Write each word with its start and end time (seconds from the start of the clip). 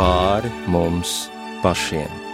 pāri 0.00 0.48
mums 0.72 1.28
pašiem. 1.60 2.29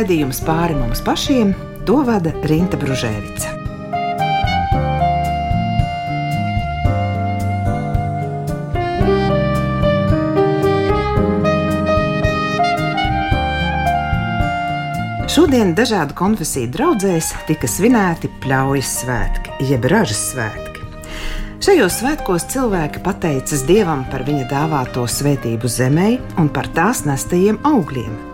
Raidījums 0.00 0.40
pāri 0.46 0.72
mums 0.78 1.02
pašiem, 1.04 1.50
to 1.84 2.00
vada 2.06 2.32
Rīta 2.48 2.78
Brunēvica. 2.80 3.56
Šodien 15.30 15.74
dažādu 15.76 16.16
konfesiju 16.16 16.70
draugzēs 16.72 17.34
tika 17.46 17.68
svinēti 17.68 18.32
pļaujas 18.40 18.94
svētki, 19.02 19.58
jeb 19.68 19.84
ražas 19.92 20.24
svētki. 20.32 20.88
Šajos 21.60 22.00
svētkos 22.00 22.48
cilvēki 22.54 23.04
pateicas 23.04 23.66
Dievam 23.68 24.06
par 24.08 24.24
viņa 24.24 24.48
dāvāto 24.48 25.04
svētību 25.04 25.68
zemē 25.68 26.10
un 26.40 26.48
par 26.48 26.72
tās 26.72 27.04
nestajiem 27.04 27.60
augļiem, 27.68 28.29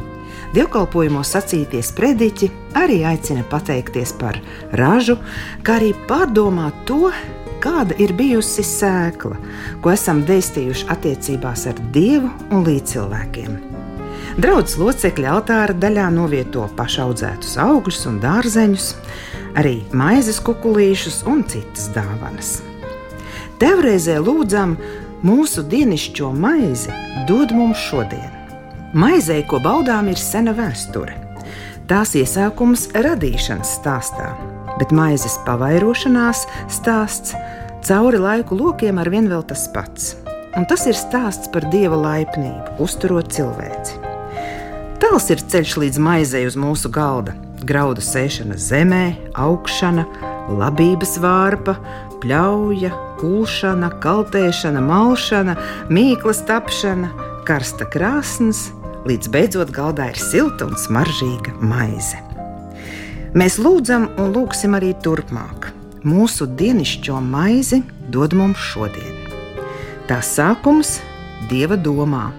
Dievkalpojumos 0.55 1.33
sacītie 1.35 1.83
sprediķi 1.85 2.51
arī 2.79 3.03
aicina 3.09 3.43
pateikties 3.51 4.15
par 4.21 4.39
ražu, 4.79 5.19
kā 5.67 5.81
arī 5.81 5.93
pārdomāt 6.09 6.85
to, 6.89 7.11
kāda 7.65 7.97
ir 8.03 8.13
bijusi 8.17 8.65
sēkla, 8.67 9.39
ko 9.83 9.93
esam 9.95 10.23
dēstījuši 10.29 10.87
attiecībās 10.93 11.67
ar 11.71 11.81
Dievu 11.95 12.31
un 12.51 12.67
līdzcilvēkiem. 12.69 13.57
Draudzes 14.37 14.77
locekļi 14.77 15.29
altāra 15.33 15.75
daļā 15.81 16.11
novieto 16.13 16.67
pašaudzētus 16.77 17.57
augļus 17.63 18.03
un 18.11 18.21
dārzeņus, 18.21 18.91
arī 19.57 19.79
maizes 19.97 20.43
kukurūzus 20.45 21.23
un 21.31 21.41
citas 21.49 21.89
dāvanas. 21.97 22.59
Tevreizē 23.57 24.19
lūdzam 24.21 24.77
mūsu 25.25 25.65
dienascho 25.65 26.35
maizi 26.37 26.93
dod 27.29 27.57
mums 27.57 27.81
šodien. 27.89 28.36
Maizei, 28.97 29.43
ko 29.45 29.59
baudām, 29.61 30.07
ir 30.09 30.17
sena 30.17 30.55
vēsture. 30.57 31.13
Tās 31.85 32.15
iesākums 32.17 32.87
radīšanas 32.97 33.75
stāstā, 33.77 34.31
bet 34.81 34.95
maizes 34.97 35.35
pavairošanās 35.45 36.47
stāsts 36.73 37.35
cauri 37.85 38.17
laiku 38.23 38.57
lokiem 38.57 38.97
ar 38.97 39.11
vien 39.13 39.29
vēl 39.29 39.45
tas 39.51 39.67
pats. 39.75 40.15
Un 40.57 40.65
tas 40.71 40.87
ir 40.89 40.97
stāsts 40.97 41.51
par 41.53 41.67
dieva 41.75 41.99
laipnību, 42.01 42.79
uzturot 42.87 43.29
cilvēci. 43.37 44.01
Tāls 45.05 45.29
ir 45.29 45.45
ceļš 45.45 45.77
līdz 45.83 46.01
maizei 46.01 46.47
uz 46.49 46.57
mūsu 46.57 46.89
galda, 46.89 47.37
graudu 47.69 48.01
sēšana 48.01 48.57
zemē, 48.57 49.05
augšana, 49.37 50.07
labības 50.57 51.19
vārpa, 51.21 51.77
pļauja, 52.25 52.95
kūšana, 53.21 53.93
kaltēšana, 54.01 54.81
malšana, 54.89 55.61
mīklas 55.93 56.41
tapšana, 56.49 57.13
karsta 57.45 57.85
krāsnes, 57.93 58.71
līdz 59.07 59.31
beidzot 59.31 59.71
galdā 59.75 60.11
ir 60.13 60.19
silta 60.21 60.67
un 60.67 60.75
smaržīga 60.81 61.55
maize. 61.63 62.19
Mēs 63.37 63.59
lūdzam 63.61 64.09
un 64.19 64.33
lūgsim 64.35 64.75
arī 64.79 64.95
turpmāk. 65.05 65.71
Mūsu 66.07 66.47
dienascho 66.59 67.19
maizi 67.23 67.83
dod 68.15 68.35
mums 68.39 68.63
šodien. 68.73 69.15
Tās 70.11 70.31
sākums 70.37 71.01
Dieva 71.51 71.77
domā, 71.79 72.31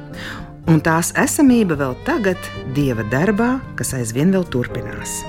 un 0.68 0.82
tās 0.84 1.14
esamība 1.16 1.78
vēl 1.80 1.96
tagad 2.08 2.50
Dieva 2.76 3.06
darbā, 3.08 3.58
kas 3.80 3.94
aizvien 3.96 4.34
vēl 4.36 4.48
turpinās. 4.52 5.22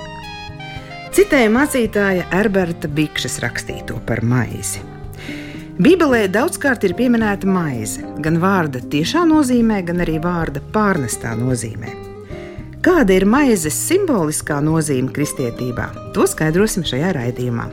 Citēja 1.14 1.50
mācītāja 1.54 2.28
Erberta 2.38 2.90
Bikšas 2.90 3.38
rakstīto 3.44 3.98
par 4.06 4.24
maizi. 4.26 4.97
Bībelē 5.78 6.24
daudzkārt 6.34 6.82
ir 6.88 6.96
pieminēta 6.98 7.46
maize, 7.46 8.02
gan 8.18 8.40
vārda 8.42 8.80
tiešā 8.90 9.20
nozīmē, 9.30 9.76
gan 9.86 10.02
arī 10.02 10.16
vārda 10.18 10.58
pārnestā 10.74 11.36
nozīmē. 11.38 11.92
Kāda 12.82 13.14
ir 13.14 13.26
maizes 13.30 13.76
simboliskā 13.86 14.56
nozīme 14.58 15.12
kristietībā? 15.14 15.86
To 16.16 16.26
skaidrosim 16.26 16.82
šajā 16.82 17.12
raidījumā. 17.14 17.68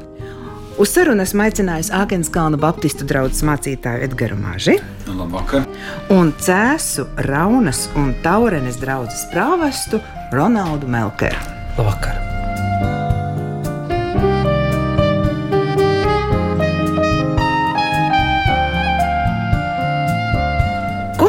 Uz 0.78 0.92
sarunu 0.94 1.26
esmu 1.26 1.48
aicinājis 1.48 1.90
Āgānskalna 1.98 2.60
Baptistu 2.62 3.08
draugu 3.10 3.42
mācītāju 3.50 4.06
Edgars 4.06 4.38
Maži. 4.38 4.78
Labvakar! 5.10 5.66
Un 6.14 6.30
Cēsu, 6.38 7.08
Raunas 7.26 7.88
un 7.98 8.14
Taurenes 8.22 8.78
draugu 8.84 9.18
prāvestu 9.34 10.04
Ronaldu 10.36 10.94
Melkeru. 10.94 11.42
Labvakar! 11.80 12.25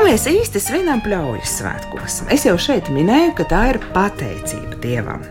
Mēs 0.06 0.26
īsti 0.30 0.60
svinam 0.62 1.00
pļaujas 1.02 1.56
svētkos? 1.58 2.20
Es 2.30 2.44
jau 2.46 2.54
šeit 2.60 2.86
minēju, 2.94 3.32
ka 3.38 3.46
tā 3.50 3.62
ir 3.72 3.78
pateicība 3.94 4.78
Dievam. 4.82 5.24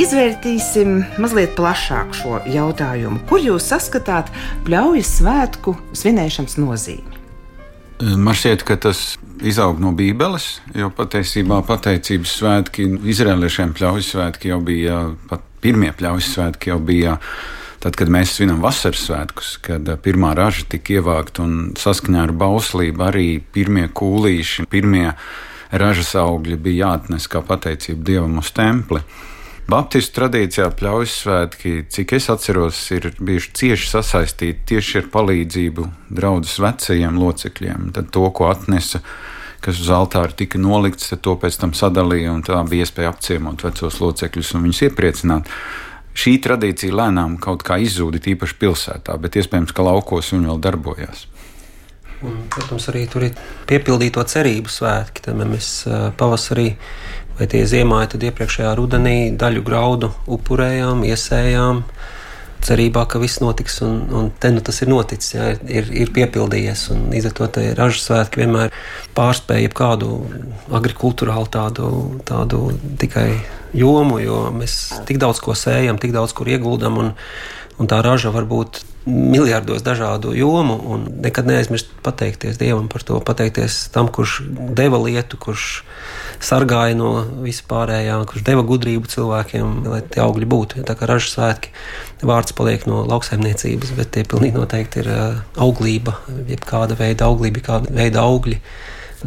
Izvērtīsim 0.00 1.02
mazliet 1.20 1.52
plašāk 1.58 2.14
šo 2.16 2.38
jautājumu. 2.48 3.20
Kur 3.28 3.42
jūs 3.42 3.66
saskatāt 3.68 4.30
pļaujas 4.64 5.10
svētku 5.18 5.74
svinēšanas 5.92 6.56
nozīmi? 6.60 7.18
Man 7.98 8.38
šķiet, 8.38 8.64
ka 8.64 8.78
tas 8.80 9.18
izaug 9.44 9.82
no 9.82 9.90
Bībeles, 9.98 10.62
jo 10.78 10.88
patiesībā 10.94 11.60
pateicības 11.68 12.36
svētki 12.40 12.86
izrēliešiem 13.12 13.74
pļaujas 13.76 14.12
svētki 14.14 14.54
jau 14.54 14.62
bija, 14.64 15.02
pat 15.28 15.44
pirmie 15.60 15.90
pļaujas 15.98 16.32
svētki 16.38 16.72
jau 16.72 16.78
bija 16.80 17.18
Tad, 17.78 17.94
kad 17.94 18.10
mēs 18.10 18.32
svinam 18.34 18.58
vasaras 18.62 19.04
svētkus, 19.06 19.52
kad 19.62 19.86
eh, 19.86 19.98
pirmā 20.02 20.32
raža 20.34 20.66
tika 20.72 20.98
ievākta 20.98 21.44
un 21.44 21.58
saskaņā 21.78 22.24
ar 22.26 22.34
bauslību 22.34 23.04
arī 23.06 23.28
pirmie 23.54 23.86
kūlīši, 23.94 24.66
pirmie 24.70 25.12
ražas 25.70 26.14
augļi 26.18 26.58
bija 26.58 26.88
jāatnes 26.88 27.28
kā 27.30 27.44
pateicība 27.46 28.02
Dievam 28.10 28.40
uz 28.42 28.50
templi. 28.56 29.04
Baptistu 29.68 30.16
tradīcijā 30.16 30.70
pļaujas 30.74 31.14
svētki, 31.22 31.72
cik 31.92 32.14
es 32.16 32.30
atceros, 32.32 32.80
ir 32.96 33.10
bijuši 33.20 33.50
cieši 33.60 33.90
sasaistīti 33.92 34.64
tieši 34.72 35.02
ar 35.02 35.10
palīdzību 35.12 35.84
draudzes 36.08 36.56
vecajiem 36.64 37.18
locekļiem. 37.20 37.90
Tad 37.94 38.08
to, 38.16 38.24
ko 38.32 38.48
atnesa, 38.48 39.02
kas 39.60 39.78
uz 39.84 39.90
altāra 39.92 40.32
tika 40.32 40.58
nolikts, 40.58 41.12
to 41.20 41.36
pēc 41.36 41.60
tam 41.60 41.76
sadalīja, 41.76 42.32
un 42.32 42.40
tā 42.48 42.62
bija 42.64 42.88
iespēja 42.88 43.12
apciemot 43.12 43.66
vecos 43.68 44.00
locekļus 44.00 44.54
un 44.56 44.66
viņus 44.66 44.82
iepriecināt 44.88 45.52
šī 46.18 46.38
tradīcija 46.44 46.96
lēnām 46.98 47.38
kaut 47.42 47.62
kā 47.66 47.78
izzūda, 47.82 48.20
īpaši 48.34 48.56
pilsētā, 48.58 49.16
bet 49.22 49.38
iespējams, 49.38 49.74
ka 49.74 49.86
laukos 49.86 50.32
viņa 50.34 50.50
vēl 50.50 50.62
darbojās. 50.66 51.26
Un, 52.26 52.40
protams, 52.50 52.88
arī 52.90 53.04
tur 53.06 53.28
ir 53.28 53.36
piepildīto 53.68 54.24
cerību 54.26 54.72
svētki. 54.72 55.22
Tad 55.28 55.38
mēs 55.38 55.68
pavasarī 56.18 56.72
vai 57.38 57.46
tie 57.50 57.62
ziemā, 57.70 58.00
tad 58.10 58.24
iepriekšējā 58.26 58.72
rudenī 58.78 59.18
daļu 59.38 59.62
graudu 59.66 60.10
upurējām, 60.26 61.04
iesējām. 61.06 61.84
Cerībā, 62.64 63.04
ka 63.08 63.20
viss 63.22 63.38
notiks, 63.42 63.78
un, 63.86 64.00
un 64.14 64.30
te 64.40 64.50
nu 64.50 64.62
tas 64.64 64.80
ir 64.82 64.90
noticis, 64.90 65.34
jā, 65.36 65.50
ir, 65.70 65.88
ir 65.94 66.10
piepildījies. 66.14 66.88
Līdz 67.12 67.30
ar 67.30 67.36
to 67.38 67.48
ražas 67.78 68.08
svētki 68.08 68.42
vienmēr 68.42 68.74
pārspēja 69.16 69.70
kādu 69.76 70.18
agrikultūrālu 70.74 71.48
tādu, 71.54 71.92
tādu 72.28 72.64
tikai 73.00 73.30
jomu, 73.78 74.18
jo 74.22 74.48
mēs 74.54 74.78
tik 75.08 75.20
daudz 75.22 75.42
ko 75.44 75.54
sējam, 75.58 76.00
tik 76.02 76.14
daudz 76.16 76.34
kur 76.36 76.50
ieguldam, 76.50 76.98
un, 77.00 77.12
un 77.78 77.90
tā 77.90 78.02
raža 78.04 78.34
var 78.34 78.48
būt 78.48 78.82
miljardos 79.08 79.82
dažādu 79.82 80.34
jomu, 80.36 80.76
un 80.92 81.06
nekad 81.22 81.48
neaizmirst 81.48 81.90
pateikties 82.04 82.58
Dievam 82.60 82.88
par 82.92 83.04
to, 83.06 83.20
pateikties 83.24 83.86
tam, 83.94 84.10
kurš 84.12 84.42
deva 84.76 85.00
lietu, 85.00 85.40
kurš 85.40 85.82
sargāja 86.44 86.96
no 86.98 87.10
vispārējā, 87.44 88.18
kurš 88.28 88.44
deva 88.46 88.64
gudrību 88.66 89.10
cilvēkiem, 89.10 89.72
lai 89.88 90.00
tie 90.06 90.22
augļi 90.24 90.48
būtu. 90.48 90.84
Tā 90.86 90.96
kā 90.98 91.08
ražas 91.10 91.34
svētki 91.34 91.72
vārds 92.28 92.54
paliek 92.58 92.86
no 92.90 93.02
lauksaimniecības, 93.08 93.94
bet 93.98 94.12
tie 94.14 94.24
pilnīgi 94.28 94.58
noteikti 94.58 95.02
ir 95.02 95.12
auglība, 95.58 96.18
jebkāda 96.50 96.98
veida 96.98 97.28
auglība, 97.28 97.64
kāda 97.70 97.94
veida 97.94 98.24
augļi. 98.24 98.60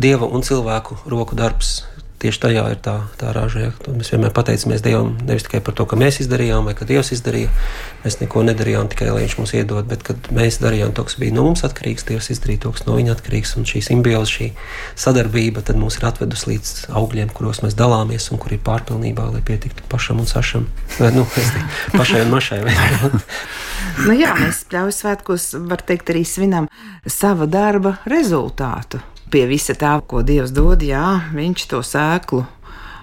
Dieva 0.01 0.29
un 0.31 0.45
cilvēku 0.47 1.01
roku 1.11 1.35
darbs 1.35 1.81
tieši 2.21 2.41
tajā 2.45 2.63
ir 2.73 2.79
tā, 2.83 2.95
tā 3.19 3.31
raža. 3.35 3.65
Ja. 3.65 3.71
Mēs 3.95 4.12
vienmēr 4.13 4.33
pateicamies 4.35 4.83
Dievam 4.85 5.15
nevis 5.25 5.45
tikai 5.47 5.62
par 5.65 5.75
to, 5.77 5.88
ka 5.89 5.97
mēs 6.00 6.21
izdarījām, 6.23 6.68
vai 6.69 6.75
ka 6.77 6.85
Dievs 6.89 7.12
izdarīja. 7.15 7.50
Mēs 8.03 8.19
neko 8.21 8.44
nedarījām 8.47 8.89
tikai, 8.91 9.09
lai 9.13 9.25
Viņš 9.25 9.38
mums 9.38 9.53
iedod, 9.57 9.85
bet 9.89 10.06
kad 10.06 10.29
mēs 10.33 10.59
darījām 10.62 10.94
to, 10.97 11.06
kas 11.07 11.18
bija 11.21 11.35
no 11.35 11.45
mums 11.47 11.65
atkarīgs, 11.68 12.06
Dievs 12.09 12.31
izdarīja 12.33 12.65
to, 12.65 12.73
kas 12.75 12.85
no 12.88 12.97
viņa 12.97 13.15
atkarīgs. 13.18 13.53
Un 13.59 13.68
šī 13.69 13.83
simbioze, 13.85 14.33
šī 14.33 14.50
sadarbība 15.00 15.63
tad 15.65 15.79
mūs 15.81 16.00
ir 16.00 16.07
atvedusi 16.09 16.53
līdz 16.53 16.73
augļiem, 17.01 17.33
kuros 17.38 17.62
mēs 17.65 17.77
dalāmies 17.77 18.29
un 18.33 18.41
kur 18.41 18.56
ir 18.56 18.63
pārpilnībā, 18.65 19.29
lai 19.35 19.44
pietiktu 19.45 19.85
pašam 19.91 20.21
un 20.23 20.29
sašam. 20.29 20.68
Vai, 20.97 21.13
nu, 21.15 21.27
pašai 21.97 22.25
un 22.25 22.33
mašai. 22.33 22.62
nu 24.07 24.18
jā, 24.18 24.33
mēs 24.41 24.65
pļauju 24.71 24.97
svētkos, 24.97 25.51
var 25.69 25.85
teikt, 25.85 26.13
arī 26.13 26.25
svinam 26.27 26.69
sava 27.06 27.50
darba 27.50 27.97
rezultātu 28.09 29.01
pie 29.31 29.45
visa 29.50 29.75
tā, 29.78 29.98
ko 30.07 30.22
Dievs 30.28 30.51
dod, 30.56 30.83
jā, 30.83 31.31
viņš 31.36 31.69
to 31.72 31.80
sēklu 31.86 32.45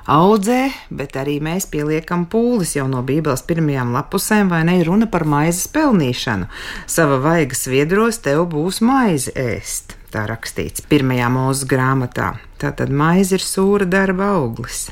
audzē, 0.08 0.70
bet 0.88 1.16
arī 1.20 1.36
mēs 1.44 1.68
pieliekam 1.68 2.24
pūles 2.32 2.72
jau 2.78 2.86
no 2.88 3.02
Bībeles 3.04 3.44
pirmajām 3.48 3.92
lapusēm, 3.96 4.48
vai 4.52 4.62
ne 4.64 4.78
runa 4.86 5.08
par 5.10 5.26
maizes 5.28 5.68
pelnīšanu. 5.74 6.48
Sava 6.88 7.20
vaiga 7.22 7.56
sviedros 7.56 8.20
tev 8.24 8.46
būs 8.54 8.80
maize 8.84 9.34
ēst. 9.36 9.98
Tā 10.08 10.24
rakstīts 10.30 10.86
pirmajā 10.88 11.28
mūža 11.32 11.68
grāmatā. 11.68 12.30
Tā 12.58 12.72
tad 12.72 12.88
maize 12.88 13.36
ir 13.36 13.44
sūra 13.44 13.84
darba 13.84 14.32
auglis. 14.38 14.88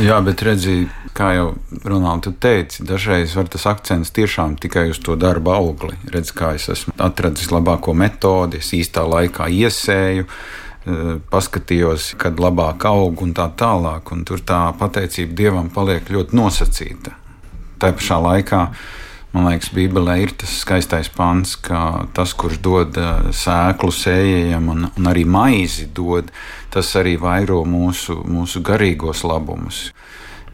Jā, 0.00 0.22
bet 0.24 0.40
redziet, 0.40 0.88
kā 1.12 1.34
jau 1.36 1.48
Ronalds 1.84 2.30
teica, 2.40 2.84
dažreiz 2.88 3.34
var 3.36 3.50
tas 3.52 3.66
akcents 3.68 4.12
tiešām 4.16 4.54
tikai 4.60 4.86
uz 4.88 5.00
to 5.04 5.18
darba 5.20 5.58
augli. 5.60 5.98
Redz, 6.08 6.32
kā 6.32 6.54
es 6.56 6.70
esmu 6.72 6.94
atradzis 6.96 7.50
labāko 7.52 7.92
metodi, 7.92 8.62
es 8.64 8.72
īstā 8.72 9.04
laikā 9.04 9.50
iesēju, 9.52 10.24
eh, 10.24 11.12
paskatījos, 11.28 12.14
kad 12.16 12.40
labāk 12.40 12.86
aug 12.88 13.20
un 13.20 13.34
tā 13.34 13.50
tālāk. 13.52 14.12
Un 14.12 14.24
tur 14.24 14.40
tā 14.40 14.72
pateicība 14.78 15.34
Dievam 15.34 15.68
paliek 15.68 16.08
ļoti 16.08 16.40
nosacīta. 16.40 17.12
Tā 17.78 17.92
pašā 17.92 18.16
laikā 18.22 18.68
Man 19.32 19.46
liekas, 19.48 19.70
Bībelē 19.72 20.18
ir 20.20 20.34
tas 20.36 20.52
skaistais 20.60 21.08
pants, 21.12 21.54
ka 21.56 22.04
tas, 22.12 22.34
kurš 22.36 22.58
dod 22.60 22.98
eh, 23.00 23.30
sēklu 23.32 23.92
sējējam 23.96 24.66
un, 24.68 24.88
un 24.90 25.08
arī 25.08 25.24
maizi 25.24 25.86
dod, 25.94 26.28
tas 26.72 26.90
arī 27.00 27.14
vairo 27.20 27.62
mūsu, 27.64 28.18
mūsu 28.28 28.60
garīgos 28.64 29.24
labumus. 29.24 29.86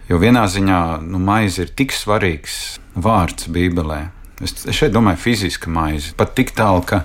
Jo 0.08 0.20
vienā 0.22 0.46
ziņā 0.48 0.82
nu, 1.04 1.18
maize 1.18 1.66
ir 1.66 1.74
tik 1.76 1.92
svarīgs 1.92 2.78
vārds 2.94 3.50
Bībelē. 3.52 3.98
Es 4.46 4.54
šeit 4.70 4.94
domāju, 4.94 5.18
fiziska 5.26 5.70
maize. 5.74 6.14
Pat 6.16 6.36
tik 6.38 6.54
tālu, 6.56 6.84
ka 6.86 7.02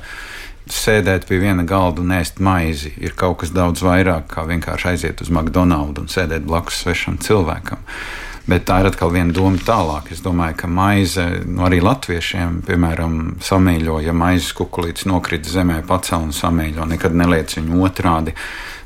sēdēt 0.70 1.26
pie 1.28 1.40
viena 1.42 1.66
galda 1.68 2.04
un 2.04 2.14
ēst 2.16 2.38
maizi 2.44 2.94
ir 3.02 3.18
kaut 3.18 3.42
kas 3.42 3.52
daudz 3.52 3.82
vairāk 3.84 4.30
nekā 4.30 4.46
vienkārši 4.52 4.92
aiziet 4.94 5.26
uz 5.26 5.34
McDonald's 5.34 6.00
un 6.00 6.08
sēdēt 6.12 6.46
blakus 6.46 6.84
svešam 6.84 7.18
cilvēkam. 7.18 7.82
Bet 8.44 8.66
tā 8.68 8.82
ir 8.82 8.90
atkal 8.90 9.14
viena 9.14 9.32
doma 9.32 9.60
tālāk. 9.64 10.10
Es 10.12 10.20
domāju, 10.24 10.58
ka 10.60 10.68
maize 10.68 11.24
nu, 11.48 11.62
arī 11.64 11.80
latviešiem, 11.84 12.60
piemēram, 12.68 13.38
samīļo, 13.44 14.02
ja 14.04 14.16
maizes 14.16 14.52
kukurītis 14.58 15.08
nokrīt 15.08 15.48
zemē, 15.48 15.80
pacēl 15.88 16.26
un 16.28 16.36
samīļo, 16.36 16.90
nekad 16.92 17.16
neliec 17.16 17.56
viņu 17.56 17.80
otrādi. 17.88 18.36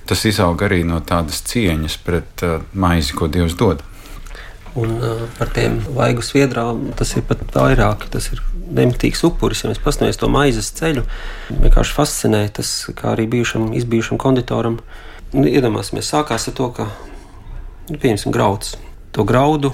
Tas 0.07 0.21
izaug 0.30 0.62
arī 0.62 0.83
no 0.86 1.01
tādas 1.01 1.42
cieņas 1.50 1.98
pret 2.06 2.45
uh, 2.45 2.62
maizi, 2.77 3.18
ko 3.18 3.31
Dievs 3.33 3.57
dod. 3.57 3.81
Un 4.77 4.94
uh, 5.01 5.25
par 5.39 5.50
tiem 5.56 5.81
vaigu 5.89 6.21
sviedrām 6.21 6.92
tas 6.95 7.18
ir 7.18 7.25
pat 7.25 7.42
vairāk. 7.57 8.06
Tas 8.13 8.30
ir 8.30 8.45
nemitīgs 8.69 9.25
upuris. 9.25 9.65
Ja 9.65 9.74
mēs 9.74 9.81
paskatāmies 9.81 10.21
to 10.21 10.30
maizes 10.30 10.69
ceļu, 10.77 11.01
vienkārši 11.50 11.98
fascinē 11.98 12.45
tas, 12.54 12.77
kā 12.94 13.15
arī 13.18 13.25
bijušam, 13.33 13.71
izbijušam 13.74 14.21
konditoram. 14.21 14.77
Nu, 15.33 15.50
iedomāsimies, 15.50 16.13
sākās 16.13 16.45
ar 16.48 16.56
to, 16.62 16.69
ka, 16.77 16.92
nu, 17.89 17.98
pieņemsim, 17.98 18.31
grauds 18.36 18.77
to 19.18 19.25
graudu 19.25 19.72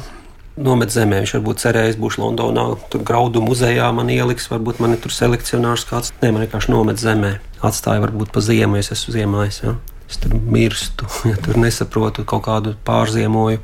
nomet 0.55 0.93
zemē. 0.93 1.23
Viņš 1.23 1.35
varbūt 1.37 1.63
cerējis, 1.65 1.97
būs 1.99 2.17
Londonā, 2.21 2.65
tur 2.93 3.03
graudu 3.03 3.41
muzejā 3.43 3.89
man 3.95 4.11
ieliks, 4.13 4.47
varbūt 4.51 4.79
man 4.83 4.95
ir 4.95 5.01
tur 5.03 5.11
selekcionārs 5.11 5.83
kāds. 5.89 6.13
Nē, 6.21 6.31
man 6.31 6.45
vienkārši 6.45 6.71
nomet 6.71 7.01
zemē. 7.01 7.33
Atstāja 7.63 8.03
varbūt 8.05 8.31
pa 8.35 8.43
ziemu, 8.43 8.79
ja 8.79 8.85
es 8.85 8.93
esmu 8.95 9.17
ziemājis. 9.17 9.59
Ja? 9.65 9.75
Es 10.07 10.21
tur 10.23 10.37
mirstu, 10.37 11.09
ja 11.31 11.35
tur 11.43 11.59
nesaprotu 11.59 12.23
kaut 12.27 12.45
kādu 12.47 12.77
pārziemoju 12.87 13.59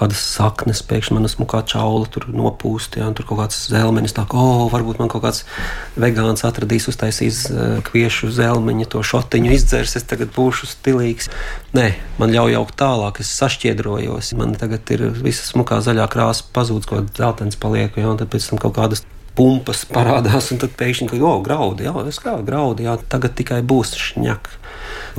kādas 0.00 0.22
saknes, 0.24 0.82
pēkšņi 0.88 1.16
man 1.16 1.28
esmu 1.28 1.46
kā 1.50 1.60
čaula 1.68 2.08
tur 2.10 2.26
nopūst, 2.32 2.96
ja, 3.00 3.08
un 3.10 3.16
tur 3.16 3.26
kaut 3.28 3.42
kāds 3.42 3.58
zelmenis, 3.70 4.14
tā 4.16 4.24
kā, 4.28 4.40
oh, 4.40 4.66
varbūt 4.72 5.00
man 5.02 5.10
kaut 5.12 5.24
kāds 5.26 5.44
vegāns 6.00 6.44
atradīs, 6.48 6.88
uztaisīs 6.90 7.42
uh, 7.50 7.78
kviešu 7.86 8.32
zelmeņu, 8.34 8.88
to 8.90 9.04
šotiņu 9.06 9.54
izdzers, 9.56 9.96
es 10.00 10.08
tagad 10.08 10.32
būšu 10.36 10.70
stilīgs. 10.70 11.30
Nē, 11.76 11.92
man 12.20 12.34
ļauj 12.34 12.56
jaukt 12.56 12.76
tālāk, 12.80 13.22
es 13.24 13.32
sašķiedrojos, 13.40 14.32
man 14.40 14.56
tagad 14.60 14.90
ir 14.96 15.08
visa 15.20 15.46
smukā 15.46 15.82
zaļā 15.84 16.08
krāsa 16.12 16.48
pazūd, 16.54 16.88
ko 16.88 17.04
dzeltens 17.12 17.60
paliek, 17.60 17.94
ja, 18.00 18.10
un 18.10 18.20
tad 18.20 18.32
pēc 18.32 18.50
tam 18.50 18.62
kaut 18.62 18.78
kādas 18.80 19.04
pumpas 19.36 19.84
parādās, 19.88 20.50
un 20.52 20.60
tad 20.60 20.74
pēkšņi, 20.80 21.12
ka, 21.12 21.20
oh, 21.22 21.38
graudi, 21.44 21.86
jā, 21.86 21.94
es 22.10 22.18
kā 22.22 22.36
graudi, 22.44 22.88
jā, 22.88 22.96
tagad 23.12 23.36
tikai 23.38 23.62
būs 23.66 23.94
šņak. 23.98 24.50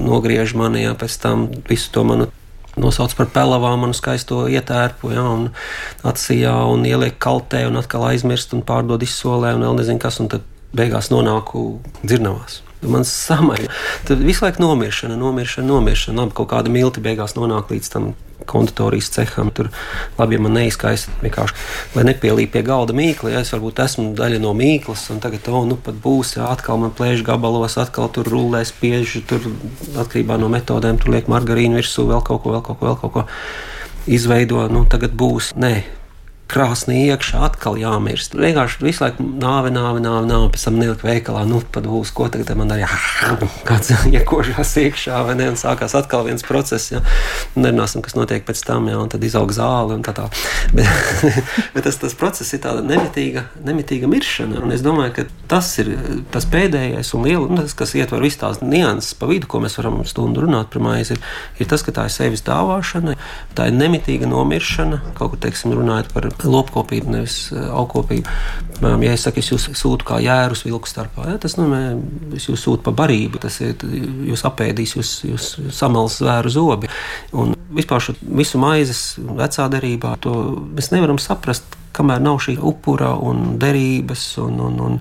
Nogriež 0.02 0.54
mani, 0.58 0.84
jā, 0.86 0.94
pēc 1.00 1.18
tam 1.24 1.48
visu 1.70 1.92
to 1.96 2.04
manu 2.08 2.28
nosauc 2.80 3.14
par 3.18 3.30
pelavām 3.34 3.84
un 3.88 3.96
skaisto 3.98 4.46
ietērpu, 4.52 5.12
ja, 5.16 5.26
un 5.28 5.50
atsijā 6.08 6.54
un 6.72 6.86
ieliek 6.88 7.18
kaltē 7.22 7.66
un 7.68 7.80
atkal 7.82 8.08
aizmirst 8.12 8.56
un 8.56 8.64
pārdod 8.68 9.04
izsolē 9.04 9.56
un 9.58 9.66
vēl 9.68 9.80
nezinu 9.82 10.02
kas, 10.02 10.22
un 10.24 10.32
tad 10.32 10.46
beigās 10.76 11.12
nonāku 11.12 11.82
dzirnavās. 12.04 12.62
Man 12.82 13.04
samaļ. 13.06 13.68
Tad 14.08 14.24
visu 14.26 14.46
laiku 14.46 14.64
nomiršana, 14.64 15.18
nomiršana, 15.20 15.68
nomiršana. 15.70 16.24
Labi, 16.24 16.34
kaut 16.40 16.50
kāda 16.50 16.72
milti 16.74 17.04
beigās 17.04 17.36
nonāk 17.38 17.70
līdz 17.70 17.92
tam 17.94 18.08
konditorijas 18.52 19.12
ceham. 19.16 19.52
Tur 19.56 19.72
labi, 20.20 20.38
ja 20.38 20.44
man 20.44 20.56
neizskaista 20.60 21.14
vienkārši, 21.24 21.56
lai 21.96 22.06
nepielīp 22.10 22.54
pie 22.56 22.64
galda 22.68 22.96
mīkla. 22.98 23.34
Ja 23.36 23.46
es 23.46 23.54
varbūt 23.56 23.82
esmu 23.86 24.10
daļa 24.20 24.42
no 24.44 24.54
mīklas, 24.58 25.08
un 25.14 25.22
tagad, 25.24 25.48
oh, 25.52 25.64
nu 25.68 25.80
pat 25.80 25.98
būs, 26.04 26.36
jā, 26.38 26.50
atkal 26.52 26.82
man 26.82 26.96
plēš 26.98 27.26
gabalos, 27.28 27.80
atkal 27.82 28.12
tur 28.14 28.30
rullēs 28.32 28.74
pieži, 28.82 29.24
tur 29.28 29.48
atkarībā 29.96 30.40
no 30.42 30.52
metodēm, 30.52 31.00
tur 31.02 31.16
liek 31.16 31.32
margarīnu 31.32 31.80
virsū, 31.80 32.08
vēl 32.12 32.24
kaut 32.28 32.44
ko, 32.44 32.56
vēl 32.58 32.66
kaut 32.68 32.80
ko, 32.82 32.92
vēl 32.92 33.02
kaut 33.02 33.16
ko. 33.16 33.26
Izveido, 34.12 34.64
nu 34.74 34.88
tagad 34.90 35.14
būs, 35.14 35.52
nē, 35.62 35.76
krāsnī 36.52 37.06
iekšā, 37.08 37.42
atkal 37.48 37.78
jāmirst. 37.80 38.36
Vienkārši 38.38 38.84
visu 38.84 39.06
laiku 39.06 39.24
nāve, 39.26 39.72
nāve, 39.74 40.02
nāve, 40.04 40.26
nāve 40.28 40.52
pēc 40.54 40.66
tam 40.68 40.80
nelikt 40.82 41.06
veikalā, 41.06 41.44
nu, 41.48 41.62
pat 41.74 41.88
būs, 41.88 42.12
ko 42.16 42.28
tagad 42.32 42.52
man 42.60 42.72
darīja. 42.72 42.90
Kāds 43.70 43.94
iekožās 44.12 44.74
iekšā, 44.84 45.22
vai 45.28 45.38
ne, 45.40 45.52
un 45.54 45.60
sākās 45.60 45.96
atkal 45.98 46.26
viens 46.28 46.46
process, 46.46 46.92
ja. 46.94 47.02
Nerunāsim, 47.56 48.04
kas 48.06 48.18
notiek 48.18 48.46
pēc 48.48 48.64
tam, 48.68 48.90
ja, 48.92 49.00
un 49.02 49.12
tad 49.12 49.24
izaug 49.26 49.54
zāle 49.56 49.96
un 49.98 50.06
tā 50.06 50.16
tā. 50.18 50.28
Bet, 50.78 50.88
bet 51.74 51.84
tas, 51.84 51.98
tas 52.00 52.14
process 52.16 52.54
ir 52.56 52.62
tāda 52.64 52.80
nemitīga, 52.86 53.44
nemitīga 53.66 54.08
miršana, 54.08 54.62
un 54.64 54.72
es 54.72 54.84
domāju, 54.86 55.12
ka 55.18 55.26
tas 55.52 55.68
ir 55.82 55.90
tas 56.32 56.46
pēdējais 56.48 57.12
un 57.18 57.26
liela, 57.28 57.44
un 57.44 57.60
tas, 57.60 57.74
kas 57.78 57.92
ietver 57.98 58.24
visu 58.24 58.40
tās 58.44 58.62
nianses 58.64 59.18
pa 59.20 59.28
vidu, 59.28 59.50
ko 59.52 59.60
mēs 59.64 59.76
varam 59.80 60.00
stundu 60.08 60.46
runāt, 60.46 60.70
pirmais 60.72 61.12
ir, 61.12 61.20
ir 61.60 61.70
tas, 61.70 61.84
ka 61.84 61.94
tā 61.96 62.08
ir 62.08 62.14
sevis 62.14 62.46
dāvāšana, 62.48 63.18
tā 63.58 63.68
ir 63.68 63.76
nemitīga 63.76 64.30
nomiršana, 64.32 65.02
kaut 65.18 65.34
kur, 65.34 65.42
teiksim, 65.44 65.76
runājot 65.76 66.14
par 66.16 66.30
lopkopību, 66.48 67.14
nevis 67.16 67.38
eh, 67.54 67.68
augkopību. 67.70 68.36
Piemēram, 68.78 69.06
ja 69.06 69.16
es 69.16 69.26
saku, 69.28 69.42
es 69.44 69.52
jūs 69.52 69.68
sūtu 69.78 70.08
kā 70.08 70.22
jērus 70.24 70.64
vilku 70.66 70.90
starpā, 70.90 71.28
ja, 71.32 71.40
tas 71.42 71.58
nozīmē, 71.60 71.82
es 72.38 72.48
jūs 72.50 72.64
sūtu 72.66 72.86
pa 72.88 72.96
barību, 73.04 73.42
tas 73.44 73.60
ir, 73.64 73.76
jūs 74.30 74.46
apēdīs, 74.50 74.96
jūs, 74.98 75.12
jūs 75.28 75.52
samals 75.76 76.20
zvēru 76.22 76.54
zobi. 76.54 76.92
Un 77.38 77.54
vispār 77.76 78.04
šo 78.04 78.18
visu 78.22 78.62
maizes 78.62 79.04
vecā 79.22 79.68
derībā, 79.72 80.16
to 80.24 80.36
mēs 80.74 80.92
nevaram 80.96 81.22
saprast, 81.22 81.78
kamēr 81.96 82.22
nav 82.24 82.40
šī 82.44 82.58
upura 82.58 83.14
un 83.20 83.58
derības 83.62 84.26
un, 84.42 84.60
un, 84.68 84.80
un 84.88 85.00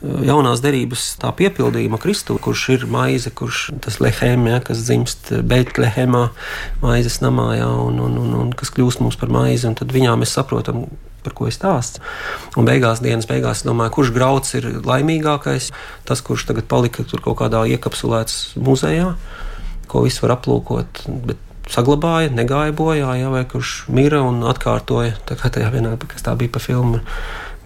jaunās 0.00 0.62
derības 0.64 1.04
tā 1.20 1.30
piepildījuma 1.36 2.00
Kristu, 2.00 2.38
kurš 2.40 2.64
ir 2.76 2.86
maize, 2.90 3.32
kurš 3.36 3.66
tas 3.84 4.00
lehem, 4.00 4.46
ja, 4.48 4.60
kas 4.64 4.84
dzimst 4.86 5.32
Beitlehemā, 5.50 6.28
maizes 6.80 7.20
namā, 7.24 7.50
ja, 7.58 7.68
un, 7.68 8.00
un, 8.00 8.16
un, 8.22 8.34
un 8.44 8.52
kas 8.56 8.72
kļūst 8.76 9.04
mums 9.04 9.20
par 9.20 9.32
maizi, 9.32 9.68
un 9.68 9.76
tad 9.78 9.92
viņā 9.94 10.16
mēs 10.20 10.32
saprotam, 10.38 10.86
par 11.20 11.34
ko 11.36 11.50
ir 11.50 11.52
stāsts. 11.52 12.00
Un 12.56 12.64
beigās, 12.68 13.02
dienas 13.04 13.28
beigās, 13.28 13.64
domāju, 13.66 13.98
kurš 13.98 14.14
grauds 14.16 14.56
ir 14.56 14.70
laimīgākais, 14.86 15.68
tas, 16.08 16.24
kurš 16.24 16.48
tagad 16.48 16.68
palika 16.70 17.04
tur 17.04 17.20
kaut 17.24 17.42
kādā 17.42 17.66
iekapsulēts 17.74 18.56
muzejā, 18.56 19.12
ko 19.90 20.06
viss 20.06 20.22
var 20.24 20.38
aplūkot. 20.38 21.04
Bet 21.28 21.49
saglabāja, 21.70 22.32
negāja 22.34 22.74
bojā, 22.76 23.12
ja, 23.20 23.30
vai 23.32 23.44
kurš 23.48 23.84
mira 23.88 24.22
un 24.26 24.42
atkārtoja. 24.50 25.14
Tā 25.28 25.38
kā 25.40 25.52
tajā 25.52 25.70
vienā, 25.74 25.94
kas 26.10 26.26
tā 26.26 26.34
bija 26.38 26.56
pa 26.56 26.62
filmu 26.62 27.00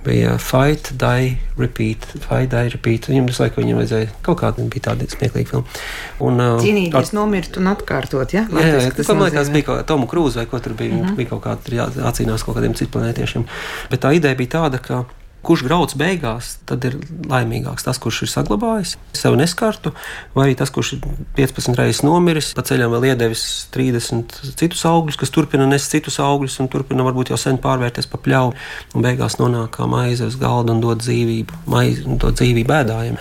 bija 0.05 0.35
fight, 0.39 0.91
die, 1.01 1.39
repeat, 1.57 2.05
fight, 2.21 2.51
die, 2.53 2.69
repeat. 2.75 3.09
Viņam 3.09 3.29
visu 3.31 3.43
laiku 3.43 3.63
viņam 3.63 3.81
vajadzēja 3.81 4.11
kaut 4.27 4.43
kāda 4.43 4.67
bija 4.69 4.91
tāda 4.91 5.09
smieklīga 5.09 5.55
filma. 5.55 5.81
Un, 6.25 6.43
uh, 6.45 6.61
Cīnīties, 6.61 6.99
ar... 7.01 7.17
nomirt 7.17 7.57
un 7.61 7.71
atkārtot, 7.73 8.37
ja? 8.37 8.45
Jā, 8.53 8.67
jā, 8.77 8.93
tas 8.99 9.09
man 9.15 9.25
liekas, 9.25 9.53
bija 9.55 9.71
kaut 9.71 9.81
kā 9.81 9.89
Tomu 9.95 10.09
Krūze 10.11 10.43
vai 10.43 10.47
ko 10.51 10.61
tur 10.61 10.77
bija, 10.77 10.93
mm 10.93 11.03
-hmm. 11.07 11.17
bija 11.17 11.33
kaut 11.33 11.45
kāda 11.47 11.89
jācīnās 12.05 12.45
kaut 12.45 12.59
kādiem 12.59 12.77
citplanētiešiem. 12.77 13.49
Bet 13.91 14.05
tā 14.05 14.13
ideja 14.17 14.37
bija 14.37 14.59
tāda, 14.59 14.79
ka 14.79 15.05
kurš 15.47 15.65
brauc 15.67 15.95
beigās, 15.99 16.55
tad 16.69 16.85
ir 16.89 16.97
laimīgāks 17.31 17.87
tas, 17.87 18.01
kurš 18.03 18.25
ir 18.25 18.33
saglabājis 18.33 18.97
sev 19.17 19.37
neskartu, 19.39 19.93
vai 20.35 20.51
tas, 20.59 20.73
kurš 20.75 20.95
ir 20.97 21.05
15 21.39 21.79
reizes 21.79 22.03
nomiris, 22.07 22.53
pa 22.57 22.65
ceļam 22.67 22.95
vēl 22.97 23.11
iedevis 23.13 23.45
30 23.75 24.39
citus 24.59 24.85
augļus, 24.89 25.19
kas 25.21 25.35
turpina 25.35 25.67
nest 25.69 25.93
citus 25.95 26.21
augļus 26.23 26.59
un 26.63 26.71
turpina 26.73 27.07
varbūt 27.07 27.33
jau 27.33 27.41
sen 27.41 27.61
pārvērties 27.63 28.11
pa 28.11 28.21
pļauju, 28.25 28.55
un 28.95 29.05
beigās 29.05 29.39
nonāk 29.41 29.77
kā 29.79 29.89
maize 29.91 30.29
uz 30.29 30.39
galda 30.41 30.75
un 30.75 30.83
dod 30.85 31.03
dzīvību, 31.05 31.65
maize, 31.71 32.07
dod 32.21 32.41
dzīvību 32.41 32.77
ēdājiem, 32.81 33.21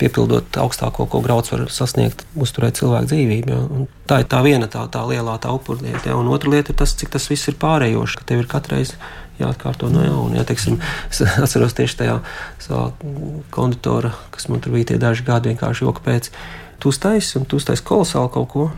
piepildot 0.00 0.58
augstāko, 0.60 1.06
ko 1.10 1.20
grauds 1.24 1.52
var 1.52 1.66
sasniegt, 1.72 2.24
uzturēt 2.40 2.80
cilvēku 2.80 3.10
dzīvību. 3.12 3.52
Ja. 3.54 3.84
Tā 4.10 4.20
ir 4.22 4.30
tā 4.30 4.40
viena 4.44 4.68
tā, 4.70 4.84
tā 4.92 5.04
lielā 5.08 5.36
tā 5.42 5.52
upurlieta, 5.54 6.10
ja. 6.10 6.18
un 6.18 6.30
otra 6.34 6.50
lieta 6.52 6.74
ir 6.74 6.80
tas, 6.80 6.96
cik 6.98 7.14
tas 7.14 7.28
viss 7.30 7.50
ir 7.50 7.58
pārējoši, 7.62 8.18
ka 8.20 8.28
tev 8.30 8.42
ir 8.42 8.50
katreiz 8.50 8.96
jāatkārto 9.40 9.90
no 9.92 10.04
jauna. 10.04 10.40
Ja, 10.40 10.46
teiksim, 10.48 10.78
es 11.10 11.22
atceros 11.44 11.76
tieši 11.76 12.00
tajā 12.02 12.18
savā 12.62 12.88
konditorā, 13.54 14.14
kas 14.34 14.48
man 14.50 14.62
tur 14.64 14.76
bija 14.76 14.92
tie 14.92 15.02
daži 15.02 15.26
gadi, 15.26 15.52
vienkārši 15.52 15.86
joka 15.86 16.04
pēc. 16.04 16.32
Tu 16.82 16.90
uztaisīji, 16.90 17.40
un 17.40 17.46
tu 17.48 17.60
uztaisīji 17.60 17.88
kolosāli 17.88 18.34
kaut 18.34 18.50
ko. 18.52 18.72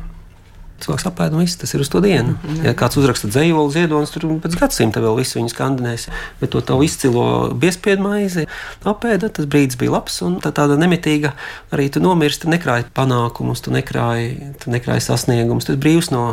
Cilvēks 0.76 1.06
apēda, 1.08 1.32
un 1.32 1.40
viss 1.40 1.56
tas 1.56 1.70
ir 1.72 1.80
uz 1.80 1.88
to 1.88 2.02
dienu. 2.04 2.34
Mm. 2.36 2.58
Ja 2.68 2.74
kāds 2.76 2.98
uzraksta 3.00 3.30
dzējoli, 3.32 3.72
ziedonis, 3.72 4.10
tur 4.12 4.26
pēc 4.44 4.58
gadsimta 4.60 5.00
vēl 5.00 5.16
visu 5.16 5.38
viņu 5.38 5.48
skandinēs, 5.48 6.04
bet 6.36 6.52
to 6.52 6.60
tavu 6.60 6.84
izcilo 6.84 7.24
piespiedu 7.56 8.04
maizi 8.04 8.44
apēda, 8.84 9.30
tas 9.32 9.48
brīdis 9.48 9.80
bija 9.80 9.94
labs, 9.94 10.18
un 10.26 10.36
tā 10.44 10.52
tāda 10.52 10.76
nemitīga 10.76 11.32
arī 11.72 11.88
tu 11.94 12.04
nomirsti, 12.04 12.52
nekrāji 12.52 12.90
panākumus, 12.96 13.64
tu 13.64 13.72
nekrāji, 13.72 14.52
tu 14.60 14.74
nekrāji 14.74 15.06
sasniegumus, 15.08 15.64
tu 15.64 15.72
esi 15.72 15.80
brīvs 15.80 16.12
no 16.12 16.26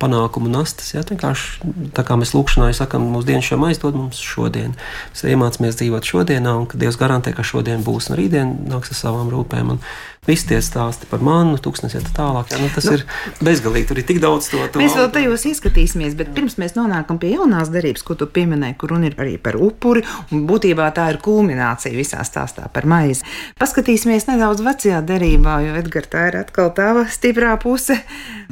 panākumu 0.00 0.50
nastas. 0.52 0.94
Ja? 0.94 1.04
Vienkārši 1.06 1.72
tā 1.96 2.04
kā 2.06 2.16
mēs 2.20 2.34
lūkšanā 2.36 2.70
sakām, 2.76 3.08
mūsu 3.14 3.30
dienas 3.30 3.48
šiem 3.50 3.66
aizdod 3.68 3.98
mums 3.98 4.20
šodien. 4.24 4.76
Mēs 5.12 5.24
iemācāmies 5.34 5.78
dzīvot 5.80 6.12
šodienā, 6.12 6.56
un 6.62 6.68
Dievs 6.70 6.98
garantē, 7.00 7.34
ka 7.36 7.46
šodien 7.46 7.84
būs 7.86 8.10
un 8.10 8.18
rītdien 8.20 8.54
nāks 8.70 8.94
ar 8.94 9.00
savām 9.00 9.32
rūpēm. 9.32 9.76
Un 9.76 9.82
Visi 10.30 10.46
tie 10.46 10.60
stāsti 10.62 11.08
par 11.10 11.22
manu, 11.26 11.56
tūkstnes 11.58 11.96
iet 11.98 12.06
tālāk. 12.14 12.52
Jā, 12.52 12.60
nu, 12.62 12.68
tas 12.70 12.86
nu, 12.86 12.92
ir 12.94 13.02
bezgalīgi. 13.42 13.88
Tur 13.88 13.98
ir 13.98 14.04
tik 14.06 14.20
daudz 14.22 14.46
to. 14.52 14.60
to 14.70 14.78
mēs 14.78 14.94
vēl 14.94 15.08
tajos 15.10 15.42
ieskatīsimies, 15.50 16.14
bet 16.18 16.30
pirms 16.36 16.54
mēs 16.60 16.76
nonākam 16.76 17.18
pie 17.18 17.32
jaunās 17.32 17.72
derības, 17.74 18.04
ko 18.06 18.14
tu 18.20 18.28
pieminēji, 18.30 18.76
kur 18.78 18.94
runa 18.94 19.08
ir 19.10 19.16
arī 19.18 19.34
par 19.42 19.58
upuri, 19.58 20.04
būtībā 20.30 20.86
tā 20.94 21.08
ir 21.10 21.18
kulminācija 21.24 21.96
visā 21.96 22.22
stāstā 22.26 22.68
par 22.70 22.86
maizi. 22.86 23.26
Paskatīsimies 23.58 24.28
nedaudz 24.28 24.62
vecajā 24.62 25.00
derībā, 25.08 25.56
jo 25.66 25.74
Edgars 25.80 26.12
tā 26.12 26.28
ir 26.30 26.38
atkal 26.44 26.70
tava 26.78 27.08
stiprā 27.10 27.56
puse. 27.58 27.98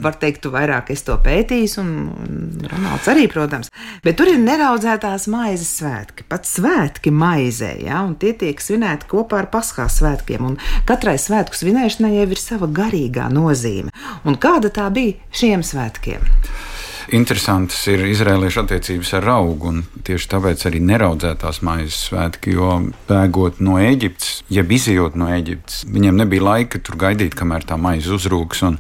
Var 0.03 0.19
teikt, 0.19 0.43
tu 0.43 0.53
vairāk 0.55 0.91
esi 0.95 1.07
to 1.07 1.15
pētījis, 1.23 1.79
un, 1.85 1.95
un 2.11 2.69
Ronalds 2.73 3.07
arī, 3.11 3.29
protams. 3.31 3.71
Bet 4.03 4.19
tur 4.19 4.33
ir 4.33 4.43
neraudzētās 4.43 5.29
maizes 5.31 5.71
svētki, 5.79 6.27
pat 6.27 6.47
svētki 6.49 7.15
maizē, 7.15 7.77
ja, 7.87 8.03
un 8.03 8.19
tie 8.19 8.35
tiek 8.39 8.59
svinēti 8.63 9.07
kopā 9.11 9.45
ar 9.45 9.51
paskās 9.55 10.01
svētkiem. 10.03 10.51
Un 10.51 10.59
katrai 10.89 11.19
svētku 11.23 11.59
svinēšanai 11.69 12.17
jau 12.17 12.27
ir 12.33 12.41
sava 12.41 12.69
garīgā 12.73 13.29
nozīme. 13.33 13.93
Un 14.25 14.41
kāda 14.41 14.73
tā 14.73 14.89
bija 14.95 15.19
šiem 15.37 15.65
svētkiem? 15.67 16.25
Interesants 17.17 17.77
ir 17.89 18.03
izrēliešu 18.05 18.63
attiecības 18.67 19.15
ar 19.17 19.29
augu, 19.39 19.71
un 19.71 20.03
tieši 20.05 20.29
tāpēc 20.29 20.67
arī 20.69 20.83
neraudzētās 20.85 21.63
maizes 21.65 22.03
svētki, 22.09 22.53
jo 22.59 22.73
bēgot 23.09 23.63
no 23.65 23.79
Eģiptes, 23.81 24.43
jeb 24.53 24.75
izjūt 24.77 25.17
no 25.17 25.31
Eģiptes, 25.33 25.87
viņiem 25.89 26.21
nebija 26.21 26.45
laika 26.45 26.81
tur 26.85 27.01
gaidīt, 27.01 27.37
kamēr 27.39 27.65
tā 27.69 27.81
maize 27.81 28.13
uzrūks. 28.13 28.61
Un, 28.69 28.77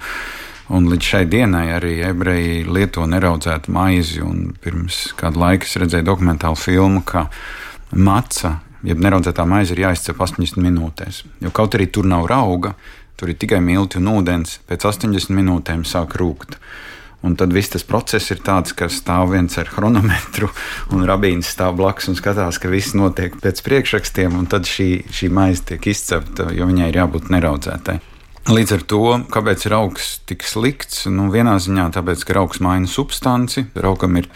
un 0.69 0.93
līdz 0.93 1.09
šai 1.13 1.25
dienai 1.33 1.65
arī 1.79 1.95
ebreji 2.05 2.67
lieto 2.69 3.09
neraudzētu 3.09 3.73
maizi. 3.73 4.21
Pirms 4.61 5.07
kāda 5.17 5.45
laika 5.47 5.69
es 5.69 5.77
redzēju 5.81 6.09
dokumentālu 6.11 6.61
filmu, 6.61 7.05
ka 7.09 7.31
maca 7.97 8.59
jeb 8.87 9.01
neraudzētā 9.03 9.47
maize 9.49 9.75
ir 9.75 9.85
jāizcep 9.87 10.21
80 10.21 10.61
minūtēs. 10.63 11.25
Jo 11.43 11.53
kaut 11.55 11.75
arī 11.79 11.89
tur 11.91 12.07
nav 12.07 12.29
auga, 12.35 12.75
tur 13.19 13.33
ir 13.33 13.39
tikai 13.39 13.61
milti 13.65 13.99
un 13.99 14.13
ūdens, 14.13 14.61
pēc 14.69 14.87
80 14.93 15.35
minūtēm 15.35 15.85
sāk 15.89 16.19
rūkt. 16.21 16.59
Un 17.27 17.35
tad 17.35 17.51
viss 17.51 17.73
tas 17.73 17.83
process 17.83 18.31
ir 18.31 18.39
tāds, 18.47 18.71
ka 18.79 18.87
stāv 18.87 19.33
viens 19.33 19.57
ar 19.59 19.67
chronometru, 19.67 20.53
un 20.95 21.03
rabīns 21.09 21.51
stāv 21.51 21.75
blakus 21.81 22.13
un 22.13 22.19
skatās, 22.19 22.61
ka 22.63 22.71
viss 22.71 22.95
notiek 22.95 23.35
pēc 23.43 23.65
priekšrakstiem, 23.67 24.37
un 24.39 24.47
tad 24.47 24.71
šī, 24.71 25.09
šī 25.11 25.33
maize 25.35 25.67
tiek 25.73 25.91
izcepta, 25.91 26.47
jo 26.55 26.69
viņai 26.71 26.93
ir 26.93 27.01
jābūt 27.01 27.33
neraudzētai. 27.35 27.99
Līdz 28.49 28.77
ar 28.79 28.85
to, 28.89 29.03
kāpēc 29.35 29.67
ir 29.67 29.75
augs 29.77 30.13
tik 30.31 30.47
slikts, 30.47 31.03
nu, 31.11 31.27
vienā 31.35 31.59
ziņā 31.61 31.91
tāpēc, 31.99 32.23
ka 32.25 32.39
augs 32.41 32.63
maina 32.65 32.89
substanci, 32.89 33.67
augam 33.83 34.15
ir 34.23 34.31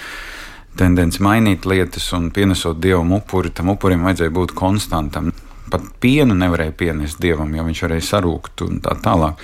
tendence 0.79 1.23
mainīt 1.23 1.67
lietas 1.69 2.09
un 2.17 2.31
pienesot 2.35 2.81
dievam 2.83 3.13
upuri, 3.19 3.53
tam 3.55 3.75
upurim 3.75 4.05
vajadzēja 4.07 4.35
būt 4.35 4.57
konstantam. 4.59 5.33
Pat 5.73 5.85
pienu 6.01 6.37
nevarēja 6.37 6.75
pienest 6.77 7.21
dievam, 7.23 7.53
jo 7.57 7.65
viņš 7.69 7.87
varēja 7.87 8.09
sarūkt 8.11 8.67
un 8.67 8.83
tā 8.85 8.97
tālāk. 9.05 9.41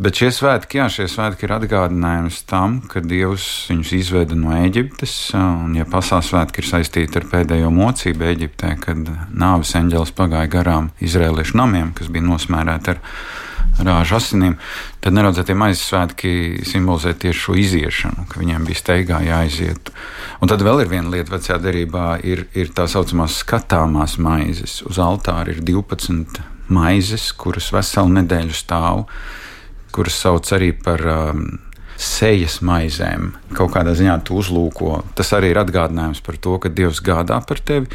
Bet 0.00 0.16
šie 0.16 0.30
svētki, 0.32 0.78
jā, 0.78 0.86
šie 0.88 1.04
svētki 1.12 1.44
ir 1.44 1.52
atgādinājums 1.58 2.38
tam, 2.48 2.78
ka 2.88 3.02
Dievs 3.04 3.66
viņus 3.68 3.90
izveda 3.98 4.38
no 4.38 4.54
Eģiptes. 4.56 5.12
Un, 5.36 5.74
ja 5.76 5.84
pasaules 5.84 6.30
svētki 6.30 6.62
ir 6.62 6.68
saistīti 6.70 7.20
ar 7.20 7.26
pēdējo 7.28 7.68
mocību 7.74 8.30
Eģiptē, 8.30 8.70
kad 8.80 9.10
nāves 9.28 9.74
eņģelis 9.76 10.14
pagāja 10.16 10.48
garām 10.54 10.88
izrēliešu 11.04 11.60
namiem, 11.60 11.92
kas 11.98 12.08
bija 12.08 12.24
nosmērēti 12.30 12.94
ar 12.94 13.02
rāžu 13.86 14.16
asinīm, 14.18 14.56
tad 15.04 15.16
neraudzētie 15.16 15.56
maizes 15.58 15.86
svētki 15.88 16.32
simbolizē 16.68 17.14
tieši 17.20 17.42
šo 17.44 17.56
iziešanu, 17.60 18.26
ka 18.30 18.40
viņiem 18.40 18.66
bija 18.68 18.80
steigā 18.80 19.20
jāiziet. 19.26 19.92
Un 20.40 20.52
tad 20.52 20.64
vēl 20.66 20.84
ir 20.84 20.92
viena 20.92 21.12
lieta, 21.12 21.34
vecajā 21.34 21.58
derībā 21.62 22.06
ir, 22.26 22.46
ir 22.56 22.72
tā 22.76 22.86
saucamās 22.90 23.40
skatāmās 23.44 24.18
maizes. 24.22 24.80
Uz 24.88 25.00
altāra 25.02 25.54
ir 25.54 25.64
12 25.66 26.40
maizes, 26.70 27.30
kuras 27.36 27.70
veselu 27.74 28.20
nedēļu 28.20 28.56
stāv, 28.56 29.04
kuras 29.94 30.20
sauc 30.22 30.46
arī 30.54 30.70
par 30.76 31.04
um, 31.10 31.44
sejas 32.00 32.60
maizēm. 32.64 33.34
Kaut 33.56 33.74
kādā 33.74 33.94
ziņā 33.98 34.20
tu 34.24 34.38
uzlūko. 34.40 35.00
Tas 35.18 35.34
arī 35.36 35.52
ir 35.52 35.60
atgādinājums 35.60 36.22
par 36.24 36.38
to, 36.40 36.56
ka 36.62 36.72
Dievs 36.72 37.02
gādā 37.04 37.40
par 37.46 37.60
tevi. 37.60 37.90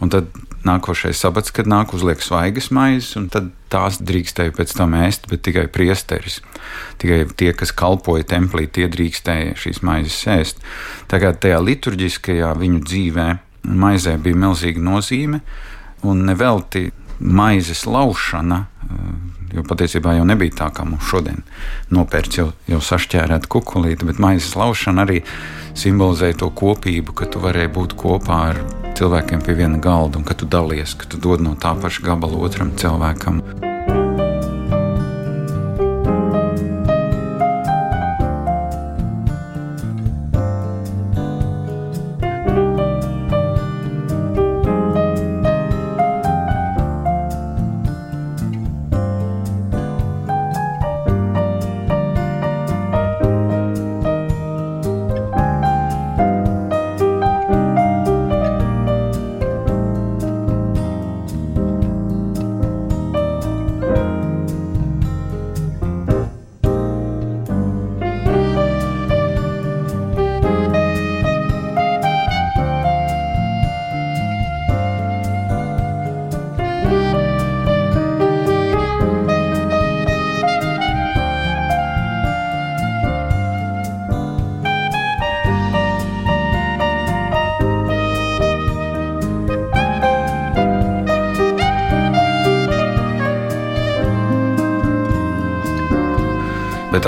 Un 0.00 0.12
tad 0.12 0.30
nākošais 0.64 1.20
sabats, 1.20 1.52
kad 1.54 1.68
nāk 1.68 1.94
uzliek 1.96 2.20
svaigas 2.24 2.70
maizes, 2.74 3.14
un 3.16 3.28
tad 3.32 3.50
tās 3.72 3.98
drīkstēja 4.04 4.52
pēc 4.56 4.74
tam 4.76 4.96
ēst, 4.98 5.28
bet 5.30 5.44
tikai 5.46 5.66
priesteris. 5.72 6.40
Tikai 7.00 7.22
tie, 7.36 7.52
kas 7.56 7.72
kalpoja 7.76 8.26
templī, 8.28 8.66
tie 8.68 8.88
drīkstēja 8.92 9.56
šīs 9.60 9.82
maizes 9.86 10.20
ēst. 10.28 10.64
Tagad 11.12 11.40
tajā 11.44 11.60
liturģiskajā 11.64 12.52
viņu 12.60 12.82
dzīvē 12.88 13.28
maizē 13.70 14.16
bija 14.20 14.40
milzīga 14.40 14.82
nozīme, 14.84 15.42
un 16.08 16.24
nevelti 16.28 16.88
maizes 17.20 17.84
laušana 17.88 18.64
Jo 19.54 19.64
patiesībā 19.66 20.14
jau 20.14 20.26
nebija 20.28 20.56
tā, 20.62 20.68
kā 20.74 20.84
mums 20.86 21.08
šodien 21.10 21.42
nopērts 21.90 22.38
jau, 22.38 22.50
jau 22.70 22.82
sašķērēta 22.86 23.50
kukurūza, 23.50 24.06
bet 24.06 24.20
maizes 24.22 24.54
laušana 24.58 25.06
arī 25.06 25.22
simbolizēja 25.78 26.38
to 26.44 26.50
kopību, 26.54 27.16
ka 27.18 27.30
tu 27.30 27.42
varēji 27.42 27.74
būt 27.74 27.96
kopā 27.98 28.42
ar 28.52 28.62
cilvēkiem 28.98 29.42
pie 29.46 29.56
viena 29.58 29.80
galda 29.82 30.20
un 30.20 30.28
ka 30.28 30.38
tu 30.38 30.46
dalies, 30.46 30.94
ka 30.94 31.10
tu 31.10 31.18
dod 31.18 31.42
no 31.42 31.56
tā 31.58 31.74
paša 31.82 32.06
gabala 32.12 32.38
otram 32.46 32.74
cilvēkam. 32.78 33.42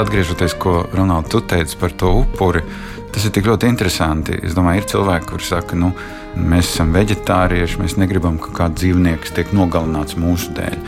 Atgriežoties, 0.02 0.56
ko 0.60 0.82
Ronalds 0.92 1.32
tu 1.32 1.40
teici 1.40 1.78
par 1.80 1.94
to 1.98 2.12
upuri, 2.22 2.62
tas 3.12 3.26
ir 3.26 3.34
tik 3.34 3.48
ļoti 3.48 3.68
interesanti. 3.70 4.38
Es 4.42 4.56
domāju, 4.56 4.82
ir 4.82 4.88
cilvēki, 4.92 5.28
kuriem 5.30 5.48
saka, 5.48 5.78
nu, 5.78 5.92
mēs 6.36 6.72
esam 6.74 6.94
vegetārieši, 6.96 7.80
mēs 7.82 7.98
negribam, 8.00 8.38
ka 8.42 8.54
kāds 8.56 8.80
dzīvnieks 8.80 9.34
tiek 9.36 9.52
nogalināts 9.56 10.18
mūsu 10.20 10.54
dēļ. 10.56 10.78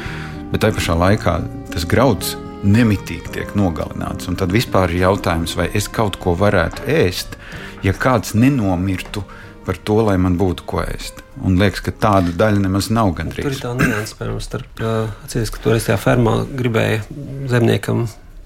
Bet 0.53 0.65
tajā 0.65 0.79
pašā 0.79 0.99
laikā 1.01 1.37
tas 1.75 1.87
grauds 1.91 2.35
nemitīgi 2.65 3.33
tiek 3.35 3.55
nogalināts. 3.59 4.29
Un 4.31 4.39
tad 4.41 4.53
vispār 4.55 4.93
ir 4.93 5.05
jautājums, 5.05 5.57
vai 5.59 5.69
es 5.77 5.89
kaut 5.93 6.19
ko 6.23 6.35
varētu 6.39 6.87
ēst, 6.91 7.37
ja 7.85 7.93
kāds 7.93 8.35
nenomirtu 8.39 9.25
par 9.65 9.79
to, 9.81 10.01
lai 10.05 10.17
man 10.21 10.37
būtu 10.41 10.67
ko 10.69 10.83
ēst. 10.85 11.23
Un 11.45 11.59
liekas, 11.61 11.83
ka 11.85 11.93
tāda 11.93 12.33
daļa 12.37 12.63
nemaz 12.67 12.91
nav 12.95 13.13
gandrīz. 13.19 13.45
Tur 13.45 13.57
ir 13.57 13.63
tā 13.63 13.73
nianses, 13.79 14.17
piemēram, 14.19 14.43
starp 14.45 14.83
atceries, 15.25 15.53
ka 15.53 15.63
toreiz 15.65 15.89
tajā 15.89 15.99
fermā 16.01 16.37
gribēja 16.47 17.03
zemniekam, 17.51 18.05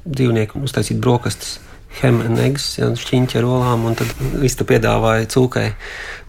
dzīvniekam 0.08 0.64
uztaisīt 0.66 1.00
brokastis. 1.02 1.58
Hemēnegs, 1.98 2.66
jau 2.78 2.90
šķiņķa 3.00 3.38
ar 3.40 3.46
olām, 3.48 3.86
un 3.88 3.96
tad 3.98 4.10
viss 4.42 4.58
piedāvāja 4.68 5.28
cūkai. 5.32 5.68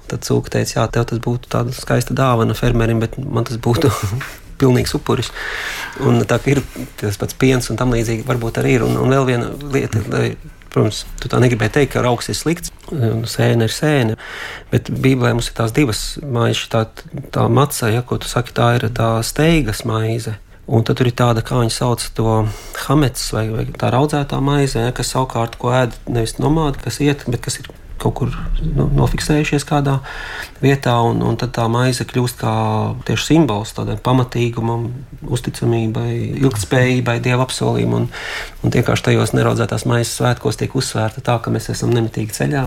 Tad 0.10 0.24
cūka 0.26 0.56
teica, 0.56 0.72
jā, 0.80 0.86
tev 0.90 1.04
tas 1.12 1.20
būtu 1.22 1.52
tāda 1.54 1.74
skaista 1.76 2.16
dāvana 2.18 2.56
fermerim, 2.58 3.02
bet 3.04 3.20
man 3.20 3.46
tas 3.46 3.60
būtu 3.62 3.92
pilnīgs 4.62 4.96
upuris. 4.98 5.30
Un 6.02 6.24
tā 6.26 6.40
ir 6.50 6.64
tas 6.98 7.20
pats 7.20 7.38
piens 7.38 7.70
un 7.70 7.78
tam 7.78 7.94
līdzīgi 7.94 8.26
varbūt 8.26 8.64
arī 8.64 8.80
ir. 8.80 8.88
Un, 8.88 8.98
un 9.04 9.14
vēl 9.14 9.28
viena 9.30 9.52
lieta, 9.76 10.02
Protams, 10.70 11.02
tu 11.18 11.30
tā 11.32 11.40
negribēji 11.42 11.74
teikt, 11.80 11.96
ka 11.96 12.04
augs 12.06 12.30
ir 12.30 12.38
slikts, 12.38 12.70
sēne 13.32 13.66
ir 13.66 13.74
sēne. 13.74 14.18
Bet 14.70 14.92
Bībelē 14.94 15.32
mums 15.34 15.50
ir 15.50 15.56
tās 15.58 15.74
divas 15.74 16.04
maizes, 16.22 16.68
tā, 16.70 16.84
tā 17.34 17.48
maca, 17.50 17.90
ja, 17.90 18.04
ko 18.06 18.20
tu 18.22 18.30
saki, 18.30 18.54
tā 18.54 18.76
ir 18.78 18.86
tā 18.94 19.10
steigas 19.26 19.82
maize. 19.90 20.36
Un 20.70 20.84
tad 20.86 21.00
tur 21.00 21.10
ir 21.10 21.16
tāda, 21.18 21.42
kā 21.42 21.58
viņi 21.64 21.74
sauc 21.74 22.04
to 22.14 22.34
hamets, 22.86 23.32
vai, 23.34 23.48
vai 23.50 23.64
tā 23.74 23.90
audzētā 23.98 24.38
maize, 24.44 24.78
ja, 24.78 24.94
kas 24.94 25.16
savukārt 25.16 25.58
ko 25.58 25.74
ēd 25.74 25.96
nevis 26.06 26.38
nomādi, 26.38 26.84
kas 26.84 27.00
iet, 27.02 27.26
bet 27.26 27.42
kas 27.48 27.58
ir 27.64 27.72
kaut 28.00 28.16
kur 28.20 28.34
nu, 28.64 28.88
nofiksējušies 28.96 29.66
kādā 29.68 30.00
vietā, 30.64 30.96
un, 31.06 31.22
un 31.24 31.38
tad 31.40 31.54
tā 31.56 31.66
maize 31.72 32.06
kļūst 32.08 32.40
kā 32.40 32.54
tieši 33.08 33.28
simbols 33.34 33.74
tādai 33.78 33.98
pamatīgumam, 34.04 34.90
uzticamībai, 35.28 36.12
ilgspējībai, 36.40 37.18
dieva 37.24 37.46
apsolījumam. 37.46 37.90
Un, 38.00 38.08
un 38.64 38.74
vienkārši 38.74 39.06
tajos 39.10 39.34
neraudzētās 39.36 39.86
maizes 39.90 40.14
svētkos 40.20 40.60
tiek 40.60 40.76
uzsvērta 40.76 41.24
tā, 41.26 41.38
ka 41.44 41.52
mēs 41.54 41.70
esam 41.74 41.94
nemitīgi 41.96 42.36
ceļā. 42.36 42.66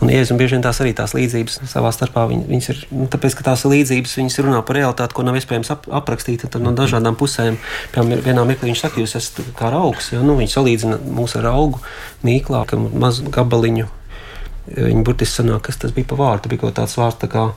Un 0.00 0.12
Jēzus 0.12 0.36
bieži 0.40 0.56
vien 0.56 0.64
tās 0.64 0.80
arī 0.84 0.94
tās 0.96 1.14
līdzības 1.16 1.60
savā 1.70 1.92
starpā, 1.96 2.26
viņ, 2.30 2.44
viņas 2.48 2.70
ir, 2.72 2.82
nu, 2.94 3.08
tāpēc, 3.12 3.36
ka 3.38 3.48
tās 3.50 3.66
līdzības, 3.68 4.16
viņas 4.20 4.40
runā 4.46 4.64
par 4.66 4.80
realitāti, 4.80 5.16
ko 5.16 5.26
nav 5.26 5.38
iespējams 5.40 5.72
ap, 5.74 5.88
aprakstīt 6.00 6.48
no 6.60 6.74
dažādām 6.76 7.18
pusēm. 7.20 7.60
Piemēram, 7.94 8.24
vienā 8.26 8.46
mirklī 8.48 8.72
viņš 8.72 8.84
saka, 8.86 9.02
jūs 9.02 9.16
esat 9.20 9.42
kā 9.58 9.72
augs, 9.76 10.12
jo 10.14 10.24
nu, 10.24 10.36
viņš 10.40 10.58
salīdzina 10.58 11.00
mūs 11.16 11.36
ar 11.40 11.50
augu 11.52 11.80
mīklā, 12.26 12.64
ka 12.68 12.78
mazu 12.80 13.28
gabaliņu 13.32 13.88
Viņa 14.76 15.02
burtiski 15.06 15.40
sanāk, 15.40 15.64
kas 15.66 15.80
tas 15.82 15.94
bija 15.96 16.08
pa 16.12 16.18
vārdu. 16.20 16.52
Bija 16.52 16.66
kaut 16.66 16.78
tāds 16.78 16.94
vārds 16.98 17.18
tā 17.22 17.30
kā 17.30 17.48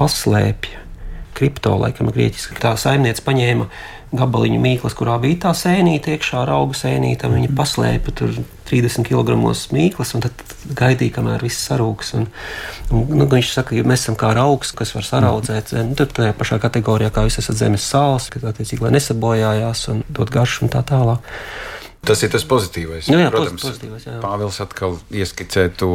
paslēpja. 0.00 0.80
Kripto, 1.34 1.74
laikam, 1.80 2.12
grieķiski. 2.14 2.60
Tā 2.62 2.76
saimniece 2.78 3.24
paņēma 3.26 3.66
gabaliņu 4.14 4.60
mīklas, 4.62 4.94
kurā 4.94 5.16
bija 5.22 5.48
tā 5.48 5.52
sēnīte, 5.58 6.14
iekšā 6.14 6.44
auga 6.54 6.76
sēnīte. 6.78 7.26
Viņa 7.30 7.48
mhm. 7.48 7.56
paslēpa 7.58 8.14
tur 8.14 8.36
30 8.70 9.08
kg 9.08 9.36
mīklas, 9.74 10.14
un 10.14 10.24
tad 10.24 10.44
gaidīja, 10.78 11.16
kamēr 11.18 11.44
viss 11.44 11.66
sarūks. 11.68 12.14
Un, 12.20 12.28
un, 12.94 13.04
nu, 13.18 13.28
viņš 13.30 13.52
saka, 13.56 13.74
ka 13.74 13.90
mēs 13.90 14.06
esam 14.06 14.18
kā 14.20 14.30
augs, 14.40 14.72
kas 14.78 14.94
var 14.96 15.08
saraudzēt 15.08 15.74
zemi. 15.74 15.98
Tur 15.98 16.10
tajā 16.14 16.36
pašā 16.38 16.60
kategorijā, 16.62 17.10
kā 17.14 17.26
jūs 17.26 17.40
esat 17.42 17.60
zemes 17.60 17.86
sāls, 17.90 18.30
ka 18.32 18.42
tā 18.42 18.54
attiecīgi, 18.54 18.86
nesabojājās 18.94 19.88
un 19.92 20.04
dot 20.08 20.32
garšu 20.34 20.66
un 20.68 20.74
tā 20.74 20.84
tālāk. 20.86 21.34
Tas 22.04 22.22
ir 22.24 22.30
tas 22.32 22.44
pozitīvais. 22.48 23.08
Nu, 23.12 23.18
jā, 23.22 23.30
Protams, 23.32 23.64
pozitīvais, 23.64 24.04
jā. 24.06 24.18
Pāvils 24.22 24.60
atkal 24.62 24.98
ieskicē 25.14 25.66
to, 25.80 25.90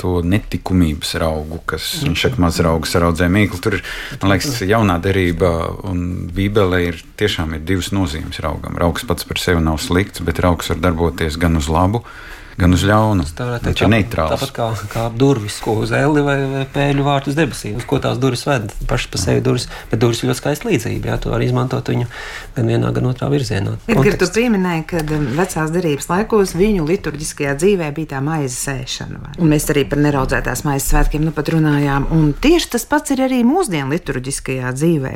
to 0.00 0.20
netikumības 0.26 1.14
augu, 1.26 1.60
kas 1.68 1.88
mm. 2.00 2.10
viņš 2.10 2.24
saka, 2.26 2.42
maz 2.44 2.60
augu 2.60 2.90
saraudzē 2.90 3.28
mīklu. 3.32 3.60
Tur 3.64 3.78
ir, 3.78 3.84
man 4.22 4.34
liekas, 4.34 4.60
jaunā 4.68 4.98
derība 5.02 5.52
un 5.88 6.30
bībelē 6.36 6.82
ir 6.90 7.02
tiešām 7.20 7.56
ir 7.56 7.66
divas 7.66 7.92
nozīmes 7.96 8.40
raugam. 8.44 8.78
Raugs 8.80 9.06
pats 9.08 9.28
par 9.28 9.40
sevi 9.42 9.64
nav 9.64 9.80
slikts, 9.82 10.24
bet 10.24 10.42
raugs 10.44 10.72
var 10.72 10.82
darboties 10.84 11.40
gan 11.40 11.58
uz 11.60 11.70
labu, 11.72 12.04
gan 12.04 12.34
uz 12.76 12.84
ļaunu. 12.88 13.24
Viņš 13.64 13.82
ir 13.84 13.90
neitrāls. 13.92 14.32
Tāpat 14.32 14.52
kā, 14.56 14.66
kā 14.92 15.04
durvis, 15.12 15.58
ko 15.60 15.74
uz 15.82 15.92
eli 15.96 16.22
vai, 16.24 16.36
vai 16.48 16.62
pēļu 16.72 17.04
vārtu 17.04 17.32
uz 17.32 17.36
debesīm, 17.36 17.76
uz 17.80 17.86
ko 17.88 17.98
tās 18.02 18.20
durvis 18.22 18.46
ved. 18.48 18.70
Pašas 18.88 19.10
par 19.12 19.22
sevi 19.22 19.42
durvis, 19.44 19.66
bet 19.90 20.00
durvis 20.00 20.22
ir 20.22 20.30
ļoti 20.30 20.40
skaista 20.40 20.68
līdzība. 20.70 21.10
Jā, 21.12 21.18
tu 21.20 21.32
vari 21.32 21.48
izmantot 21.50 21.90
viņu 21.92 22.08
gan 22.56 22.70
vienā, 22.72 22.92
gan 22.96 23.10
otrā 23.10 23.28
virzienā. 23.32 23.76
Ir, 23.92 24.16
tu 24.20 24.28
pieminēji, 24.38 24.86
ka 24.92 25.02
um, 25.04 25.26
vecās 25.36 25.74
derības 25.74 26.08
laikos 26.12 26.54
viņu 26.56 26.86
liturģiskajā 26.88 27.56
dzīvē 27.60 27.90
bija 27.96 28.14
tā 28.14 28.22
maizes 28.24 28.56
sēšana. 28.68 29.20
Vai? 29.26 29.34
Un 29.42 29.52
mēs 29.52 29.68
arī 29.74 29.84
par 29.90 30.00
neraudzētās 30.06 30.64
maizes 30.68 30.88
svētkiem 30.94 31.26
nu 31.26 31.34
pat 31.36 31.52
runājām. 31.52 32.08
Un 32.16 32.32
tieši 32.32 32.72
tas 32.76 32.88
pats 32.88 33.12
ir 33.12 33.26
arī 33.26 33.42
mūsdienu 33.46 33.92
liturģiskajā 33.92 34.72
dzīvē. 34.80 35.14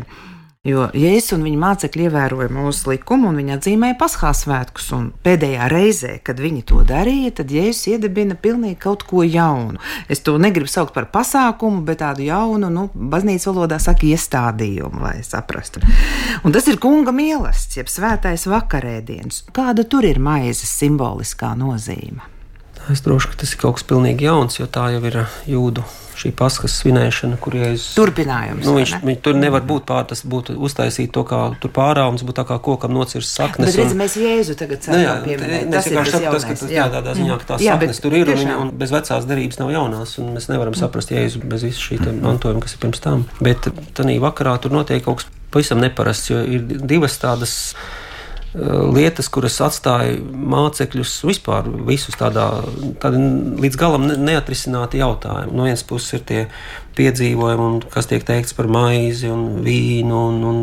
Jo 0.69 0.91
Jēzus 0.93 1.33
un 1.39 1.45
viņa 1.47 1.57
mācekļi 1.57 2.03
ievēroja 2.05 2.51
mūsu 2.53 2.91
likumu, 2.91 3.31
un 3.31 3.39
viņi 3.41 3.55
atzīmēja 3.55 3.95
paskās 3.97 4.43
svētkus. 4.45 4.91
Pēdējā 5.25 5.69
reizē, 5.73 6.11
kad 6.21 6.37
viņi 6.37 6.67
to 6.69 6.83
darīja, 6.85 7.31
tad 7.39 7.55
Jēzus 7.55 7.87
iedibina 7.95 8.37
pilnīgi 8.37 8.77
kaut 8.83 9.07
ko 9.09 9.25
jaunu. 9.25 9.81
Es 10.13 10.21
to 10.21 10.35
negribu 10.37 10.69
saukt 10.69 10.93
par 10.93 11.07
pasākumu, 11.15 11.81
bet 11.87 12.03
tādu 12.03 12.27
jaunu, 12.27 12.69
nu, 12.69 12.85
baznīcas 12.93 13.49
valodā 13.49 13.79
saka, 13.81 14.05
iestādījumu, 14.11 15.01
lai 15.01 15.15
saprastu. 15.25 15.81
Un 16.45 16.53
tas 16.53 16.69
ir 16.69 16.77
kunga 16.77 17.17
mīlestības, 17.17 17.81
jeb 17.81 17.89
svētais 17.89 18.45
vakarēdienas. 18.53 19.47
Kāda 19.57 19.89
tur 19.89 20.05
ir 20.05 20.21
maizes 20.21 20.77
simboliskā 20.77 21.55
nozīme? 21.57 22.21
Es 22.93 23.01
droši, 23.09 23.33
ka 23.33 23.41
tas 23.47 23.57
ir 23.57 23.65
kaut 23.65 23.81
kas 23.81 23.89
pilnīgi 23.89 24.29
jauns, 24.29 24.61
jo 24.61 24.69
tā 24.69 24.91
jau 24.93 25.01
ir 25.09 25.23
jūdu 25.49 25.89
šī 26.21 26.33
paskas 26.37 26.75
svinēšana, 26.81 27.39
kur 27.41 27.57
jūs 27.57 27.87
turpinājums. 27.97 28.67
Nu, 28.67 28.75
viņš, 28.77 28.95
ne? 29.07 29.17
tur 29.25 29.39
nevar 29.39 29.65
būt 29.67 29.87
pār, 29.89 30.05
tas 30.11 30.23
būtu 30.29 30.57
uztaisīt 30.61 31.13
to, 31.15 31.25
kā 31.29 31.41
tur 31.63 31.73
pārāums, 31.75 32.25
būtu 32.27 32.39
tā 32.41 32.45
kā 32.49 32.59
kokam 32.63 32.95
nocirst 32.97 33.39
saknes. 33.39 33.73
Bet 33.73 33.81
redz, 33.81 33.95
un... 33.95 34.01
mēs 34.03 34.17
Jēzu 34.21 34.57
tagad 34.61 34.91
nu, 34.93 35.01
jā, 35.01 35.17
pieminēt. 35.25 35.67
Tas 35.73 35.89
ir 35.91 35.99
tas 35.99 36.13
jaunais. 36.15 36.47
Tas, 36.51 36.67
jā, 36.77 36.87
tādā 36.93 37.17
ziņā, 37.19 37.41
ka 37.41 37.51
tās 37.55 37.65
jā, 37.65 37.79
saknes 37.79 38.03
tur 38.05 38.17
ir, 38.19 38.29
tiešām. 38.29 38.53
un, 38.55 38.69
un 38.69 38.81
bez 38.81 38.95
vecās 38.95 39.29
darības 39.31 39.61
nav 39.63 39.73
jaunās, 39.75 40.15
un 40.21 40.31
mēs 40.37 40.51
nevaram 40.53 40.77
saprast 40.79 41.15
Jēzu 41.15 41.43
bez 41.51 41.67
visu 41.67 41.89
šī 41.89 42.01
mantojuma, 42.21 42.65
kas 42.65 42.77
ir 42.77 42.85
pirms 42.85 43.05
tam. 43.05 43.27
Bet 43.41 43.71
tanī 43.97 44.21
vakarā 44.23 44.59
tur 44.63 44.75
notiek 44.77 45.05
kaut 45.07 45.23
kas 45.23 45.31
pavisam 45.51 45.81
neparasts, 45.83 46.31
jo 46.31 46.43
ir 46.45 46.65
divas 46.69 47.17
tādas 47.23 47.57
lietas, 48.55 49.29
kuras 49.31 49.61
atstāja 49.63 50.19
mācekļus 50.27 51.15
vispār 51.29 51.69
visus 51.87 52.19
tādā, 52.19 52.49
tādā 53.03 53.21
līdz 53.63 53.79
galam 53.79 54.09
neatrisināti 54.11 54.99
jautājumi. 54.99 55.55
No 55.55 55.69
vienas 55.69 55.87
puses 55.87 56.19
ir 56.19 56.27
tie 56.27 56.45
piedzīvojumi, 56.99 57.91
kas 57.93 58.11
tiek 58.11 58.27
teikts 58.27 58.57
par 58.59 58.71
maizi 58.71 59.31
un 59.31 59.61
vīnu 59.67 60.23
un, 60.31 60.41
un 60.51 60.63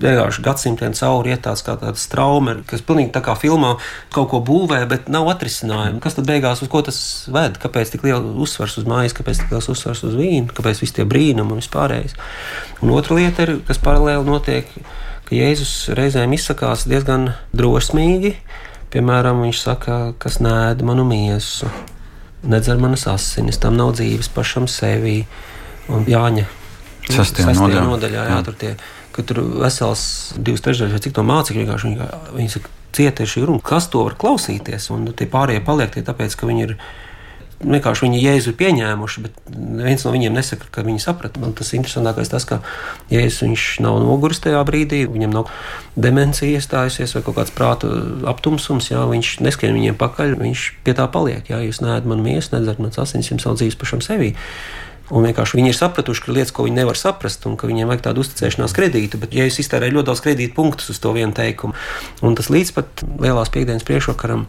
vienkārši 0.00 0.44
gadsimtiem 0.46 0.94
cauri 0.94 1.32
iet 1.34 1.42
tāds 1.48 1.64
kā 1.66 1.74
tāds 1.80 2.06
traumas, 2.12 2.62
kas 2.70 2.84
pilnīgi 2.86 3.10
tā 3.16 3.24
kā 3.26 3.34
filmā 3.34 3.72
kaut 4.14 4.30
ko 4.30 4.38
būvē, 4.46 4.84
bet 4.86 5.10
nav 5.10 5.26
atrisinājumu. 5.32 5.98
Kas 6.04 6.14
tad 6.14 6.30
beigās 6.30 6.62
uz 6.62 6.70
ko 6.70 6.84
tas 6.86 7.00
ved? 7.26 7.58
Kāpēc 7.58 7.90
tik 7.90 8.06
liela 8.06 8.22
uzsvars 8.22 8.78
uz 8.78 8.86
mājas, 8.86 9.18
kāpēc 9.18 9.42
tik 9.42 9.56
liels 9.56 9.70
uzsvars 9.74 10.06
uz 10.06 10.14
vīnu, 10.14 10.54
kāpēc 10.54 10.84
visi 10.84 11.00
tie 11.00 11.10
brīnumi 11.10 11.56
un 11.56 11.62
vispārējais? 11.64 12.14
Un 12.84 12.94
otra 12.94 13.18
lieta 13.18 13.48
ir, 13.48 13.56
kas 13.66 13.82
paralēli 13.82 14.30
notiek 14.30 14.70
ka 14.70 14.86
Jēzus 15.30 15.72
reizēm 15.94 16.34
izsakās 16.34 16.86
diezgan 16.90 17.30
drosmīgi. 17.54 18.34
Piemēram, 18.90 19.44
viņš 19.44 19.60
saka, 19.62 19.98
kas 20.18 20.40
nēd 20.42 20.82
manu 20.82 21.04
miesu, 21.06 21.70
nedzer 22.42 22.80
manas 22.82 23.06
asinis, 23.10 23.60
tam 23.62 23.76
nav 23.78 23.94
dzīves 23.98 24.30
pašam 24.34 24.66
sevī. 24.70 25.20
Un 25.90 26.08
Jāņa 26.10 26.48
sastajā 27.10 27.54
nodaļā, 27.54 27.84
nodaļā 27.86 28.18
jā, 28.18 28.26
jā. 28.32 28.40
Tur, 28.46 28.58
tie, 28.58 28.74
tur 29.20 29.42
vesels 29.62 30.02
divas 30.38 30.64
trešdaļas 30.66 30.96
vai 30.96 31.02
cik 31.06 31.16
to 31.16 31.24
mācekļu 31.26 31.62
vienkārši 31.62 31.90
viņi, 31.90 32.10
viņi 32.36 32.52
saka, 32.56 32.74
cieta 32.96 33.26
ir 33.26 33.46
runa, 33.46 33.62
kas 33.64 33.88
to 33.90 34.02
var 34.06 34.16
klausīties, 34.18 34.90
un 34.94 35.10
tie 35.16 35.28
pārējie 35.30 35.62
paliek 35.66 35.94
tie 35.94 36.02
tāpēc, 36.06 36.34
ka 36.38 36.48
viņi 36.50 36.66
ir 36.66 36.76
vienkārši 37.60 38.06
viņi 38.06 38.20
Jēzu 38.22 38.54
pieņēmuši, 38.56 39.22
bet 39.24 39.36
viens 39.52 40.04
no 40.06 40.12
viņiem 40.14 40.36
nesaka, 40.36 40.68
ka 40.72 40.84
viņi 40.86 41.02
saprata. 41.02 41.40
Man 41.42 41.52
tas 41.56 41.72
interesantākais 41.76 42.32
tas, 42.32 42.46
ka 42.48 42.60
Jēzus 43.12 43.78
nav 43.84 44.00
noguris 44.02 44.40
tajā 44.44 44.62
brīdī, 44.68 45.02
viņam 45.10 45.34
nav 45.36 45.50
demencija 46.00 46.58
iestājusies 46.58 47.16
vai 47.16 47.24
kaut 47.26 47.40
kāds 47.40 47.54
prāta 47.56 47.90
aptumsums, 48.32 48.90
jā, 48.92 49.02
viņš 49.10 49.38
neskrien 49.44 49.76
viņiem 49.76 49.98
pakaļ, 50.00 50.38
viņš 50.40 50.66
pie 50.86 50.96
tā 50.96 51.08
paliek. 51.12 51.50
Jā, 51.52 51.60
jūs 51.66 51.82
neēdat 51.84 52.08
man 52.08 52.22
miesu, 52.24 52.54
nedzerat 52.56 52.80
man 52.80 52.94
asins, 52.96 53.32
jums 53.32 53.44
savu 53.44 53.60
dzīves 53.60 53.80
pašam 53.80 54.04
sevi. 54.04 54.32
Un 55.10 55.26
vienkārši 55.26 55.58
viņi 55.58 55.72
ir 55.72 55.76
sapratuši, 55.76 56.22
ka 56.22 56.30
ir 56.30 56.36
lietas, 56.38 56.52
ko 56.54 56.64
viņi 56.68 56.78
nevar 56.78 56.98
saprast, 56.98 57.42
un 57.50 57.56
ka 57.58 57.66
viņiem 57.66 57.90
vajag 57.90 58.04
tādu 58.04 58.22
uzticēšanās 58.22 58.74
kredītu. 58.76 59.18
Bet, 59.18 59.34
ja 59.34 59.48
jūs 59.48 59.58
iztērējat 59.64 59.96
ļoti 59.96 60.06
daudz 60.06 60.22
kredītu 60.22 60.54
punktus 60.54 60.92
uz 60.94 61.02
to 61.02 61.10
vienu 61.16 61.34
teikumu, 61.34 61.74
un 62.22 62.38
tas 62.38 62.46
līdz 62.52 62.70
pat 62.76 63.02
lielās 63.18 63.50
piekdienas 63.50 63.86
priekšvakaram 63.88 64.46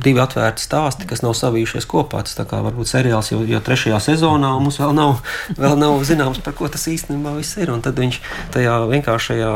divi 0.00 0.20
atvērti 0.22 0.62
stāsti, 0.64 1.06
kas 1.08 1.22
nav 1.24 1.34
savijušies 1.36 1.86
kopā. 1.88 2.22
Tas 2.24 2.38
kā 2.48 2.60
varbūt 2.64 2.88
seriāls 2.88 3.32
jau, 3.32 3.42
jau 3.48 3.60
trešajā 3.64 4.00
sezonā, 4.02 4.54
un 4.56 4.66
mums 4.66 4.80
vēl 4.80 4.94
nav, 4.96 5.20
vēl 5.58 5.76
nav 5.80 6.00
zināms, 6.08 6.40
par 6.44 6.56
ko 6.58 6.70
tas 6.72 6.86
īstenībā 6.90 7.34
viss 7.36 7.58
ir. 7.60 7.72
Un 7.74 7.84
tad 7.84 8.00
viņš 8.00 8.20
tajā 8.54 8.78
vienkāršajā 8.92 9.52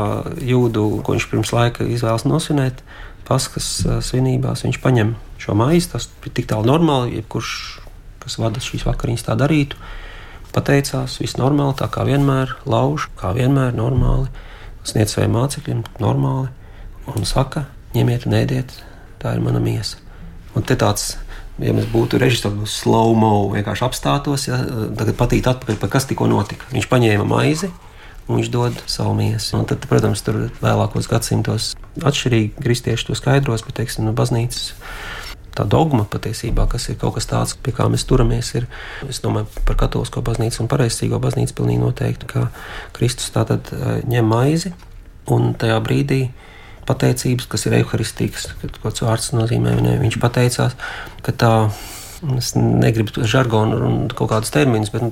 jūdu, 0.47 0.87
ko 1.03 1.17
viņš 1.17 1.29
pirms 1.31 1.53
laika 1.55 1.87
izvēlas 1.87 2.27
nosvinēt, 2.29 2.83
paskas 3.27 3.81
svinībās, 4.07 4.63
viņš 4.67 4.81
paņem 4.83 5.15
šo 5.41 5.57
maizi. 5.57 5.91
Tas 5.95 6.09
ir 6.25 6.35
tik 6.37 6.49
tālu 6.51 6.69
normāli, 6.69 7.17
jebkurš, 7.19 7.53
kas 8.23 8.39
vada 8.41 8.63
šīs 8.63 8.87
vakariņas, 8.87 9.27
tā 9.27 9.37
darītu. 9.39 9.79
Pateicās, 10.55 11.19
viss 11.21 11.37
normāli, 11.37 11.75
tā 11.77 11.89
kā 11.91 12.05
vienmēr, 12.07 12.55
lauž, 12.69 13.11
kā 13.19 13.33
vienmēr, 13.35 13.75
normāli. 13.77 14.31
Sniedz 14.87 15.17
saviem 15.17 15.35
mācekļiem, 15.35 15.83
normāli. 16.01 16.49
Un 17.11 17.27
saka, 17.27 17.67
ņemiet 17.95 18.25
un 18.27 18.39
ēdiet, 18.39 18.73
tā 19.21 19.35
ir 19.35 19.43
mana 19.43 19.61
miesa. 19.63 20.06
Un 20.57 20.65
te 20.65 20.77
tāds 20.79 21.13
ja 21.61 21.73
mēs 21.75 21.89
būtu 21.91 22.19
režisori 22.21 22.69
slow-mo, 22.69 23.49
vienkārši 23.55 23.85
apstātos, 23.87 24.47
ja, 24.49 24.61
tagad 24.97 25.17
patīt 25.19 25.49
atpakaļ, 25.49 25.79
pa 25.81 25.89
kas 25.91 26.07
tikko 26.09 26.29
notika. 26.29 26.69
Viņš 26.73 26.89
paņēma 26.91 27.27
maizi. 27.27 27.71
Viņš 28.27 28.49
dod 28.51 28.81
savu 28.91 29.13
miesu. 29.15 29.53
Un 29.55 29.63
tad, 29.69 29.85
protams, 29.87 30.19
tur 30.25 30.49
vēlākos 30.59 31.07
gadsimtos 31.07 31.69
atšķirīgi 32.03 32.57
kristieši 32.59 33.07
to 33.07 33.15
skaidros, 33.15 33.63
bet, 33.63 33.77
teiksim, 33.79 34.03
no 34.03 34.11
baznīcas 34.17 34.73
tā 35.57 35.63
dogma 35.65 36.03
patiesībā, 36.05 36.67
kas 36.69 36.89
ir 36.91 36.99
kaut 37.01 37.15
kas 37.15 37.29
tāds, 37.29 37.55
pie 37.63 37.71
kā 37.73 37.87
mēs 37.89 38.03
turamies, 38.05 38.51
ir, 38.59 38.67
es 39.07 39.21
domāju, 39.23 39.47
par 39.65 39.79
katolisko 39.79 40.21
baznīcu 40.27 40.59
un 40.61 40.69
pareizsīgo 40.69 41.17
baznīcu 41.23 41.55
pilnīgi 41.57 41.81
noteikti, 41.81 42.29
ka 42.29 42.43
Kristus 42.93 43.31
tātad 43.33 43.71
ņem 44.05 44.27
maizi 44.29 44.73
un 45.33 45.55
tajā 45.57 45.79
brīdī 45.87 46.19
pateicības, 46.87 47.49
kas 47.51 47.67
ir 47.67 47.77
evaharistīgas, 47.81 48.49
kad 48.61 48.81
kāds 48.83 49.03
vārds 49.05 49.29
nozīmē, 49.35 49.75
ne, 49.83 49.95
viņš 50.03 50.19
pateicās, 50.23 50.79
ka 51.25 51.35
tā. 51.35 51.53
Es 52.33 52.55
negribu 52.57 53.27
žargonu 53.29 53.75
un 53.85 53.97
kaut 54.09 54.31
kādus 54.31 54.49
terminus, 54.49 54.89
bet 54.89 55.03
nu, 55.05 55.11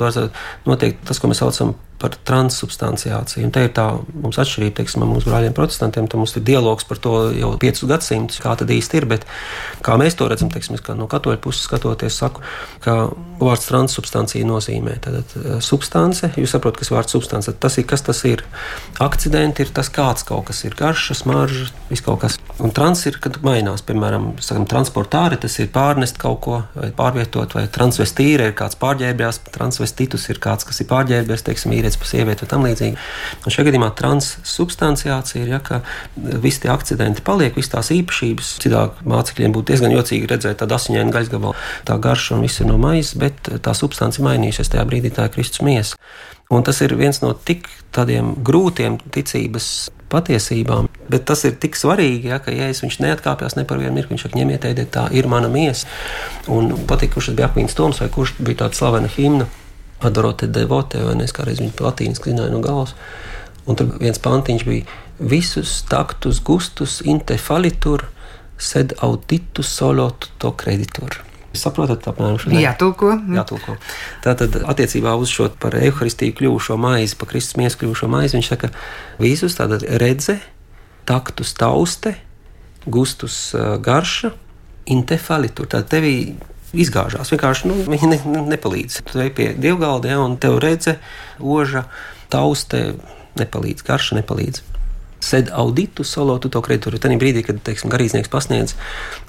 notiek 0.65 0.95
tas, 1.05 1.19
ko 1.21 1.29
mēs 1.29 1.38
saucam 1.43 1.75
par 1.99 2.15
transsubstanciāciju. 2.27 3.45
Un 3.47 3.53
te 3.55 3.65
ir 3.67 3.71
tā 3.75 3.86
mums 4.12 4.39
atšķirība, 4.41 4.75
teiksim, 4.81 5.05
mūsu 5.08 5.29
brāļiem 5.29 5.55
protestantiem. 5.55 6.10
Tad 6.12 6.19
mums 6.19 6.36
ir 6.36 6.43
dialogs 6.47 6.88
par 6.88 6.99
to 7.01 7.15
jau 7.36 7.53
piecus 7.62 7.88
gadsimtus, 7.89 8.41
kā 8.43 8.55
tad 8.60 8.73
īsti 8.73 8.99
ir. 8.99 9.08
Bet 9.15 9.27
kā 9.86 9.95
mēs 10.01 10.17
to 10.19 10.27
redzam, 10.31 10.51
teiksim, 10.53 10.77
no 10.99 11.08
katoļa 11.12 11.39
puses 11.43 11.63
skatoties, 11.67 12.17
saku, 12.19 12.43
ka 12.84 12.97
vārds 13.39 13.67
transsubstancija 13.69 14.47
nozīmē 14.47 14.97
tātad 15.03 15.36
eh, 15.39 15.58
substance. 15.63 16.31
Jūs 16.39 16.55
saprotat, 16.55 16.84
kas 16.84 16.91
vārds 16.93 17.15
substance. 17.15 17.55
Tas 17.63 17.79
ir 17.79 17.88
kas 17.89 18.03
tas 18.05 18.21
ir. 18.27 18.43
Akcidenti 19.03 19.65
ir 19.65 19.71
tas, 19.75 19.89
kāds 19.93 20.27
kaut 20.27 20.49
kas 20.49 20.63
ir 20.67 20.75
garša, 20.77 21.17
smarža, 21.21 21.69
viss 21.89 22.03
kaut 22.05 22.21
kas. 22.23 22.39
Un 22.63 22.71
trans 22.75 23.01
ir, 23.10 23.19
kad 23.23 23.39
mainās, 23.43 23.84
piemēram, 23.88 24.34
sakam, 24.43 24.67
transportāri, 24.69 25.39
tas 25.41 25.58
ir 25.60 25.71
pārnest 25.73 26.19
kaut 26.21 26.39
ko 26.45 26.62
vai 26.75 26.91
pārvietot, 26.95 27.55
vai 27.58 27.65
transvestīri 27.71 28.49
ir 28.49 28.55
kāds 28.58 28.79
pārģērbjās, 28.79 29.41
transvestitus 29.55 30.29
ir 30.31 30.39
kāds, 30.43 30.67
kas 30.67 30.79
ir 30.81 30.89
pārģērbies, 30.91 31.43
teiksim, 31.45 31.75
ir 31.75 31.84
vīrietis 31.85 31.99
par 32.01 32.09
sievieti 32.09 32.45
un 32.45 32.51
tam 32.51 32.65
līdzīgi. 32.65 32.97
Un 33.45 33.53
šajā 33.53 33.67
gadījumā 33.69 33.91
transsubstanciācija 33.99 35.43
ir, 35.43 35.51
ja, 35.53 35.59
ka 35.59 35.81
visi 36.15 36.63
tie 36.63 36.71
akcidenti 36.73 37.23
paliek, 37.25 37.55
visas 37.55 37.73
tās 37.73 37.91
īpašības. 37.95 38.53
Citāk 38.63 39.01
mācekļiem 39.05 39.55
būtu 39.55 39.71
diezgan 39.71 39.93
jocīgi 39.93 40.29
redzēt 40.31 40.61
tādu 40.61 40.77
asiņainu 40.77 41.13
gaļasgabalu, 41.13 41.55
tā 41.85 41.97
garša 42.01 42.35
un 42.35 42.45
viss 42.45 42.61
ir 42.61 42.69
no 42.69 42.77
maizes, 42.81 43.15
bet 43.19 43.51
tā 43.61 43.75
substance 43.77 44.21
mainījusies 44.21 44.73
tajā 44.73 44.85
brīdī, 44.89 45.13
tā 45.13 45.27
ir 45.27 45.35
Kristus 45.35 45.65
miesa. 45.65 45.99
Un 46.53 46.61
tas 46.61 46.77
ir 46.85 46.93
viens 46.93 47.17
no 47.23 47.33
tik 47.33 47.65
tādiem 47.95 48.35
grūtiem 48.45 48.99
ticības 49.13 49.89
patiesībām, 50.13 50.85
bet 51.09 51.25
tas 51.25 51.41
ir 51.47 51.55
tik 51.57 51.73
svarīgi, 51.79 52.29
ja, 52.29 52.37
ka 52.37 52.53
Jēzus 52.53 52.85
viņš 52.85 52.99
neatkāpjas 53.01 53.57
ne 53.57 53.65
par 53.65 53.81
vienu 53.81 53.95
mirkli. 53.97 54.13
Viņš 54.13 54.27
saka, 54.27 54.37
ņemiet, 54.37 54.67
ēdiet, 54.69 54.91
tā 54.93 55.07
ir 55.17 55.25
mana 55.31 55.49
miesa. 55.49 55.89
Un 56.53 56.69
tas 56.85 57.31
bija 57.33 57.49
Akvīns 57.49 57.73
Toms 57.77 58.03
vai 58.03 58.11
kurš 58.13 58.35
bija 58.37 58.61
tāda 58.61 58.77
slavena 58.77 59.09
himna 59.09 59.49
Adorote 60.05 60.47
devote, 60.51 61.01
vai 61.01 61.15
ne? 61.17 61.27
Kādreiz 61.27 61.61
viņa 61.63 61.81
latīniski 61.81 62.31
zināja 62.31 62.53
no 62.53 62.61
galvas. 62.63 62.95
Un 63.65 63.77
tur 63.79 63.95
viens 63.97 64.19
pantiņš 64.21 64.65
bija 64.67 64.85
visus 65.19 65.79
taktus 65.89 66.41
gustus 66.43 66.99
inte 67.05 67.37
falitur, 67.41 68.05
sed 68.57 68.93
auditus 69.03 69.71
solo 69.71 70.11
to 70.37 70.51
kreditur. 70.57 71.21
Jūs 71.55 71.63
saprotat, 71.63 72.03
apmēram 72.11 72.37
šo 72.39 72.51
jātulko. 72.51 73.13
jātulko. 73.31 73.77
Tātad, 74.23 74.57
attiecībā 74.67 75.13
uz 75.15 75.31
šo 75.31 75.47
par 75.59 75.77
evaharistiju 75.79 76.35
kļuvušo 76.35 76.75
maizi, 76.79 77.15
par 77.19 77.31
Kristus 77.31 77.55
miesu 77.59 77.79
kļuvušo 77.79 78.09
maizi, 78.11 78.35
viņš 78.35 78.49
saka, 78.51 78.71
visus 79.23 79.55
tātad 79.55 79.85
redze, 80.03 80.41
taktus 81.07 81.55
tauste, 81.55 82.17
gustus 82.85 83.55
garša, 83.55 84.33
intefalitur. 84.91 85.69
Tātad 85.71 85.93
tevī 85.95 86.15
izgāžās. 86.83 87.31
Vienkārši 87.33 87.69
nu, 87.69 87.77
viņi 87.88 88.09
ne, 88.11 88.19
ne, 88.33 88.43
nepalīdz. 88.55 89.01
Tu 89.11 89.21
ej 89.23 89.31
pie 89.35 89.49
dievgalda, 89.53 90.11
ja, 90.13 90.21
un 90.23 90.38
tev 90.41 90.57
redze, 90.63 90.97
oža, 91.39 91.85
tauste 92.33 92.95
nepalīdz, 93.39 93.85
garša 93.88 94.19
nepalīdz. 94.21 94.63
Sēd 95.25 95.49
auditu 95.55 96.05
solo, 96.05 96.35
tu 96.41 96.51
to 96.53 96.61
kreditūru. 96.61 96.99
Tad 97.01 97.15
brīdī, 97.21 97.45
kad 97.47 97.61
teiksim, 97.65 97.89
garīdznieks 97.93 98.29
pasniedz 98.31 98.75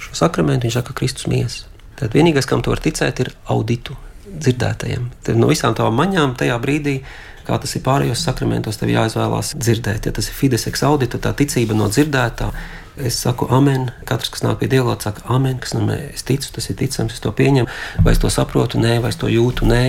šo 0.02 0.18
sakramentu, 0.18 0.66
viņš 0.66 0.80
saka, 0.80 0.96
Kristus 0.96 1.30
miesa. 1.30 1.70
Tad 1.96 2.12
vienīgais, 2.12 2.48
kam 2.48 2.60
to 2.60 2.74
var 2.74 2.82
ticēt, 2.84 3.22
ir 3.24 3.32
auditu 3.52 3.96
dzirdētajiem. 4.26 5.08
Tad 5.24 5.40
no 5.40 5.48
visām 5.48 5.76
tām 5.78 5.96
maņām 5.96 6.36
tajā 6.36 6.58
brīdī 6.60 6.98
kā 7.46 7.58
tas 7.62 7.76
ir 7.78 7.84
pārējos 7.86 8.24
sakramentos, 8.26 8.80
tev 8.80 8.90
jāizvēlās 8.90 9.54
dzirdēt. 9.58 10.08
Ja 10.08 10.14
tas 10.16 10.30
ir 10.30 10.36
fides 10.36 10.66
ex 10.70 10.82
audita, 10.86 11.20
tā 11.22 11.32
ticība 11.36 11.76
no 11.78 11.88
dzirdētā, 11.92 12.50
Es 12.96 13.18
saku, 13.20 13.46
amen. 13.52 13.90
Katrs, 14.08 14.30
kas 14.32 14.44
nāk 14.44 14.62
pie 14.62 14.70
Dieva, 14.72 14.94
saka, 15.00 15.20
amen. 15.32 15.58
Kas, 15.60 15.74
nu, 15.76 15.84
es 15.92 16.24
ticu, 16.24 16.48
tas 16.54 16.70
ir 16.72 16.78
ticams, 16.80 17.12
es 17.12 17.20
to 17.20 17.32
pieņemu. 17.36 17.68
Vai 18.04 18.14
es 18.16 18.22
to 18.22 18.30
saprotu, 18.32 18.80
nē, 18.80 18.96
vai 19.04 19.12
es 19.12 19.20
to 19.20 19.28
jūtu, 19.28 19.68
nē, 19.68 19.82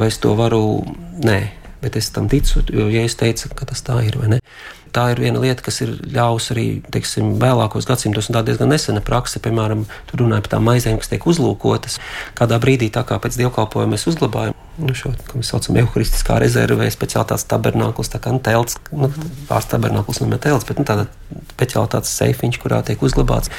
vai 0.00 0.08
es 0.08 0.16
to 0.22 0.32
varu, 0.38 0.62
nē. 1.24 1.38
Bet 1.82 1.98
es 2.00 2.08
tam 2.10 2.26
ticu, 2.32 2.64
jo 2.74 2.88
ja 2.90 3.04
es 3.06 3.14
teicu, 3.20 3.52
ka 3.54 3.68
tas 3.68 3.84
tā 3.84 4.00
ir? 4.06 4.16
Tā 4.98 5.04
ir 5.12 5.20
viena 5.22 5.38
lieta, 5.38 5.62
kas 5.62 5.76
ir 5.84 5.92
ļāvusi 6.10 6.50
arī 6.56 6.66
teiksim, 6.90 7.36
vēlākos 7.38 7.86
gadsimtos, 7.86 8.26
un 8.26 8.34
tā 8.34 8.42
diezgan 8.48 8.72
nesena 8.72 8.98
praksa. 9.04 9.38
Piemēram, 9.44 9.84
tur 10.10 10.24
runāja 10.24 10.42
par 10.42 10.56
tām 10.56 10.66
maizēm, 10.66 10.98
kas 10.98 11.12
tiek 11.12 11.22
uzlūkotas. 11.30 12.00
Kādā 12.38 12.58
brīdī, 12.58 12.90
tā 12.90 13.04
kā 13.06 13.20
pēc 13.22 13.38
dievkalpojuma 13.38 13.94
mēs 13.94 14.08
uzglabājam 14.10 14.58
nu, 14.78 14.94
šo, 14.98 15.12
ko 15.28 15.38
mēs 15.38 15.50
saucam, 15.52 15.78
evaharistiskā 15.80 16.40
rezervē, 16.42 16.88
speciāli 16.90 17.30
tāds 17.32 17.46
tabernāklis, 17.50 18.10
tā 18.10 18.20
kā 18.22 18.32
nu, 18.34 18.42
telts, 18.42 18.78
nu, 18.90 19.10
pāris 19.48 19.70
tabernāklis, 19.70 20.20
nu, 20.22 20.28
ne 20.32 20.38
telts, 20.42 20.66
bet 20.68 20.82
nu, 20.82 20.86
tāda 20.88 21.06
speciāli 21.52 21.92
tāds 21.94 22.12
seifiņš, 22.18 22.60
kurā 22.62 22.82
tiek 22.86 23.02
uzglabāts. 23.02 23.50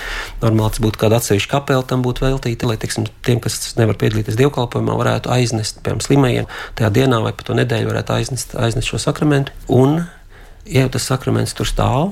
Normāli 0.43 0.75
tas 0.75 0.83
būtu 0.83 1.01
kāda 1.01 1.19
atsevišķa 1.19 1.51
kapela 1.51 1.87
tam 1.87 2.03
būtu 2.05 2.27
veltīta, 2.27 2.69
lai, 2.69 2.77
teiksim, 2.79 3.07
tiem, 3.25 3.41
kas 3.43 3.75
nevar 3.79 3.99
piedalīties 3.99 4.39
dievkalpojumā, 4.39 4.95
varētu 4.99 5.33
aiznest, 5.35 5.83
piemēram, 5.83 6.03
slimajiem 6.03 6.53
tajā 6.79 6.93
dienā 7.01 7.19
vai 7.25 7.35
pa 7.35 7.47
to 7.47 7.57
nedēļu 7.59 7.91
varētu 7.91 8.15
aiznest, 8.15 8.55
aiznest 8.59 8.91
šo 8.91 9.01
sakramentu. 9.09 9.55
Un 9.67 10.01
ja 10.65 10.85
jau 10.85 10.91
tas 10.95 11.07
sakraments 11.11 11.55
tur 11.57 11.69
stāv 11.69 12.11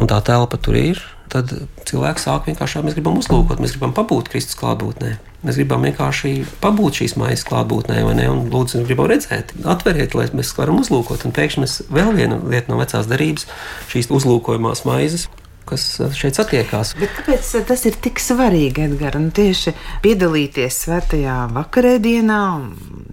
un 0.00 0.10
tā 0.10 0.20
telpa 0.24 0.58
tur 0.60 0.76
ir, 0.80 1.00
tad 1.30 1.52
cilvēks 1.88 2.26
sāk 2.26 2.48
vienkārši 2.50 2.84
mēs 2.84 2.96
gribam 2.96 3.18
uzlūkot, 3.20 3.60
mēs 3.62 3.74
gribam 3.76 3.94
pabūt 3.96 4.30
Kristus 4.32 4.58
klātbūtnē. 4.60 5.16
Mēs 5.46 5.56
gribam 5.56 5.84
vienkārši 5.86 6.32
pabūt 6.60 6.98
šīs 7.00 7.14
maizes 7.16 7.46
klātbūtnē, 7.48 8.02
vai 8.04 8.16
ne? 8.18 8.26
Un 8.28 8.42
lūdzu, 8.52 8.82
gribam 8.84 9.08
redzēt, 9.08 9.54
atveriet, 9.64 10.16
lai 10.18 10.26
mēs 10.36 10.52
varam 10.58 10.82
uzlūkot. 10.82 11.24
Un 11.24 11.32
pēkšņi 11.36 11.62
mēs 11.62 11.76
vēl 11.88 12.12
viena 12.18 12.36
lieta 12.42 12.72
no 12.72 12.80
vecās 12.80 13.08
darības, 13.08 13.46
šīs 13.88 14.10
uzlūkojumās 14.12 14.84
maizes, 14.88 15.30
kas 15.70 15.84
eh, 16.00 16.10
šeit 16.16 16.38
satiekās. 16.38 16.94
Bet 17.00 17.14
kāpēc 17.18 17.52
eh, 17.58 17.66
tas 17.68 17.84
ir 17.88 17.98
tik 18.02 18.20
svarīgi, 18.22 18.88
Edgars? 18.88 19.20
Nu, 19.20 19.32
tieši 19.34 19.74
piedalīties 20.04 20.80
svētajā 20.86 21.36
vakarēdienā, 21.54 22.40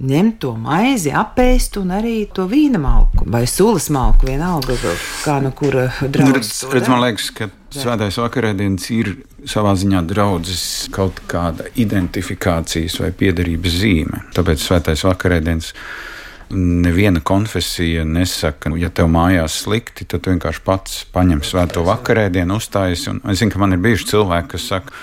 ņemt 0.08 0.40
to 0.44 0.54
maizi, 0.62 1.14
apēst 1.16 1.80
un 1.82 1.94
arī 1.98 2.18
to 2.34 2.48
vīna 2.50 2.82
malku 2.82 3.28
vai 3.28 3.46
sulas 3.50 3.90
malku, 3.94 4.30
vienalga, 4.30 4.78
kā 5.24 5.40
no 5.44 5.54
kura 5.56 5.90
draudzes. 6.02 6.64
Nu, 6.66 6.74
redz, 6.76 6.92
man 6.92 7.04
liekas, 7.04 7.32
ka 7.36 7.50
svētais 7.74 8.20
vakarēdienas 8.22 8.90
ir 8.96 9.14
savā 9.48 9.74
ziņā 9.78 10.04
draudzes 10.08 10.64
kaut 10.96 11.20
kāda 11.30 11.68
identifikācijas 11.80 13.00
vai 13.04 13.12
piederības 13.16 13.82
zīme. 13.82 14.22
Tāpēc 14.36 14.64
svētais 14.64 15.04
vakarēdienas 15.08 15.74
Neviena 16.54 17.20
konfesija 17.20 18.06
nesaka, 18.08 18.72
ja 18.80 18.90
tev 18.94 19.10
mājās 19.12 19.62
slikti, 19.66 20.08
tad 20.08 20.24
tu 20.24 20.32
vienkārši 20.32 20.64
pats 20.64 21.00
paņem 21.14 21.44
svēto 21.44 21.84
vakarēdienu, 21.88 22.60
uzstājas. 22.62 23.08
Es 23.08 23.42
zinu, 23.42 23.52
ka 23.54 23.64
man 23.64 23.76
ir 23.76 23.82
bijuši 23.84 24.12
cilvēki, 24.14 24.54
kas 24.56 24.68
saka, 24.72 24.96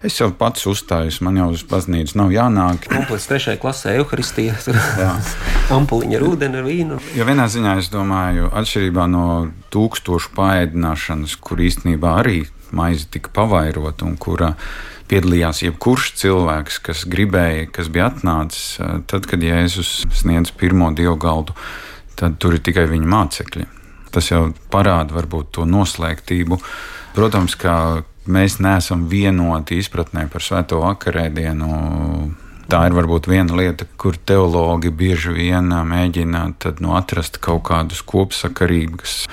Es 0.00 0.14
jau 0.16 0.30
pats 0.32 0.62
uzstājos, 0.64 1.18
man 1.20 1.36
jau 1.36 1.50
uz 1.52 1.60
baznīcu 1.68 2.16
nav 2.16 2.30
jānāk. 2.32 2.86
Komplekss 2.88 3.28
trešajā 3.28 3.58
klasē, 3.60 3.92
evaharistija, 3.98 4.54
ampuliņa 5.76 6.16
ar 6.16 6.24
ūdeni, 6.24 6.56
ar 6.56 6.64
vīnu. 6.64 6.96
Jo 7.18 7.26
vienā 7.28 7.44
ziņā 7.52 7.74
es 7.82 7.90
domāju, 7.92 8.48
atšķirībā 8.62 9.04
no 9.12 9.26
tūkstošu 9.68 10.32
paēdināšanas, 10.38 11.36
kur 11.44 11.60
īstenībā 11.60 12.14
arī 12.22 12.38
maize 12.76 13.08
tika 13.10 13.32
pavairota 13.34 14.06
un 14.08 14.16
kura 14.20 14.54
piedalījās 15.10 15.64
jebkurš 15.64 16.12
cilvēks, 16.20 16.78
kas 16.86 17.04
gribēja, 17.10 17.66
kas 17.74 17.90
bija 17.92 18.10
atnācis, 18.12 18.78
tad, 19.10 19.26
kad 19.30 19.42
Jēzus 19.42 20.04
sniedz 20.20 20.52
pirmo 20.54 20.92
dievgaldu, 20.94 21.56
tad 22.18 22.38
tur 22.42 22.56
ir 22.56 22.64
tikai 22.64 22.86
viņa 22.90 23.10
mācekļi. 23.10 23.66
Tas 24.14 24.30
jau 24.30 24.48
parāda 24.70 25.14
varbūt 25.14 25.52
to 25.58 25.66
noslēgtību. 25.66 26.58
Protams, 27.14 27.56
ka 27.58 28.02
mēs 28.30 28.58
neesam 28.62 29.06
vienoti 29.10 29.78
izpratnē 29.80 30.26
par 30.30 30.44
svēto 30.44 30.82
vakarēdienu. 30.84 31.70
Tā 32.70 32.84
ir 32.86 32.94
varbūt 32.94 33.26
viena 33.26 33.56
lieta, 33.58 33.86
kur 33.98 34.14
teologi 34.14 34.92
bieži 34.94 35.32
vien 35.34 35.72
mēģina 35.90 36.44
nu, 36.78 36.92
atrast 36.94 37.40
kaut 37.42 37.64
kādus 37.66 38.04
kopsakarības 38.06 39.24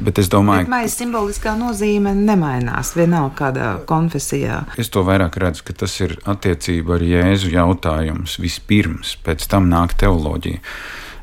Bet 0.00 0.18
es 0.18 0.28
domāju, 0.32 0.66
ka 0.66 0.74
maisa 0.74 1.04
simboliskā 1.04 1.54
nozīme 1.58 2.14
nemainās 2.18 2.94
vienalga 2.98 3.34
kādā 3.38 3.68
konfesijā. 3.86 4.64
Es 4.80 4.90
to 4.90 5.04
vairāk 5.06 5.38
redzu, 5.38 5.62
ka 5.68 5.76
tas 5.84 5.94
ir 6.02 6.16
attiecība 6.26 6.98
ar 6.98 7.06
Jēzu 7.06 7.54
jautājums 7.54 8.38
vispirms, 8.42 9.14
pēc 9.22 9.46
tam 9.50 9.70
nāk 9.70 9.94
teoloģija. 10.00 10.62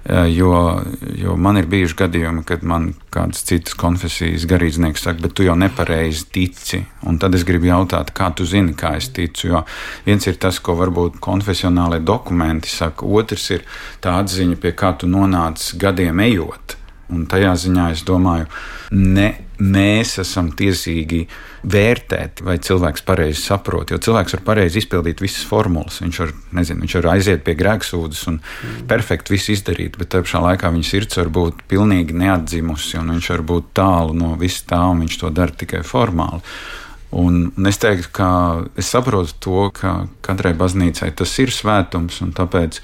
Eh, 0.05 0.25
jo, 0.34 0.81
jo 1.15 1.36
man 1.38 1.60
ir 1.60 1.67
bijuši 1.69 1.95
gadījumi, 1.99 2.41
kad 2.49 2.63
man 2.65 2.88
kādas 3.13 3.43
citas 3.45 3.75
konfesijas 3.77 4.47
garīdznieks 4.49 5.05
saka, 5.05 5.21
bet 5.21 5.36
tu 5.38 5.45
jau 5.45 5.53
nepareizi 5.53 6.25
tici. 6.34 6.81
Un 7.05 7.19
tad 7.21 7.38
es 7.38 7.45
gribu 7.45 7.69
jautāt, 7.69 8.10
kā 8.17 8.31
tu 8.34 8.47
zini, 8.49 8.73
kā 8.73 8.95
es 8.97 9.12
ticu. 9.13 9.51
Jo 9.51 9.63
viens 10.07 10.25
ir 10.25 10.41
tas, 10.41 10.57
ko 10.57 10.73
varbūt 10.79 11.21
konfesionālai 11.21 12.01
dokumenti 12.01 12.71
saka, 12.73 13.05
otrs 13.05 13.49
ir 13.53 13.65
tā 14.01 14.17
atziņa, 14.23 14.57
pie 14.57 14.73
kā 14.73 14.95
tu 14.97 15.12
nonāc 15.12 15.69
gadiem 15.77 16.25
ejot. 16.25 16.81
Un 17.12 17.26
tajā 17.30 17.54
ziņā 17.65 17.91
es 17.93 18.04
domāju, 18.08 18.47
ne 18.95 19.30
mēs 19.62 20.15
esam 20.24 20.50
tiesīgi 20.58 21.21
vērtēt, 21.62 22.41
vai 22.45 22.58
cilvēks 22.63 23.04
pareizi 23.06 23.43
saprot. 23.43 23.91
Jo 23.93 24.00
cilvēks 24.02 24.38
var 24.38 24.43
pareizi 24.47 24.82
izpildīt 24.82 25.21
visas 25.21 25.45
formulas. 25.47 26.00
Viņš 26.02 26.21
var, 26.24 26.34
nezinu, 26.58 26.86
viņš 26.86 26.97
var 26.97 27.10
aiziet 27.13 27.43
pie 27.45 27.56
grēksūdas 27.60 28.24
un 28.32 28.39
mm. 28.41 28.86
perfekti 28.89 29.36
visu 29.36 29.54
izdarīt, 29.56 30.00
bet 30.02 30.13
tajā 30.13 30.26
pašā 30.28 30.43
laikā 30.47 30.71
viņa 30.74 30.88
sirds 30.88 31.21
var 31.21 31.34
būt 31.38 31.65
pilnīgi 31.71 32.17
neatdzimusi, 32.17 32.97
un 33.02 33.13
viņš 33.15 33.34
var 33.36 33.45
būt 33.54 33.74
tālu 33.78 34.17
no 34.17 34.34
vis 34.41 34.63
tā, 34.65 34.82
un 34.89 35.06
viņš 35.06 35.19
to 35.21 35.34
dara 35.36 35.62
tikai 35.63 35.84
formāli. 35.86 36.41
Un, 37.12 37.52
un 37.58 37.67
es 37.67 37.80
teiktu, 37.82 38.08
ka 38.15 38.30
es 38.80 38.88
saprotu 38.93 39.36
to, 39.43 39.65
ka 39.76 40.06
katrai 40.24 40.54
baznīcai 40.56 41.12
tas 41.19 41.34
ir 41.43 41.52
svētums, 41.52 42.21
un 42.24 42.32
tāpēc 42.36 42.80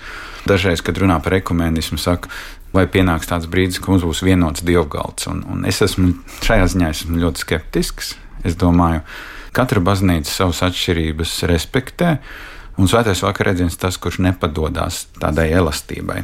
dažreiz, 0.49 0.83
kad 0.83 0.99
runā 0.99 1.21
par 1.23 1.37
ekumenismu, 1.39 1.99
saka, 2.01 2.31
vai 2.75 2.83
pienāks 2.91 3.29
tāds 3.29 3.47
brīdis, 3.47 3.79
ka 3.79 3.93
mums 3.93 4.03
būs 4.03 4.25
vienots 4.27 4.65
dievgalds. 4.67 5.29
Un, 5.31 5.45
un 5.47 5.63
es 5.69 5.79
esmu 5.85 6.11
šajā 6.43 6.67
ziņā 6.73 6.91
esmu 6.91 7.23
ļoti 7.23 7.45
skeptisks. 7.45 8.15
Es 8.45 8.59
domāju, 8.59 9.01
ka 9.01 9.37
katra 9.57 9.81
baznīca 9.83 10.29
savas 10.29 10.61
atšķirības 10.67 11.37
respektē, 11.49 12.17
un 12.77 12.89
svētais 12.89 13.23
vakarēdziens 13.25 13.79
tas, 13.81 13.97
kurš 14.01 14.21
nepadodas 14.25 15.05
tādai 15.17 15.49
elastībai. 15.57 16.21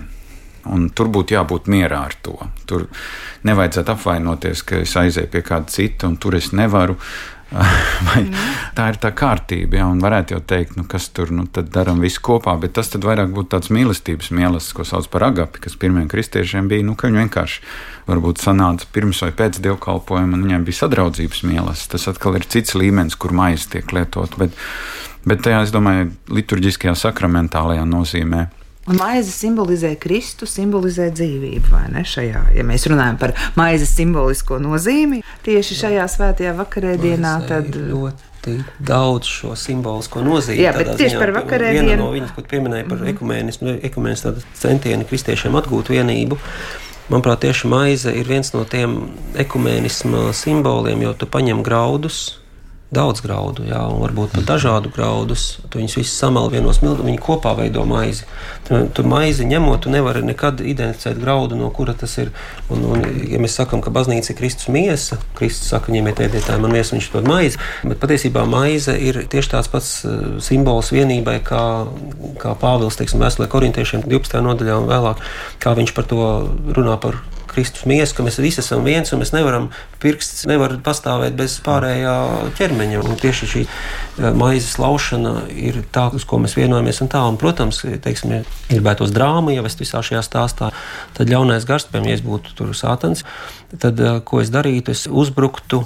Un 0.73 0.87
tur 0.95 1.09
būtu 1.11 1.35
jābūt 1.35 1.67
mierā 1.71 2.05
ar 2.07 2.13
to. 2.23 2.37
Tur 2.69 2.85
nevajadzētu 3.47 3.95
apvainoties, 3.95 4.61
ka 4.63 4.79
es 4.85 4.93
aizēju 4.99 5.31
pie 5.33 5.41
kāda 5.43 5.73
cita, 5.73 6.07
un 6.07 6.15
tur 6.21 6.37
es 6.39 6.53
nevaru. 6.55 6.95
Vai, 8.07 8.23
mm. 8.23 8.53
Tā 8.73 8.87
ir 8.89 8.97
tā 9.01 9.11
kārtība, 9.13 9.77
ja, 9.77 9.87
un 9.91 9.99
varētu 10.01 10.33
jau 10.33 10.39
teikt, 10.49 10.77
nu, 10.79 10.85
kas 10.89 11.05
tur 11.13 11.29
nu, 11.35 11.45
darām 11.53 12.01
visu 12.01 12.23
kopā, 12.25 12.55
bet 12.61 12.73
tas 12.77 12.89
vairāk 12.93 13.29
būtu 13.35 13.51
tāds 13.53 13.69
mīlestības 13.73 14.31
mīlestības, 14.33 14.73
ko 14.77 14.85
sauc 14.89 15.09
par 15.13 15.27
agapi, 15.29 15.61
kas 15.67 15.77
pirmiem 15.79 16.07
kristiešiem 16.11 16.71
bija. 16.71 16.85
Nu, 16.87 16.97
viņi 16.97 17.21
vienkārši 17.21 17.61
varbūt 18.09 18.41
sanāca 18.41 18.89
pirms 18.95 19.21
vai 19.25 19.31
pēc 19.43 19.61
dievkalpojuma, 19.63 20.37
un 20.37 20.47
viņiem 20.47 20.65
bija 20.65 20.81
sadraudzības 20.81 21.45
mīlestības. 21.45 21.91
Tas 21.93 22.09
atkal 22.15 22.39
ir 22.39 22.49
cits 22.49 22.73
līmenis, 22.79 23.19
kur 23.19 23.35
maize 23.37 23.69
tiek 23.69 23.93
lietot. 23.93 24.33
Bet, 24.41 24.57
bet 25.29 25.45
tajā, 25.45 25.61
es 25.67 25.75
domāju, 25.75 26.09
liturģiskajā 26.33 26.97
sakramentālajā 27.05 27.85
nozīmē 27.85 28.47
maize 28.85 29.31
simbolizē 29.31 29.93
Kristu, 29.99 30.47
simbolizē 30.49 31.07
dzīvību, 31.15 31.71
vai 31.71 31.85
ne? 31.93 32.03
Šajā, 32.07 32.43
ja 32.57 32.65
mēs 32.67 32.87
runājam 32.91 33.17
par 33.21 33.33
maizes 33.55 33.93
simbolisko 33.95 34.59
nozīmi 34.63 35.21
tieši 35.45 35.79
šajā 35.79 36.07
svētajā 36.11 36.53
vakarēdienā, 36.57 37.33
tad 37.47 37.71
ļoti 37.77 38.57
daudz 38.83 39.29
šo 39.29 39.53
simbolisko 39.55 40.23
nozīmi. 40.25 40.65
Jā, 40.65 40.73
bet 40.75 40.93
tieši 40.97 41.15
ziņā, 41.15 41.21
par 41.21 41.33
vakarēdienu. 41.39 41.97
No 42.01 42.11
viņas, 42.11 42.35
ko 42.35 42.43
pieminēja 42.43 42.87
par 42.89 42.97
mm 42.97 43.03
-hmm. 43.03 43.15
ekumēnismu, 43.15 43.75
ekumēnismu 43.89 44.35
centieni 44.59 45.07
kristiešiem 45.07 45.55
atgūt 45.55 45.93
vienību. 45.95 46.37
Manuprāt, 47.09 47.43
tieši 47.43 47.67
maize 47.67 48.11
ir 48.15 48.27
viens 48.27 48.53
no 48.53 48.63
tiem 48.63 49.09
ekumēnisma 49.35 50.31
simboliem, 50.33 51.01
jo 51.01 51.13
tu 51.13 51.25
paņem 51.25 51.63
graudus, 51.63 52.39
daudz 52.93 53.23
graudu, 53.25 53.65
jā, 53.67 53.79
un 53.89 54.01
varbūt 54.03 54.35
pat 54.37 54.45
dažādu 54.53 54.91
graudus. 54.93 55.57
Tu 55.71 55.81
viņus 55.81 55.97
visus 55.99 56.15
samal 56.19 56.49
vienos 56.53 56.81
mildos, 56.83 57.05
viņi 57.05 57.21
kopā 57.23 57.55
veido 57.57 57.85
maizi. 57.89 58.27
Tu, 58.67 58.79
tu 58.95 59.05
maizi 59.07 59.47
ņemot, 59.49 59.81
tu 59.83 59.93
nevari 59.93 60.23
nekad 60.25 60.61
identificēt 60.61 61.19
graudu, 61.21 61.57
no 61.59 61.69
kura 61.73 61.95
tas 61.97 62.15
ir. 62.21 62.31
Un, 62.73 62.85
un, 62.93 63.03
ja 63.29 63.41
mēs 63.41 63.57
sakām, 63.59 63.81
ka 63.83 63.93
baznīca 63.93 64.33
ir 64.33 64.39
Kristus 64.39 64.69
miesa, 64.73 65.19
Kristus 65.37 65.73
saka, 65.73 65.93
ņemiet, 65.93 66.23
ēdiet, 66.27 66.47
tā 66.47 66.57
ir 66.57 66.63
man 66.63 66.75
miesa, 66.75 66.95
viņš 66.95 67.11
dod 67.15 67.29
maizi. 67.29 67.61
Bet 67.83 68.01
patiesībā 68.03 68.45
maize 68.49 68.95
ir 68.95 69.23
tieši 69.31 69.53
tāds 69.55 69.71
pats 69.73 69.91
uh, 70.07 70.37
simbols 70.43 70.93
vienībai, 70.95 71.39
kā, 71.45 71.65
kā 72.41 72.55
Pāvils, 72.61 72.99
teiksim, 72.99 73.23
vēstulē 73.23 73.49
korintiešiem 73.51 74.05
12. 74.07 74.41
nodaļā 74.45 74.79
un 74.81 74.89
vēlāk, 74.91 75.27
kā 75.63 75.75
viņš 75.77 75.95
par 75.97 76.09
to 76.09 76.25
runā 76.77 76.97
par 77.01 77.21
Kristus 77.53 77.85
miesu, 77.89 78.15
ka 78.17 78.25
mēs 78.25 78.39
visi 78.41 78.61
esam 78.63 78.83
viens 78.85 79.13
un 79.13 79.21
mēs 79.21 79.33
nevaram 79.35 79.69
pirksts, 80.03 80.45
nevar 80.49 80.75
pastāvēt 80.83 81.37
bez 81.37 81.55
pārējā 81.65 82.15
ķermeņa. 82.57 83.03
Un 83.05 83.19
tieši 83.21 83.49
šī 83.53 83.63
eh, 83.65 84.27
maizes 84.39 84.79
laušana 84.81 85.47
ir 85.53 85.81
tā, 85.93 86.07
uz 86.15 86.25
ko 86.29 86.41
mēs 86.43 86.57
vienojamies. 86.59 87.03
Un 87.05 87.11
tā, 87.13 87.23
un, 87.29 87.39
protams, 87.41 87.83
teiksim, 88.03 88.35
ja 88.37 88.41
gribētos 88.71 89.13
drāmu 89.15 89.55
ievest 89.55 89.83
visā 89.83 90.03
šajā 90.05 90.23
stāstā, 90.25 90.73
tad 91.17 91.31
ļaunais 91.31 91.67
gars, 91.69 91.87
piemēram, 91.89 92.11
ja 92.11 92.19
es 92.19 92.25
būtu 92.25 92.57
tur 92.57 92.73
sātans, 92.77 93.25
tad 93.79 94.01
eh, 94.01 94.19
ko 94.25 94.43
es 94.43 94.53
darītu? 94.53 94.95
Es 94.95 95.05
uzbruktu 95.07 95.85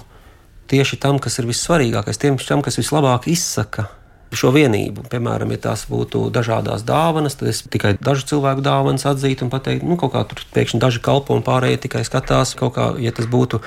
tieši 0.71 0.99
tam, 1.03 1.21
kas 1.23 1.39
ir 1.39 1.47
vissvarīgākais, 1.49 2.19
tiem, 2.19 2.39
kas 2.63 2.79
vislabāk 2.79 3.29
izsaka 3.31 3.89
šo 4.35 4.51
vienību. 4.55 5.05
Piemēram, 5.11 5.51
ja 5.55 5.61
tās 5.69 5.85
būtu 5.89 6.27
dažādas 6.33 6.83
dāvanas, 6.87 7.37
tad 7.39 7.51
es 7.53 7.63
tikai 7.67 7.95
dažu 7.99 8.27
cilvēku 8.33 8.65
dāvanas 8.65 9.07
atzītu 9.07 9.47
un 9.47 9.53
pateiktu, 9.53 9.87
nu, 9.87 9.99
kaut 9.99 10.15
kā 10.15 10.25
tur 10.27 10.43
pēkšņi 10.55 10.81
daži 10.83 11.03
kalpo 11.03 11.37
un 11.37 11.45
pārējie 11.45 11.85
tikai 11.87 12.03
skatās 12.07 12.55
kaut 12.59 12.75
kā, 12.75 12.91
ja 13.01 13.15
tas 13.15 13.29
būtu 13.31 13.61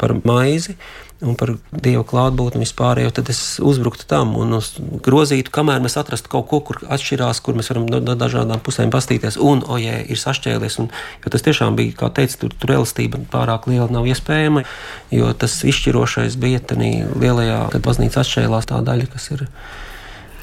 par 0.00 0.16
maizi. 0.24 0.78
Un 1.20 1.34
par 1.36 1.50
dievu 1.68 2.00
klātbūtni 2.08 2.62
vispār, 2.62 3.02
tad 3.12 3.28
es 3.28 3.58
uzbruktu 3.60 4.06
tam 4.08 4.30
un 4.40 4.56
grozītu, 5.04 5.52
kamēr 5.52 5.82
mēs 5.84 5.98
atrastu 6.00 6.30
kaut 6.32 6.46
ko, 6.48 6.62
kur 6.64 6.78
atšķirās, 6.88 7.42
kur 7.44 7.58
mēs 7.58 7.68
varam 7.68 7.84
no, 7.92 8.14
dažādām 8.16 8.62
pusēm 8.64 8.88
pastīties. 8.94 9.36
Un, 9.36 9.60
ojē, 9.60 9.98
ir 10.08 10.16
sašķēlies. 10.16 10.78
Un, 10.80 10.88
jo 11.20 11.34
tas 11.34 11.44
tiešām 11.44 11.76
bija, 11.76 11.92
kā 12.00 12.08
teicu, 12.16 12.38
tur, 12.46 12.56
tur 12.56 12.72
elastība 12.78 13.20
pārāk 13.34 13.68
liela 13.68 13.90
nav 13.92 14.08
iespējama, 14.08 14.64
jo 15.12 15.28
tas 15.36 15.58
izšķirošais 15.60 16.40
bija 16.40 16.64
tenī 16.72 16.94
lielajā, 17.12 17.66
kad 17.76 17.84
baznīca 17.84 18.24
atšķēlās 18.24 18.72
tā 18.72 18.80
daļa, 18.88 19.12
kas 19.12 19.28
ir 19.36 19.44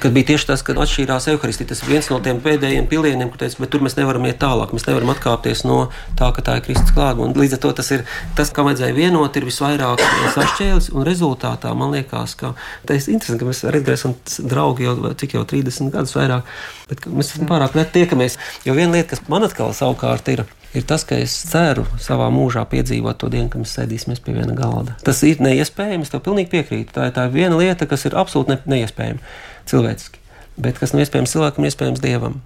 kad 0.02 0.14
bija 0.16 0.32
tieši 0.32 0.48
tas, 0.50 0.64
ka 0.66 0.76
atšķīrās 0.78 1.30
evaharistija. 1.32 1.72
Tas 1.72 1.82
ir 1.84 1.92
viens 1.92 2.10
no 2.12 2.20
tiem 2.24 2.40
pēdējiem 2.44 2.88
pilieniem, 2.92 3.32
kur 3.32 3.42
teica, 3.42 3.60
bet 3.64 3.72
tur 3.74 3.84
mēs 3.86 3.98
nevaram 3.98 4.28
iet 4.30 4.40
tālāk. 4.42 4.74
Mēs 4.76 4.88
nevaram 4.88 5.14
atkāpties 5.14 5.64
no 5.68 5.80
tā, 6.20 6.30
ka 6.36 6.44
tā 6.46 6.58
ir 6.60 6.66
Kristus 6.68 6.94
klātbūtne. 6.96 7.38
Līdz 7.42 7.58
ar 7.58 7.64
to 7.66 7.74
tas 7.80 7.92
ir 7.96 8.06
tas, 8.38 8.52
kam 8.56 8.70
vajadzēja 8.70 8.98
vienot, 8.98 9.40
ir 9.40 9.48
visvairāk 9.48 10.04
sašķēlis. 10.36 10.92
Un 10.96 11.08
rezultātā 11.08 11.74
man 11.78 11.96
liekas, 11.96 12.38
ka 12.40 12.54
tas 12.88 13.08
ir 13.08 13.18
interesanti, 13.18 13.44
ka 13.44 13.50
mēs 13.50 13.98
esam 13.98 14.18
draugi 14.50 14.88
jau 14.88 15.14
cik 15.18 15.38
jau 15.38 15.46
30 15.48 15.94
gadus 15.96 16.16
vairāk, 16.18 16.54
bet 16.92 17.10
mēs 17.12 17.34
pārāk 17.50 17.78
reti 17.78 18.02
tiekamies. 18.02 18.40
Jo 18.68 18.78
viena 18.78 18.98
lieta, 18.98 19.16
kas 19.16 19.26
man 19.32 19.48
atkal 19.48 19.74
savukārt 19.78 20.34
ir 20.34 20.46
ir 20.76 20.86
tas, 20.88 21.06
ka 21.08 21.20
es 21.22 21.36
ceru 21.52 21.86
savā 22.02 22.30
mūžā 22.34 22.66
piedzīvot 22.72 23.20
to 23.22 23.32
dienu, 23.34 23.50
kad 23.54 23.64
mēs 23.64 23.76
sēdīsimies 23.78 24.24
pie 24.24 24.36
viena 24.36 24.56
galda. 24.58 24.98
Tas 25.06 25.24
ir 25.28 25.42
neiespējami, 25.44 26.08
es 26.08 26.14
tev 26.14 26.24
pilnīgi 26.26 26.52
piekrītu. 26.56 26.96
Tā 26.98 27.10
ir 27.10 27.16
tā 27.16 27.28
viena 27.32 27.60
lieta, 27.60 27.90
kas 27.90 28.08
ir 28.10 28.18
absolūti 28.20 28.56
ne, 28.56 28.60
neiespējama 28.76 29.24
cilvēciski, 29.70 30.24
bet 30.60 30.82
kas 30.82 30.96
nav 30.96 31.06
iespējams 31.06 31.38
cilvēkam, 31.38 31.70
iespējams 31.70 32.04
dievam. 32.04 32.42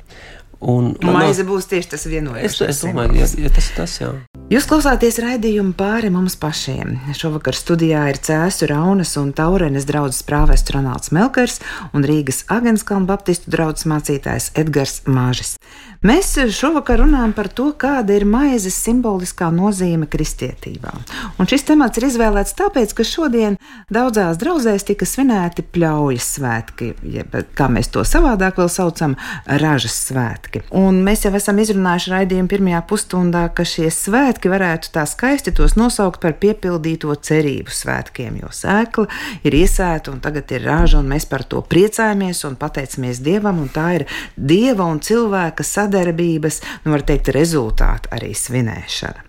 Un, 0.62 0.91
Maize 1.01 1.41
būs 1.41 1.65
tieši 1.71 1.89
tas 1.95 2.03
vienojums. 2.05 2.43
Es, 2.45 2.60
es 2.62 2.81
domāju, 2.86 3.15
ja, 3.17 3.25
ja 3.47 3.49
tas 3.49 3.69
ir 3.71 3.77
tas, 3.79 3.95
jā. 3.97 4.12
Jūs 4.51 4.67
klausāties 4.69 5.17
raidījumu 5.23 5.73
pāri 5.79 6.12
mums 6.13 6.36
pašiem. 6.38 6.99
Šovakar 7.17 7.57
studijā 7.57 8.03
ir 8.12 8.19
Cēzu 8.21 8.69
Raunas 8.69 9.15
un 9.17 9.31
Taurenes 9.34 9.88
draugs 9.89 10.21
prāvests 10.27 10.69
Ronalds 10.75 11.10
Melkers 11.17 11.57
un 11.97 12.05
Rīgas 12.05 12.43
Agenskalna 12.53 13.10
baptistu 13.10 13.49
draugs 13.53 13.88
mācītājs 13.89 14.51
Edgars 14.62 14.99
Māžis. 15.10 15.55
Mēs 16.01 16.31
šovakar 16.57 16.97
runājam 17.03 17.29
par 17.37 17.45
to, 17.53 17.67
kāda 17.77 18.15
ir 18.17 18.23
maizes 18.25 18.73
simboliskā 18.81 19.51
nozīme 19.53 20.07
kristietībā. 20.09 20.89
Un 21.37 21.45
šis 21.45 21.67
temats 21.67 21.99
ir 21.99 22.07
izvēlēts 22.07 22.55
tāpēc, 22.57 22.95
ka 22.97 23.03
šodien 23.05 23.59
daudzās 23.93 24.39
draudzēs 24.41 24.87
tika 24.87 25.05
svinēti 25.05 25.61
pļaujas 25.61 26.29
svētki, 26.39 26.87
jeb 27.05 27.37
kā 27.53 27.67
mēs 27.69 27.91
to 27.93 28.01
savādāk 28.01 28.57
vēl 28.57 28.71
saucam, 28.73 29.13
ražas 29.45 29.99
svētki. 30.07 30.63
Un 30.73 31.03
mēs 31.05 31.27
jau 31.27 31.31
esam 31.37 31.61
izrunājuši 31.61 32.15
raidījumu 32.15 32.49
pirmajā 32.49 32.81
pusstundā, 32.89 33.43
ka 33.53 33.61
šie 33.61 33.91
svētki 33.93 34.49
varētu 34.49 34.89
tā 34.97 35.05
skaisti 35.05 35.53
tos 35.53 35.77
nosaukt 35.77 36.17
par 36.25 36.33
piepildīto 36.41 37.13
cerību 37.13 37.77
svētkiem, 37.77 38.41
jo 38.41 38.49
sēkla 38.49 39.05
ir 39.45 39.59
iesēta 39.59 40.15
un 40.15 40.17
tagad 40.25 40.49
ir 40.57 40.65
rāža, 40.65 41.05
un 41.05 41.13
mēs 41.13 41.29
par 41.29 41.45
to 41.45 41.61
priecājamies 41.61 42.41
un 42.49 42.57
pateicamies 42.57 43.21
Dievam, 43.21 43.61
un 43.61 43.69
tā 43.69 43.87
ir 43.99 44.09
Dieva 44.33 44.89
un 44.89 44.97
cilvēka 44.97 45.69
sadarbības, 45.91 46.62
nu, 46.86 46.95
var 46.95 47.04
teikt, 47.06 47.34
rezultāta 47.36 48.15
arī 48.15 48.34
svinēšana. 48.38 49.27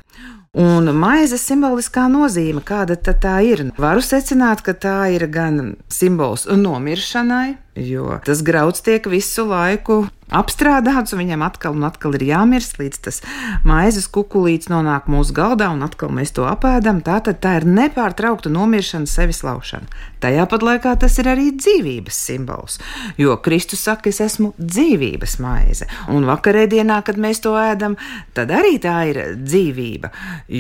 Un 0.53 0.91
maizes 0.93 1.47
simboliskā 1.49 2.11
nozīme, 2.13 2.61
kāda 2.61 2.99
tā 3.01 3.39
ir? 3.41 3.71
Varu 3.81 4.03
secināt, 4.05 4.61
ka 4.61 4.75
tā 4.77 4.99
ir 5.15 5.25
gan 5.33 5.79
simbols 5.89 6.45
nomiršanai, 6.45 7.57
jo 7.81 8.19
tas 8.27 8.45
grauds 8.45 8.85
tiek 8.85 9.09
visu 9.09 9.47
laiku 9.49 10.03
apstrādāts, 10.37 11.13
un 11.15 11.23
viņam 11.23 11.45
atkal 11.47 11.77
un 11.77 11.87
atkal 11.87 12.17
ir 12.19 12.25
jāmirst, 12.31 12.79
līdz 12.81 13.01
tas 13.07 13.21
maizes 13.69 14.09
kukurūzs 14.13 14.71
nonāk 14.73 15.09
mūsu 15.13 15.35
galdā, 15.37 15.71
un 15.75 15.85
atkal 15.85 16.13
mēs 16.15 16.35
to 16.37 16.47
apēdam. 16.49 17.03
Tā 17.05 17.19
tad 17.27 17.41
tā 17.45 17.57
ir 17.61 17.67
nepārtraukta 17.69 18.53
nomiršana, 18.53 19.09
sevis 19.11 19.43
laušana. 19.47 19.89
Tajā 20.23 20.47
pat 20.51 20.63
laikā 20.63 20.95
tas 21.03 21.19
ir 21.19 21.29
arī 21.33 21.49
dzīvības 21.59 22.19
simbols, 22.29 22.79
jo 23.19 23.35
Kristus 23.43 23.83
saka, 23.87 24.11
es 24.13 24.21
esmu 24.23 24.53
dzīvības 24.59 25.39
maize. 25.43 25.89
Un 26.13 26.27
vakarēdienā, 26.29 27.01
kad 27.07 27.19
mēs 27.21 27.43
to 27.43 27.55
ēdam, 27.59 27.97
tad 28.37 28.53
arī 28.55 28.77
tā 28.83 28.97
ir 29.11 29.21
dzīvība, 29.43 30.13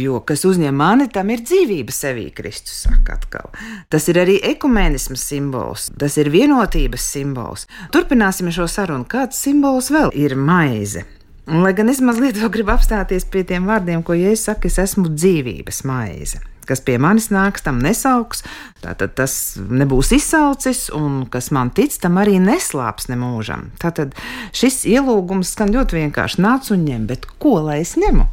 jo 0.02 0.20
kas 0.26 0.44
uzņem 0.48 0.76
mani, 0.76 1.08
tam 1.12 1.30
ir 1.30 1.44
dzīvība 1.46 1.94
sevī, 1.94 2.28
Kristus 2.34 2.84
saka 2.88 3.18
atkal. 3.20 3.52
Tas 3.92 4.08
ir 4.10 4.18
arī 4.22 4.38
ekumenisms 4.52 5.22
simbols, 5.30 5.88
tas 5.98 6.18
ir 6.18 6.32
vienotības 6.34 7.06
simbols. 7.14 7.68
Turpināsim 7.94 8.50
šo 8.52 8.66
sarunu. 8.70 9.06
Kāds 9.08 9.38
simbols? 9.38 9.61
Simbols 9.62 9.92
vēl 9.94 10.10
ir 10.18 10.34
maize. 10.34 11.04
Un, 11.46 11.62
lai 11.62 11.70
gan 11.74 11.90
es 11.90 12.00
mazliet 12.02 12.34
vēl 12.34 12.50
gribu 12.50 12.72
apstāties 12.74 13.22
pie 13.30 13.44
tiem 13.46 13.68
vārdiem, 13.70 14.02
ko 14.02 14.14
Jēzus 14.14 14.48
saka, 14.48 14.66
es 14.66 14.78
esmu 14.78 15.12
dzīvības 15.14 15.84
maize. 15.86 16.40
Kas 16.66 16.82
pie 16.82 16.96
manis 16.98 17.28
nāks, 17.30 17.62
tam 17.62 17.78
nesauks, 17.82 18.42
tātad 18.82 19.14
tas 19.14 19.56
nebūs 19.58 20.10
izsaucis, 20.14 20.88
un 20.94 21.26
kas 21.30 21.50
man 21.54 21.70
tic, 21.70 21.94
tam 22.02 22.18
arī 22.18 22.40
neslāps 22.42 23.06
nemūžam. 23.10 23.70
Tātad 23.78 24.14
šis 24.50 24.82
ielūgums 24.86 25.54
skan 25.54 25.70
ļoti 25.74 26.00
vienkārši 26.00 26.42
nāc 26.42 26.70
un 26.74 26.82
ņem, 26.86 27.06
bet 27.10 27.26
ko 27.42 27.60
lai 27.62 27.82
es 27.82 27.94
ņemu? 27.98 28.26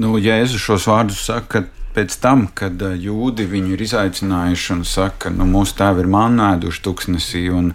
Nu, 0.00 0.16
Jēzus 0.20 0.64
šos 0.64 0.88
vārdus 0.90 1.24
saka 1.24 1.64
pēc 1.94 2.16
tam, 2.20 2.48
kad 2.56 2.80
jūdi 2.80 3.46
viņu 3.48 3.76
ir 3.76 3.84
izaicinājuši 3.84 4.72
un 4.74 4.82
saka, 4.88 5.30
nu, 5.30 5.46
mūsu 5.48 5.76
tēvi 5.78 6.02
ir 6.02 6.10
manēduši 6.10 6.82
tuksnesī, 6.84 7.44
un 7.54 7.70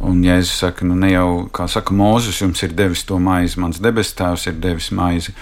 Un 0.00 0.22
Jēzus 0.24 0.62
saka, 0.62 0.86
nu 0.88 0.96
ne 0.96 1.10
jau, 1.12 1.28
kā 1.52 1.66
saka, 1.68 1.92
Mūzes 1.92 2.40
jums 2.40 2.62
ir 2.64 2.72
devis 2.76 3.02
to 3.04 3.18
maizi, 3.20 3.60
mans 3.60 3.82
debes 3.84 4.14
tēvs 4.16 4.46
ir 4.48 4.56
devis 4.62 4.88
maizi. 4.96 5.34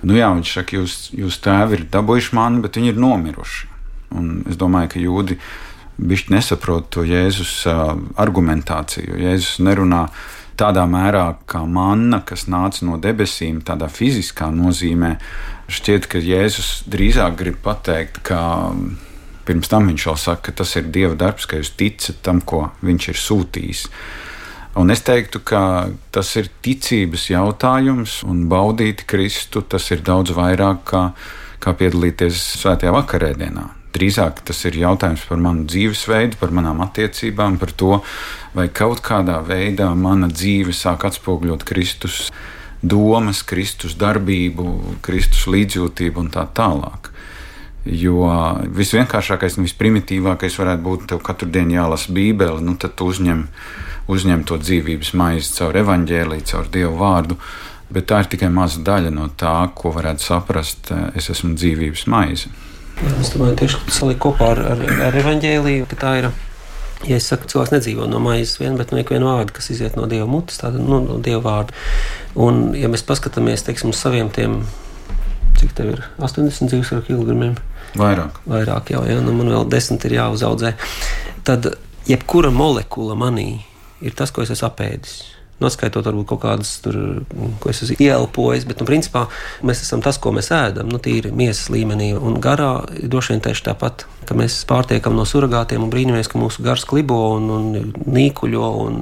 Nu 0.00 0.16
jā, 0.16 0.30
viņš 0.32 0.52
saka, 0.54 0.78
jūs, 0.78 0.94
jūs 1.12 1.40
tēvi 1.44 1.76
ir 1.76 1.88
dabūjuši 1.92 2.36
mani, 2.38 2.62
bet 2.64 2.78
viņi 2.78 2.94
ir 2.94 3.02
nomiruši. 3.02 3.68
Un 4.16 4.30
es 4.48 4.56
domāju, 4.56 4.94
ka 4.94 5.02
jūdi 5.02 5.36
bišķi 5.98 6.32
nesaprot 6.32 6.88
to 6.94 7.04
Jēzus 7.04 7.52
uh, 7.68 7.92
argumentāciju. 8.22 9.18
Jēzus 9.20 9.58
nerunā 9.66 10.06
tādā 10.58 10.86
mērā, 10.88 11.26
kā 11.50 11.64
manna, 11.68 12.22
kas 12.26 12.46
nāca 12.50 12.86
no 12.88 12.96
debesīm, 13.02 13.60
tādā 13.66 13.90
fiziskā 13.92 14.48
nozīmē. 14.54 15.16
Šķiet, 15.68 16.08
ka 16.08 16.22
Jēzus 16.22 16.88
drīzāk 16.88 17.36
grib 17.42 17.60
pateikt, 17.66 18.22
ka 18.24 18.40
Pirms 19.48 19.70
tam 19.72 19.88
viņš 19.88 20.06
vēl 20.10 20.18
saka, 20.20 20.50
ka 20.50 20.58
tas 20.60 20.74
ir 20.76 20.90
Dieva 20.92 21.16
darbs, 21.16 21.46
ka 21.48 21.56
jūs 21.56 21.72
ticat 21.80 22.20
tam, 22.24 22.42
ko 22.44 22.66
viņš 22.84 23.08
ir 23.14 23.20
sūtījis. 23.22 23.86
Un 24.78 24.92
es 24.92 25.00
teiktu, 25.02 25.40
ka 25.42 25.62
tas 26.14 26.28
ir 26.36 26.50
ticības 26.62 27.30
jautājums, 27.32 28.20
un 28.28 28.44
baudīt 28.50 29.06
Kristu 29.08 29.64
tas 29.64 29.88
ir 29.94 30.04
daudz 30.06 30.36
vairāk 30.36 30.84
kā, 30.92 31.02
kā 31.64 31.74
piedalīties 31.80 32.44
svētajā 32.60 32.92
vakarēdienā. 32.94 33.64
Drīzāk 33.96 34.44
tas 34.46 34.60
ir 34.68 34.76
jautājums 34.78 35.24
par 35.26 35.40
manu 35.40 35.64
dzīvesveidu, 35.66 36.36
par 36.38 36.52
manām 36.54 36.84
attiecībām, 36.84 37.56
par 37.58 37.72
to, 37.72 37.96
vai 38.54 38.68
kaut 38.68 39.00
kādā 39.02 39.40
veidā 39.42 39.88
mana 39.96 40.28
dzīve 40.28 40.76
sāk 40.76 41.08
atspoguļot 41.08 41.64
Kristus 41.66 42.28
domas, 42.82 43.40
Kristus 43.42 43.96
darbību, 43.98 44.98
Kristus 45.02 45.48
līdzjūtību 45.50 46.22
un 46.22 46.30
tā 46.36 46.44
tālāk. 46.54 47.10
Jo 47.88 48.28
visvienkāršākais 48.76 49.56
un 49.56 49.64
visprimitīvākais 49.64 50.58
varētu 50.60 50.84
būt, 50.84 51.06
tev 51.12 51.22
katru 51.24 51.48
dienu 51.52 51.78
jālasa 51.78 52.12
Bībele, 52.12 52.60
nu 52.60 52.76
tad 52.76 52.98
tu 52.98 53.08
uzņem, 53.08 53.46
uzņem 54.12 54.44
to 54.48 54.58
dzīvības 54.60 55.14
maizi 55.16 55.54
caur 55.56 55.78
evaņģēlīju, 55.80 56.48
caur 56.50 56.68
Dievu 56.74 56.98
vārdu. 57.00 57.38
Bet 57.88 58.10
tā 58.10 58.20
ir 58.20 58.28
tikai 58.28 58.50
maza 58.52 58.82
daļa 58.84 59.12
no 59.14 59.30
tā, 59.40 59.54
ko 59.72 59.94
varētu 59.94 60.20
saprast. 60.20 60.90
Es 61.16 61.30
esmu 61.32 61.54
dzīvības 61.56 62.04
maize. 62.12 62.52
Jā, 62.98 63.14
es 63.22 63.30
domāju, 63.32 63.56
tieši 63.62 63.80
salikt 63.94 64.20
kopā 64.20 64.50
ar, 64.52 64.60
ar, 64.74 64.84
ar 65.06 65.16
evaņģēlīju, 65.22 65.86
ka 65.88 65.98
tā 66.02 66.12
ir. 66.20 66.28
Ja 67.06 67.14
es 67.14 67.28
saku, 67.30 67.46
cilvēks 67.46 67.70
nedzīvo 67.76 68.08
no 68.10 68.18
maizes 68.18 68.58
vien, 68.58 68.74
bet 68.76 68.90
no 68.90 68.98
ikviena 68.98 69.30
vārda, 69.30 69.54
kas 69.54 69.70
iziet 69.70 69.94
no 69.94 70.08
dieva 70.10 70.26
mutes, 70.26 70.58
tāda 70.58 70.82
nu, 70.82 70.98
no 71.04 71.20
dieva 71.22 71.40
vārda. 71.44 71.76
Un, 72.34 72.72
ja 72.74 72.90
mēs 72.90 73.06
paskatāmies 73.06 73.62
teiksim, 73.64 73.94
uz 73.94 74.00
saviem 74.02 74.32
tiem, 74.34 74.58
cik 75.60 75.76
tev 75.78 75.92
ir 75.94 76.02
80 76.18 76.72
dzīves 76.72 77.06
kilogramiem, 77.06 77.54
Vairāk. 77.96 78.42
Vairāk 78.48 78.92
jau, 78.92 79.02
ja 79.08 79.20
nu 79.24 79.32
man 79.36 79.52
vēl 79.54 79.68
desmit 79.72 80.04
ir 80.08 80.18
jāuzaudzē. 80.18 80.74
Tad 81.46 81.70
jebkura 82.08 82.50
molekula 82.52 83.16
manī 83.18 83.50
ir 84.04 84.16
tas, 84.18 84.32
ko 84.34 84.44
es 84.44 84.52
esmu 84.54 84.68
apēdis. 84.68 85.37
Noskaitot, 85.58 86.06
varbūt 86.06 86.28
kaut 86.30 86.42
kādas 86.44 86.76
tur, 86.84 86.96
ko 87.58 87.70
es 87.72 87.80
esmu 87.82 87.96
ieelpojis, 88.04 88.62
bet, 88.68 88.78
nu, 88.78 88.86
principā, 88.86 89.24
mēs 89.66 89.80
esam 89.82 90.02
tas, 90.04 90.20
ko 90.22 90.30
mēs 90.36 90.52
ēdam, 90.54 90.86
nu, 90.92 91.00
tīri 91.02 91.32
miesas 91.34 91.66
līmenī. 91.74 92.12
Un 92.14 92.38
garā 92.42 92.84
droši 92.86 93.34
vien 93.34 93.42
tieši 93.42 93.64
tāpat, 93.66 94.04
ka 94.28 94.36
mēs 94.38 94.60
pārtiekam 94.70 95.16
no 95.18 95.24
surrogātiem 95.26 95.82
un 95.82 95.90
brīnamies, 95.90 96.30
ka 96.30 96.38
mūsu 96.38 96.62
gars 96.62 96.86
klibo 96.86 97.18
un, 97.34 97.50
un 97.56 97.90
nīkuļo 98.06 98.70
un 98.84 99.00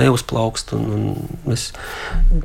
neuzplaukst. 0.00 0.74
Un, 0.74 0.90
un 0.96 1.30
mēs, 1.46 1.68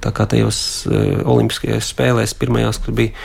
tā 0.06 0.14
kā 0.14 0.30
tajos 0.30 0.62
uh, 0.92 1.26
Olimpiskajās 1.26 1.90
spēlēs, 1.96 2.38
pirmajās, 2.38 2.84
kur 2.86 2.94
bija, 3.02 3.16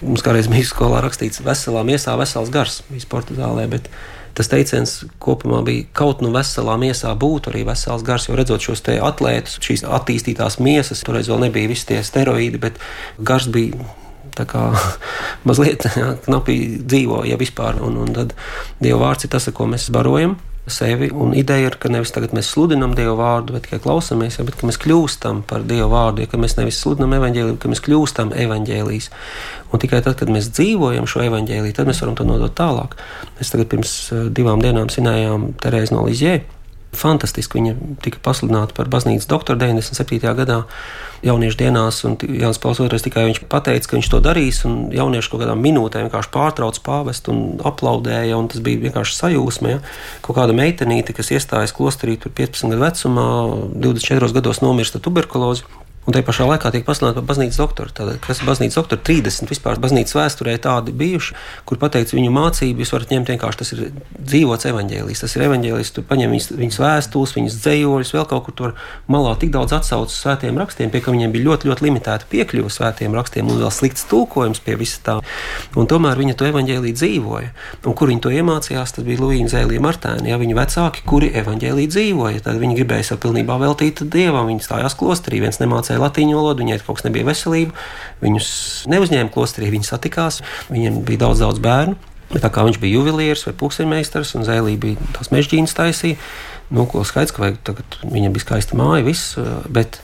mums 0.00 0.24
kādreiz 0.24 0.48
bija 0.52 0.72
skolā 0.72 1.04
rakstīts, 1.04 1.44
veselā 1.44 1.84
miesā 1.84 2.16
vesels 2.20 2.48
gars, 2.54 2.80
bija 2.88 3.04
sporta 3.04 3.36
zālē. 3.36 3.68
Bet, 3.76 3.92
tas 4.36 4.50
teiciens 4.52 4.94
kopumā 5.22 5.62
bija 5.66 5.86
kaut 5.96 6.22
nu 6.24 6.32
veselā 6.34 6.76
miesā 6.80 7.12
būtu 7.18 7.52
arī 7.52 7.64
vesels 7.68 8.04
gars, 8.06 8.28
jo 8.28 8.36
redzot 8.38 8.64
šos 8.64 8.84
te 8.86 8.98
atlētus, 9.02 9.58
šīs 9.64 9.84
attīstītās 9.88 10.60
miesas, 10.62 11.04
toreiz 11.06 11.30
vēl 11.30 11.44
nebija 11.46 11.72
visi 11.72 11.90
tie 11.92 12.00
steroīdi, 12.06 12.62
bet 12.62 12.80
gars 13.18 13.50
bija. 13.52 13.82
Tā 14.32 14.46
kā 14.48 14.70
mazliet 15.48 15.84
knapi 16.24 16.54
dzīvo, 16.88 17.20
ja 17.28 17.36
vispār. 17.36 17.82
Un, 17.84 17.98
un 18.00 18.14
tad 18.16 18.32
Dieva 18.80 19.02
vārds 19.02 19.26
ir 19.26 19.32
tas, 19.34 19.50
ar 19.50 19.56
ko 19.56 19.66
mēs 19.68 19.90
barojam 19.92 20.38
sevi. 20.70 21.10
Un 21.14 21.34
ideja 21.34 21.70
ir, 21.70 21.76
ka 21.80 21.90
nevis 21.90 22.12
tagad 22.14 22.34
mēs 22.36 22.52
sludinām 22.54 22.94
Dievu 22.98 23.16
vārdu, 23.18 23.56
bet 23.56 23.66
tikai 23.66 23.80
klausamies, 23.82 24.38
ja, 24.38 24.46
bet 24.46 24.58
ka 24.60 24.68
mēs 24.68 24.78
kļūstam 24.82 25.42
par 25.48 25.66
Dievu 25.66 25.88
vārdu, 25.92 26.22
ja 26.22 26.30
ka 26.30 26.40
mēs 26.40 26.56
nevis 26.58 26.78
sludinām 26.82 27.16
evaņģēliju, 27.18 27.56
bet 27.56 27.62
ka 27.64 27.72
mēs 27.72 27.82
kļūstam 27.86 28.32
evaņģēlijas. 28.44 29.10
Un 29.72 29.82
tikai 29.82 30.02
tad, 30.06 30.16
kad 30.20 30.30
mēs 30.32 30.52
dzīvojam 30.54 31.08
šo 31.10 31.24
evaņģēliju, 31.26 31.76
tad 31.78 31.90
mēs 31.90 32.02
varam 32.04 32.18
to 32.18 32.26
nodot 32.28 32.54
tālāk. 32.58 32.98
Mēs 33.40 33.54
tagad 33.54 33.72
pirms 33.74 33.94
eh, 34.12 34.26
divām 34.30 34.62
dienām 34.62 34.92
svinējām 34.92 35.52
Terēzi 35.62 35.96
no 35.96 36.06
Lizjē. 36.06 36.40
Fantastiski 36.92 37.56
viņa 37.56 37.74
tika 38.04 38.20
pasludināta 38.22 38.74
par 38.76 38.90
baznīcas 38.92 39.28
doktoru 39.30 39.58
97. 39.62 40.20
gadā 40.36 40.58
jauniešu 41.24 41.58
dienās, 41.60 42.02
un 42.04 42.18
Jānis 42.20 42.60
Pauls 42.60 42.82
II 42.82 43.00
tikai 43.00 43.24
viņš 43.30 43.40
pateica, 43.50 43.88
ka 43.88 43.96
viņš 43.96 44.10
to 44.12 44.20
darīs, 44.24 44.62
un 44.68 44.90
jaunieši 44.92 45.32
kaut 45.32 45.44
kādām 45.44 45.62
minūtēm 45.64 46.08
vienkārši 46.08 46.32
pārtrauc 46.34 46.80
pāvestu 46.84 47.32
un 47.32 47.40
aplaudēja, 47.64 48.36
un 48.36 48.50
tas 48.52 48.60
bija 48.64 48.82
vienkārši 48.84 49.16
sajūsmē. 49.18 49.76
Ja? 49.76 49.80
Kaut 50.26 50.36
kāda 50.40 50.56
meitenīte, 50.56 51.14
kas 51.16 51.32
iestājas 51.32 51.72
klosterī 51.76 52.18
15 52.20 52.68
gadu 52.74 52.82
vecumā, 52.84 53.28
24 53.88 54.36
gados 54.36 54.60
nomirsta 54.64 55.00
tuberkulozi. 55.00 55.64
Un 56.02 56.16
tajā 56.16 56.26
pašā 56.26 56.48
laikā 56.48 56.72
tiek 56.74 56.82
pasludināta 56.82 57.20
par 57.20 57.28
baznīcas 57.28 57.60
doktoru. 57.60 57.92
Tātad, 57.94 58.16
kas 58.24 58.40
ir 58.42 58.48
baznīcas 58.48 58.74
doktora? 58.74 58.98
30 59.06 59.46
vispār 59.52 59.78
baznīcas 59.78 60.16
vēsturē 60.16 60.56
tādi 60.58 60.90
bijuši, 60.98 61.36
kur 61.68 61.78
pateicis 61.78 62.16
viņu 62.16 62.32
mācību. 62.34 62.82
Jūs 62.82 62.90
varat 62.96 63.12
ņemt 63.14 63.30
vienkārši 63.30 63.60
tas 63.60 63.70
ir 63.76 63.82
dzīvots 64.18 64.66
evaņģēlijs. 64.72 65.22
Tas 65.22 65.36
ir 65.36 65.44
evaņģēlijs, 65.46 65.92
tu 65.94 66.02
paņem 66.08 66.34
viņas, 66.34 66.48
viņas 66.58 66.78
vēstules, 66.82 67.34
viņas 67.36 67.58
dzējoļus, 67.62 68.10
vēl 68.16 68.26
kaut 68.32 68.46
kur 68.48 68.56
tur 68.58 68.74
malā 69.06 69.36
tik 69.38 69.52
daudz 69.54 69.76
atsaucas 69.78 70.16
uz 70.16 70.24
svētiem 70.24 70.58
rakstiem, 70.58 70.90
pie 70.90 71.04
ka 71.04 71.14
viņiem 71.14 71.36
bija 71.36 71.46
ļoti, 71.52 71.70
ļoti 71.70 71.86
limitēta 71.86 72.26
piekļuve 72.34 72.74
svētiem 72.74 73.14
rakstiem 73.14 73.46
un 73.46 73.62
vēl 73.62 73.70
slikts 73.70 74.08
tulkojums 74.10 74.58
pie 74.66 74.74
visa 74.82 74.98
tā. 75.06 75.16
Un 75.78 75.86
tomēr 75.86 76.18
viņa 76.18 76.34
to 76.34 76.50
evaņģēlīju 76.50 76.98
dzīvoja. 76.98 77.54
Un 77.86 77.94
kur 77.98 78.10
viņi 78.10 78.24
to 78.26 78.34
iemācījās, 78.34 78.96
tas 78.98 79.06
bija 79.06 79.22
Lūija 79.22 79.54
Zēlija 79.54 79.86
Martēna, 79.86 80.26
ja 80.32 80.42
viņa 80.42 80.58
vecāki, 80.58 81.06
kuri 81.06 81.30
evaņģēlīju 81.42 81.94
dzīvoja. 81.94 82.42
Tad 82.48 82.58
viņi 82.58 82.78
gribēja 82.80 83.12
sev 83.12 83.22
pilnībā 83.22 83.58
veltīt 83.62 84.02
dievam, 84.02 84.50
viņi 84.50 84.66
stājās 84.66 84.98
klosterī, 84.98 85.42
viens 85.46 85.62
nemācīja 85.62 85.91
mācīja 85.92 86.02
latīņu 86.02 86.38
valodu, 86.38 86.62
viņai 86.62 86.80
kaut 86.86 86.98
kas 86.98 87.06
nebija 87.06 87.26
veselība. 87.26 87.74
Viņus 88.22 88.48
neuzņēma 88.88 89.32
klosterī, 89.32 89.70
viņi 89.72 89.88
satikās, 89.88 90.42
viņiem 90.70 91.02
bija 91.04 91.26
daudz, 91.26 91.42
daudz 91.42 91.60
bērnu. 91.62 91.96
Bet 92.32 92.42
tā 92.42 92.48
kā 92.48 92.64
viņš 92.64 92.78
bija 92.80 92.96
juvelieris 92.96 93.44
vai 93.44 93.52
pulksteņmeistars 93.60 94.34
un 94.38 94.46
zēlī 94.46 94.78
bija 94.80 94.96
tās 95.12 95.28
mežģīnas 95.34 95.74
taisīja, 95.76 96.16
nu, 96.72 96.86
ko 96.88 97.04
skaidrs, 97.04 97.34
ka 97.34 97.44
vajag 97.44 97.58
tagad 97.66 97.98
viņam 98.08 98.32
bija 98.32 98.46
skaista 98.46 98.78
māja, 98.78 99.04
viss, 99.04 99.36
bet 99.68 100.00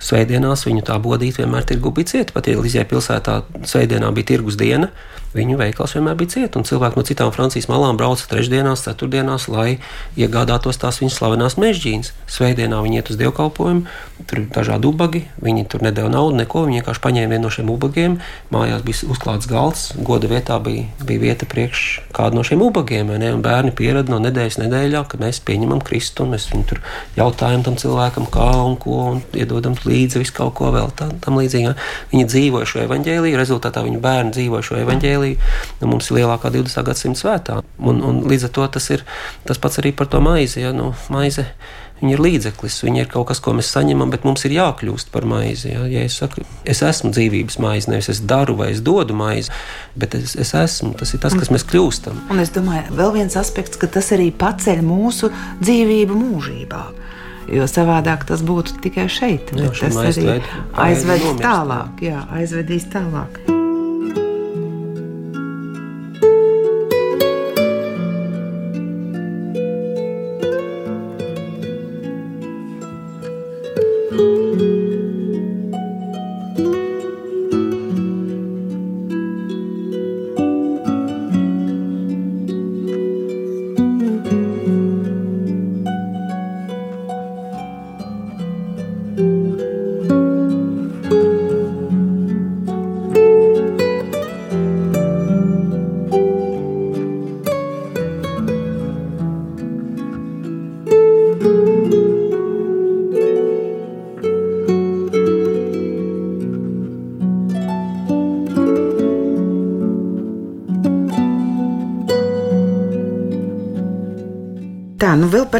Svētdienās 0.00 0.64
viņu 0.64 0.84
tā 0.88 0.96
bodīt 1.02 1.36
vienmēr 1.40 1.66
tirgu 1.68 1.92
bija 1.92 2.14
cieta. 2.14 2.32
Pat 2.32 2.48
ja 2.48 2.56
Lizijā 2.56 2.86
pilsētā 2.88 3.42
svētdienā 3.68 4.08
bija 4.16 4.32
tirgus 4.32 4.56
diena, 4.56 4.88
viņu 5.36 5.58
veikals 5.60 5.92
vienmēr 5.94 6.16
bija 6.18 6.32
cieta. 6.34 6.58
Un 6.58 6.66
cilvēki 6.66 6.96
no 6.96 7.04
citām 7.06 7.32
Francijas 7.34 7.68
malām 7.70 7.98
brauca 8.00 8.24
trešdienās, 8.30 8.86
ceturtdienās, 8.86 9.46
lai 9.52 9.76
iegādātos 10.18 10.80
tās 10.80 11.02
viņas 11.02 11.18
slavenās 11.20 11.58
mežģīnas. 11.60 12.12
Svētdienā 12.32 12.80
viņi 12.82 13.00
iet 13.02 13.12
uz 13.12 13.20
dievkalpojumu, 13.20 13.84
tur 14.24 14.40
bija 14.40 14.54
dažādi 14.56 14.88
ubagi, 14.88 15.22
viņi 15.44 15.66
tur 15.70 15.84
nedēļa 15.84 16.14
naudu, 16.16 16.40
neko. 16.40 16.64
Viņi 16.66 16.80
vienkārši 16.80 17.04
paņēma 17.04 17.34
vienu 17.34 17.46
no 17.46 17.52
šiem 17.52 17.70
ubagiem, 17.76 18.16
mājās 18.54 18.86
bija 18.88 19.12
uzklāts 19.12 19.50
galds, 19.50 19.84
goda 20.00 20.32
vietā 20.32 20.56
bija, 20.64 20.88
bija 21.04 21.24
vieta 21.28 21.48
priekš 21.50 21.84
kādu 22.16 22.40
no 22.40 22.46
šiem 22.46 22.64
ubagiem. 22.64 23.12
Bērni 23.44 23.76
pierada 23.76 24.12
no 24.12 24.18
nedēļas 24.24 24.58
nedēļā, 24.64 25.04
ka 25.12 25.20
mēs 25.20 25.44
pieņemam 25.46 25.84
Kristu 25.84 26.24
un 26.24 26.34
mēs 26.34 26.48
viņu 26.50 26.66
tur 26.72 26.82
jautājam 27.20 27.68
tam 27.68 27.78
cilvēkam, 27.80 28.26
kā 28.32 28.50
un 28.64 28.76
ko, 28.80 28.98
un 29.14 29.22
iedodam 29.36 29.76
līdzi 29.78 29.89
visu 29.90 30.36
kaut 30.36 30.54
ko 30.58 30.70
vēl 30.74 30.92
tā, 30.96 31.10
tam 31.24 31.40
līdzīgā. 31.40 31.74
Viņi 32.12 32.28
dzīvoja 32.30 32.70
šo 32.70 32.82
evaņģēliju, 32.86 33.40
rezultātā 33.40 33.84
viņu 33.86 34.00
bērni 34.04 34.34
dzīvoja 34.36 34.68
šo 34.70 34.80
evaņģēliju. 34.84 35.52
Nu, 35.82 35.90
mums 35.92 36.10
ir 36.10 36.20
lielākā 36.20 36.52
20. 36.54 36.86
gadsimta 36.86 37.24
svētā. 37.24 37.60
Un, 37.78 38.02
un 38.06 38.24
līdz 38.30 38.48
ar 38.48 38.56
to 38.56 38.70
tas 38.78 38.90
ir 38.94 39.04
tas 39.48 39.60
pats 39.60 39.82
arī 39.82 39.94
par 39.96 40.10
to 40.10 40.22
maizi. 40.24 40.64
Ja? 40.64 40.74
Nu, 40.76 40.92
maize 41.12 41.48
Viņa 42.00 42.14
ir 42.16 42.20
līdzeklis, 42.24 42.78
viņa 42.86 43.02
ir 43.02 43.08
kaut 43.12 43.26
kas, 43.28 43.42
ko 43.44 43.52
mēs 43.52 43.68
saņemam, 43.74 44.08
bet 44.12 44.24
mums 44.24 44.46
ir 44.48 44.54
jākļūst 44.54 45.10
par 45.12 45.26
maizi. 45.28 45.74
Ja, 45.74 45.84
ja 45.84 46.04
es 46.08 46.16
saku, 46.16 46.46
es 46.64 46.80
esmu 46.86 47.12
dzīvības 47.12 47.58
maize, 47.60 47.90
nevis 47.92 48.08
es 48.08 48.22
daru 48.24 48.56
vai 48.56 48.70
es 48.72 48.80
dodu 48.84 49.16
maizi, 49.16 49.52
bet 50.00 50.16
es, 50.16 50.32
es 50.40 50.54
esmu. 50.56 50.94
Tas 50.96 51.12
ir 51.12 51.20
tas, 51.20 51.36
kas 51.36 51.52
mēs 51.52 51.66
kļūstam. 51.68 52.24
Un 52.32 52.40
es 52.40 52.54
domāju, 52.56 52.96
vēl 52.96 53.12
viens 53.18 53.36
aspekts, 53.36 53.76
ka 53.80 53.90
tas 53.98 54.08
arī 54.16 54.30
paceļ 54.32 54.80
mūsu 54.86 55.28
dzīvību 55.60 56.16
mūžībā. 56.22 56.84
Jo 57.50 57.66
savādāk 57.66 58.26
tas 58.28 58.44
būtu 58.46 58.78
tikai 58.84 59.08
šeit. 59.10 59.50
Jā, 59.58 59.72
tas 59.74 60.02
arī 60.02 60.36
aizved 60.86 61.40
tālāk, 61.42 62.04
jā, 62.10 62.22
aizvedīs 62.38 62.86
tālāk. 62.92 63.59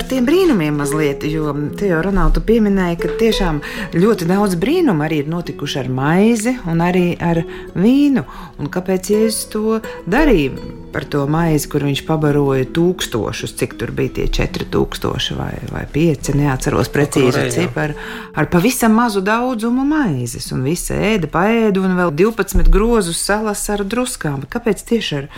Par 0.01 0.09
tiem 0.09 0.25
brīnumiem 0.25 0.79
mazliet, 0.81 1.27
jo 1.29 1.51
te 1.77 1.91
jau 1.91 1.99
Ronaldu 2.01 2.41
pieminēja, 2.49 2.97
ka 3.03 3.09
tiešām 3.21 3.59
ļoti 3.93 4.29
daudz 4.31 4.55
brīnumu 4.57 5.05
arī 5.05 5.19
ir 5.21 5.27
notikuši 5.29 5.77
ar 5.83 5.91
maizi 5.93 6.55
un 6.73 6.81
arī 6.81 7.19
ar 7.21 7.43
vīnu. 7.77 8.23
Un 8.57 8.71
kāpēc 8.73 9.11
Jēzus 9.13 9.51
to 9.53 9.75
darīja 10.09 10.57
par 10.95 11.05
to 11.05 11.27
maizi, 11.29 11.69
kur 11.69 11.85
viņš 11.85 12.03
pabaroja 12.09 12.71
tūkstošus, 12.73 13.53
cik 13.61 13.77
tur 13.83 13.93
bija 13.93 14.15
tie 14.23 14.27
4000 14.41 15.37
vai, 15.37 15.53
vai 15.69 15.85
5, 15.93 16.33
neatceros 16.41 16.89
precīzi 16.97 17.45
ciparu, 17.59 18.01
ar 18.33 18.49
pavisam 18.49 18.97
mazu 18.97 19.21
daudzumu 19.21 19.85
maizes. 19.85 20.49
Un 20.57 20.65
visi 20.65 20.97
ēda, 20.97 21.29
paēda 21.29 21.85
un 21.85 22.01
vēl 22.01 22.17
12 22.25 22.73
grozus 22.73 23.21
salas 23.21 23.69
ar 23.69 23.85
druskām. 23.85 24.49
Kāpēc 24.49 24.81
tieši 24.95 25.21
ar 25.21 25.31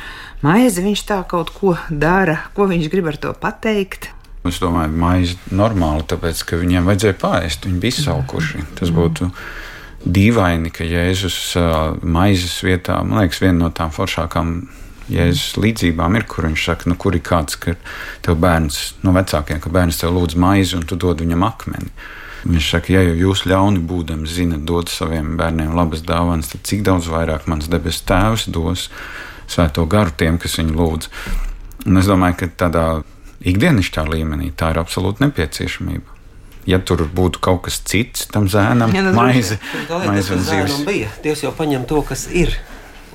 maizi 0.46 0.86
viņš 0.86 1.06
tā 1.10 1.22
kaut 1.26 1.50
ko 1.58 1.74
dara, 1.90 2.44
ko 2.54 2.70
viņš 2.70 2.92
grib 2.94 3.10
ar 3.10 3.24
to 3.26 3.34
pateikt? 3.34 4.12
Es 4.48 4.58
domāju, 4.58 4.90
maize 4.98 5.36
normāli, 5.54 6.02
tāpēc, 6.10 6.40
ka 6.48 6.58
viņiem 6.58 6.88
vajadzēja 6.88 7.18
pāriest. 7.20 7.66
Viņi 7.68 7.82
bija 7.82 7.94
izsalkuši. 7.94 8.64
Tas 8.78 8.90
būtu 8.94 9.28
dīvaini, 10.02 10.72
ka 10.74 10.86
Jēzus 10.86 11.36
maizes 12.02 12.56
vietā, 12.66 12.98
man 13.06 13.22
liekas, 13.22 13.38
viena 13.44 13.60
no 13.60 13.70
tām 13.74 13.92
foršākām 13.94 14.56
Jēzus 15.12 15.60
līdzībām 15.62 16.18
ir, 16.18 16.26
kur 16.30 16.48
viņš 16.48 16.64
saka, 16.66 16.90
nu, 16.90 16.96
kur 16.98 17.14
ir 17.14 17.22
kāds, 17.26 17.54
ka 17.60 17.76
tev 18.24 18.40
bērns, 18.42 18.80
no 19.06 19.14
vecākiem, 19.14 19.62
ka 19.62 19.70
bērns 19.70 20.02
tev 20.02 20.14
lūdz 20.16 20.34
maizi 20.38 20.76
un 20.78 20.84
tu 20.90 20.98
dod 20.98 21.22
viņam 21.22 21.46
akmeni. 21.46 21.94
Viņš 22.42 22.72
saka, 22.74 22.96
ja 22.96 23.04
jau 23.06 23.14
jūs 23.20 23.44
ļauni 23.46 23.84
būdami 23.86 24.26
zinat, 24.26 24.64
dod 24.66 24.90
saviem 24.90 25.36
bērniem 25.38 25.76
labas 25.78 26.02
dāvanas, 26.06 26.50
tad 26.50 26.66
cik 26.66 26.82
daudz 26.88 27.06
vairāk 27.12 27.46
mans 27.50 27.70
debesu 27.70 28.02
tēvs 28.10 28.48
dos 28.50 28.88
svēto 29.50 29.86
garu 29.86 30.14
tiem, 30.18 30.42
kas 30.42 30.58
viņu 30.58 30.74
lūdz. 30.74 31.10
Un 31.86 32.02
es 32.02 32.10
domāju, 32.10 32.40
ka 32.42 32.50
tādā 32.64 32.86
ikdienišķā 33.48 34.06
līmenī 34.08 34.52
tā 34.56 34.72
ir 34.72 34.80
absolūti 34.82 35.24
nepieciešamība. 35.26 36.18
Ja 36.68 36.78
tur 36.78 37.02
būtu 37.10 37.40
kaut 37.42 37.64
kas 37.66 37.80
cits 37.90 38.28
tam 38.30 38.46
zēnam, 38.50 38.92
ja, 38.94 39.02
maize, 39.16 39.58
maize 39.90 40.36
un 40.36 40.44
zivs. 40.46 40.76
Bija. 40.86 41.10
Dievs 41.24 41.42
jau 41.42 41.50
paņem 41.58 41.88
to, 41.90 42.04
kas 42.06 42.28
ir. 42.30 42.54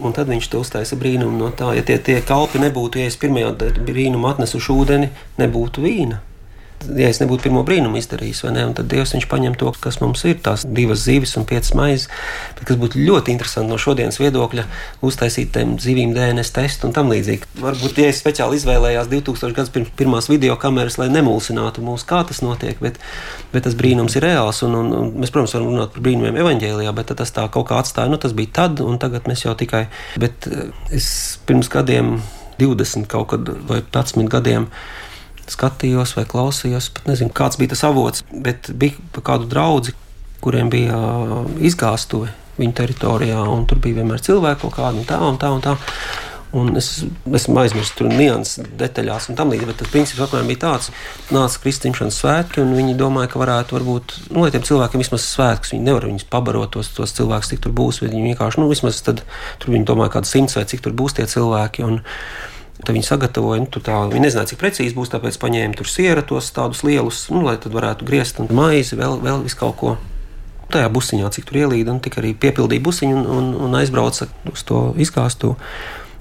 Un 0.04 0.14
tad 0.14 0.28
viņš 0.30 0.50
to 0.52 0.60
uztaisa 0.62 0.98
brīnumu 1.00 1.40
no 1.40 1.48
tā. 1.56 1.72
Ja 1.78 1.82
tie, 1.88 1.96
tie 1.98 2.20
kalpi 2.22 2.60
nebūtu, 2.62 3.00
ja 3.02 3.10
es 3.10 3.16
pirmajā 3.18 3.56
brīnumā 3.88 4.36
atnesuši 4.36 4.74
ūdeni, 4.76 5.14
nebūtu 5.40 5.86
vīna 5.88 6.20
ja 6.86 7.10
es 7.10 7.20
nebūtu 7.22 7.48
pirmo 7.48 7.64
brīnumu 7.68 8.00
izdarījis, 8.00 8.44
ne, 8.54 8.66
tad 8.78 8.90
Dievs 8.92 9.14
paņem 9.30 9.56
to, 9.60 9.72
kas 9.82 10.00
mums 10.02 10.24
ir, 10.28 10.38
tās 10.44 10.64
divas 10.66 11.04
zivis 11.06 11.36
un 11.40 11.46
piecas 11.48 11.74
maizes. 11.78 12.08
Bet 12.58 12.70
kas 12.70 12.80
būtu 12.80 13.02
ļoti 13.02 13.34
interesanti 13.34 13.72
no 13.72 13.80
šodienas 13.82 14.20
viedokļa, 14.22 14.66
uztaisīt 15.06 15.52
tiem 15.56 15.76
zivīm 15.82 16.14
DNS 16.16 16.54
testu 16.56 16.88
un 16.88 16.96
tam 16.96 17.12
līdzīgi. 17.12 17.52
Varbūt 17.64 17.98
tie 18.00 18.08
speciāli 18.16 18.60
izvēlējās 18.62 19.10
2000 19.12 19.58
gadus 19.58 19.74
pirms 19.74 19.92
pirmās 20.00 20.30
video 20.32 20.56
kameras, 20.62 21.00
lai 21.02 21.10
nemulsinātu 21.14 21.84
mūs, 21.86 22.06
kā 22.08 22.24
tas 22.28 22.44
notiek, 22.46 22.80
bet, 22.84 23.02
bet 23.54 23.68
tas 23.68 23.78
brīnums 23.78 24.18
ir 24.20 24.28
reāls. 24.28 24.64
Un, 24.68 24.78
un, 24.80 24.94
un 25.02 25.14
mēs, 25.18 25.34
protams, 25.34 25.58
varam 25.58 25.72
runāt 25.74 25.96
par 25.96 26.06
brīnumiem 26.08 26.40
evaņģēlijā, 26.44 26.96
bet 26.98 27.16
tas 27.18 27.34
tā 27.36 27.48
kaut 27.54 27.70
kā 27.72 27.82
atstāja, 27.82 28.12
nu 28.12 28.22
tas 28.22 28.36
bija 28.38 28.54
tad, 28.62 28.84
un 28.86 29.02
tagad 29.02 29.30
mēs 29.30 29.46
jau 29.46 29.56
tikai, 29.58 29.88
bet 30.22 30.50
eh, 30.52 30.70
es 30.96 31.10
pirms 31.48 31.72
gadiem, 31.74 32.18
20 32.58 33.06
kaut 33.10 33.30
kad 33.34 33.50
vai 33.70 33.82
11 33.84 34.30
gadiem, 34.32 34.68
skatījos 35.54 36.16
vai 36.18 36.26
klausījos. 36.30 36.92
Pat 36.98 37.10
nezinu, 37.12 37.34
kāds 37.36 37.60
bija 37.60 37.74
tas 37.76 37.86
avots, 37.88 38.26
bet 38.32 38.72
bija 38.74 39.22
kādu 39.24 39.50
draugu, 39.52 39.96
kuriem 40.44 40.72
bija 40.74 41.00
izgāstuve 41.66 42.32
viņu 42.58 42.74
teritorijā, 42.78 43.44
un 43.52 43.68
tur 43.70 43.82
bija 43.82 44.00
vienmēr 44.00 44.24
cilvēki 44.24 44.64
kaut 44.64 44.78
kādi 44.80 45.04
un 45.04 45.08
tā 45.10 45.22
un 45.24 45.38
tā. 45.42 45.54
Un 45.54 45.64
tā. 45.64 45.78
Un 46.56 46.78
es 46.80 47.02
esmu 47.36 47.60
aizmirsis 47.60 47.92
tur 47.98 48.08
nianses, 48.08 48.64
detaļās 48.80 49.28
un 49.28 49.36
tam 49.36 49.52
līdzīgi. 49.52 49.68
Bet 49.68 49.82
tas 49.82 49.90
princips 49.92 50.22
apmēram 50.24 50.48
bija 50.48 50.62
tāds, 50.62 50.88
ka 51.28 51.36
nāca 51.36 51.60
kristīšanas 51.66 52.20
svētki, 52.22 52.62
un 52.64 52.72
viņi 52.78 52.96
domāja, 52.98 53.34
ka 53.34 53.42
varētu 53.42 53.82
būt, 53.84 54.16
nu, 54.32 54.46
lai 54.46 54.54
tiem 54.56 54.64
cilvēkiem 54.64 55.04
vismaz 55.04 55.26
svētkus, 55.28 55.74
viņi 55.76 55.84
nevar 55.90 56.08
viņus 56.08 56.28
pabarot 56.32 56.72
tos, 56.78 56.94
tos 56.96 57.16
cilvēkus, 57.20 57.52
cik 57.52 57.66
tur 57.66 57.76
būs. 57.76 58.00
Viņi 58.06 58.24
vienkārši, 58.30 58.62
nu, 58.64 58.70
vismaz 58.72 59.02
tad 59.04 59.26
tur 59.60 59.76
viņi 59.76 59.90
domāja, 59.92 60.16
kādi 60.16 60.32
simts 60.32 60.56
vai 60.56 60.64
cik 60.72 60.88
tur 60.88 60.96
būs 60.96 61.20
tie 61.20 61.28
cilvēki. 61.28 61.84
Un, 61.84 62.00
Tad 62.78 62.94
viņi 62.94 63.08
sagatavoja, 63.08 63.64
nu, 63.64 63.82
tā, 63.82 63.96
viņi 64.12 64.22
nezināja, 64.22 64.52
cik 64.52 64.60
precīzi 64.62 64.94
būs, 64.96 65.10
tāpēc 65.10 65.40
paņēma 65.42 65.80
tur 65.80 65.90
siera 65.90 66.22
tos 66.26 66.52
tādus 66.54 66.84
lielus, 66.86 67.24
nu, 67.34 67.42
lai 67.48 67.56
tad 67.62 67.74
varētu 67.74 68.06
griezt 68.06 68.38
un 68.44 68.52
maizi, 68.54 68.98
vēl, 69.00 69.18
vēl 69.24 69.42
visu 69.48 69.58
kaut 69.60 69.78
ko. 69.82 69.96
Tajā 70.68 70.90
busiņā, 70.92 71.30
cik 71.32 71.48
tur 71.48 71.62
ielīda, 71.62 71.94
un 71.96 72.02
tik 72.04 72.20
arī 72.20 72.34
piepildīja 72.38 72.84
busiņu 72.84 73.16
un, 73.16 73.28
un, 73.34 73.48
un 73.66 73.78
aizbrauca 73.80 74.28
uz 74.52 74.66
to 74.68 74.82
izkāstu. 75.00 75.56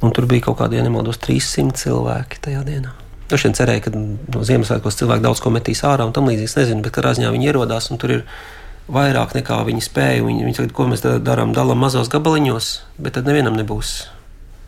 Un 0.05 0.13
tur 0.15 0.29
bija 0.31 0.47
kaut 0.47 0.61
kādi, 0.61 0.79
ja 0.79 0.85
nemaldos, 0.87 1.19
300 1.25 1.75
cilvēki 1.83 2.41
tajā 2.45 2.63
dienā. 2.69 2.95
Es 3.27 3.43
šodien 3.43 3.57
cerēju, 3.59 3.83
ka 3.83 3.93
no 3.97 4.45
Ziemassvētkos 4.47 5.01
cilvēki 5.01 5.25
daudz 5.25 5.43
ko 5.43 5.51
metīs 5.51 5.83
ārā 5.89 6.07
un 6.07 6.15
tam 6.15 6.29
līdzīgi. 6.31 6.47
Es 6.47 6.59
nezinu, 6.61 6.85
bet 6.85 6.95
katrā 6.95 7.17
ziņā 7.19 7.33
viņi 7.35 7.51
ierodās 7.51 7.91
un 7.91 7.99
tur 7.99 8.21
ir 8.21 8.27
vairāk 8.87 9.35
nekā 9.35 9.59
viņi 9.67 9.83
spēja. 9.83 10.23
Viņi, 10.23 10.45
viņi 10.47 10.61
saka, 10.61 10.75
ko 10.79 10.87
mēs 10.93 11.03
darām, 11.27 11.57
dalām 11.57 11.83
mazos 11.83 12.13
gabaliņos, 12.13 12.75
bet 13.03 13.19
tad 13.19 13.27
nevienam 13.27 13.59
nebūs. 13.59 13.97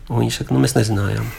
Un 0.09 0.25
viņi 0.25 0.41
saka, 0.41 0.51
nu 0.51 0.65
mēs 0.65 0.75
nezinājām. 0.75 1.29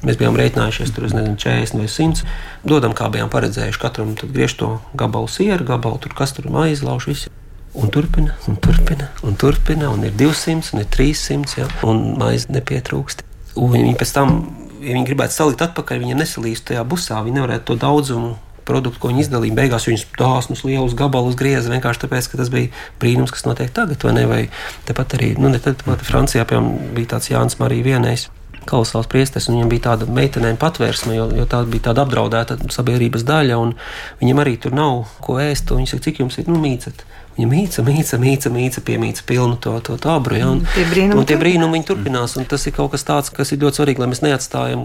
Mēs 0.00 0.16
bijām 0.16 0.36
rēķinājušies 0.38 0.94
tur 0.96 1.04
nezinu, 1.10 1.36
40 1.36 1.76
vai 1.76 1.88
100. 1.92 2.24
Dodam, 2.64 2.94
kā 2.96 3.10
bijām 3.12 3.28
paredzējuši, 3.32 3.80
katram 3.82 4.14
griež 4.16 4.54
to 4.56 4.70
gabalu 4.96 5.28
sieru, 5.28 5.66
gabalu 5.68 6.00
tur, 6.00 6.14
kas 6.16 6.32
tur 6.36 6.48
maizes 6.52 6.84
lauž. 6.86 7.10
Visu. 7.10 7.32
Un 7.76 7.92
turpina, 7.92 8.32
un 8.48 8.56
turpina, 8.58 9.10
un 9.22 9.36
turpina, 9.38 9.90
un 9.92 10.06
ir 10.08 10.14
200, 10.18 10.72
un 10.74 10.82
ir 10.82 10.88
300, 10.90 11.58
ja, 11.60 11.68
un 11.86 12.00
maizes 12.18 12.48
nepietrūkst. 12.50 13.22
Un 13.60 13.74
viņi 13.76 13.92
pēc 14.00 14.14
tam, 14.16 14.40
ja 14.80 14.96
viņi 14.96 15.06
gribētu 15.12 15.36
salikt 15.36 15.62
atpakaļ, 15.68 16.00
viņi 16.02 16.18
nesalīst 16.18 16.66
tajā 16.72 16.82
busā, 16.88 17.20
viņi 17.22 17.38
nevarētu 17.38 17.68
to 17.68 17.78
daudzumu 17.84 18.32
produktu, 18.66 19.02
ko 19.02 19.12
viņi 19.12 19.26
izdalīja. 19.26 19.58
Beigās 19.60 19.86
viņus 19.86 20.08
dāsnus 20.16 20.64
lielus 20.64 20.96
gabalus 20.98 21.38
grieza 21.38 21.70
vienkārši 21.70 22.06
tāpēc, 22.06 22.32
ka 22.32 22.40
tas 22.40 22.50
bija 22.50 22.72
brīnums, 23.02 23.36
kas 23.36 23.46
notiek 23.46 23.70
tagad, 23.76 24.02
vai? 24.02 24.26
Vai 24.32 24.42
tepat 24.88 25.18
arī, 25.20 25.34
nu, 25.38 25.52
ne 25.52 25.62
tad, 25.62 25.84
pat 25.86 26.02
Francijā, 26.06 26.48
piemēram, 26.48 26.94
bija 26.96 27.14
tāds 27.16 27.30
Jānis 27.30 27.60
Marija 27.62 27.92
vienais 27.92 28.30
kolosāls 28.68 29.08
priesteris, 29.10 29.48
un 29.48 29.58
viņam 29.58 29.70
bija 29.72 29.86
tāda 29.90 30.08
meitenēm 30.10 30.58
patvērsme, 30.60 31.14
jo, 31.16 31.28
jo 31.40 31.46
tā 31.50 31.62
bija 31.68 31.90
tāda 31.90 32.04
apdraudēta 32.06 32.58
sabiedrības 32.72 33.24
daļa, 33.28 33.60
un 33.60 33.76
viņam 34.20 34.42
arī 34.42 34.56
tur 34.60 34.76
nav 34.76 35.06
ko 35.24 35.38
ēst. 35.42 35.72
Viņi 35.76 35.94
saka, 35.94 36.06
cik 36.08 36.22
jums 36.24 36.40
ir, 36.40 36.50
nu, 36.50 36.60
mīcat. 36.62 37.06
Viņa 37.38 37.46
mīca, 37.48 37.82
mīca, 37.86 38.18
mīca, 38.20 38.50
mīca 38.52 38.82
piemīca 38.84 39.22
pilnu 39.24 39.56
to, 39.62 39.72
to 39.86 39.94
tābru. 40.02 40.36
Ja, 40.36 40.48
un, 40.50 40.64
tie 40.74 40.82
brīnumi, 40.90 41.16
un 41.22 41.28
tie 41.28 41.38
brīnumi 41.40 41.78
viņi 41.78 41.86
turpinās. 41.88 42.34
Tas 42.50 42.66
ir 42.68 42.74
kaut 42.76 42.90
kas 42.92 43.06
tāds, 43.06 43.30
kas 43.32 43.54
ir 43.54 43.62
ļoti 43.62 43.80
svarīgi, 43.80 44.02
lai 44.02 44.08
mēs 44.10 44.20
neatstājam, 44.26 44.82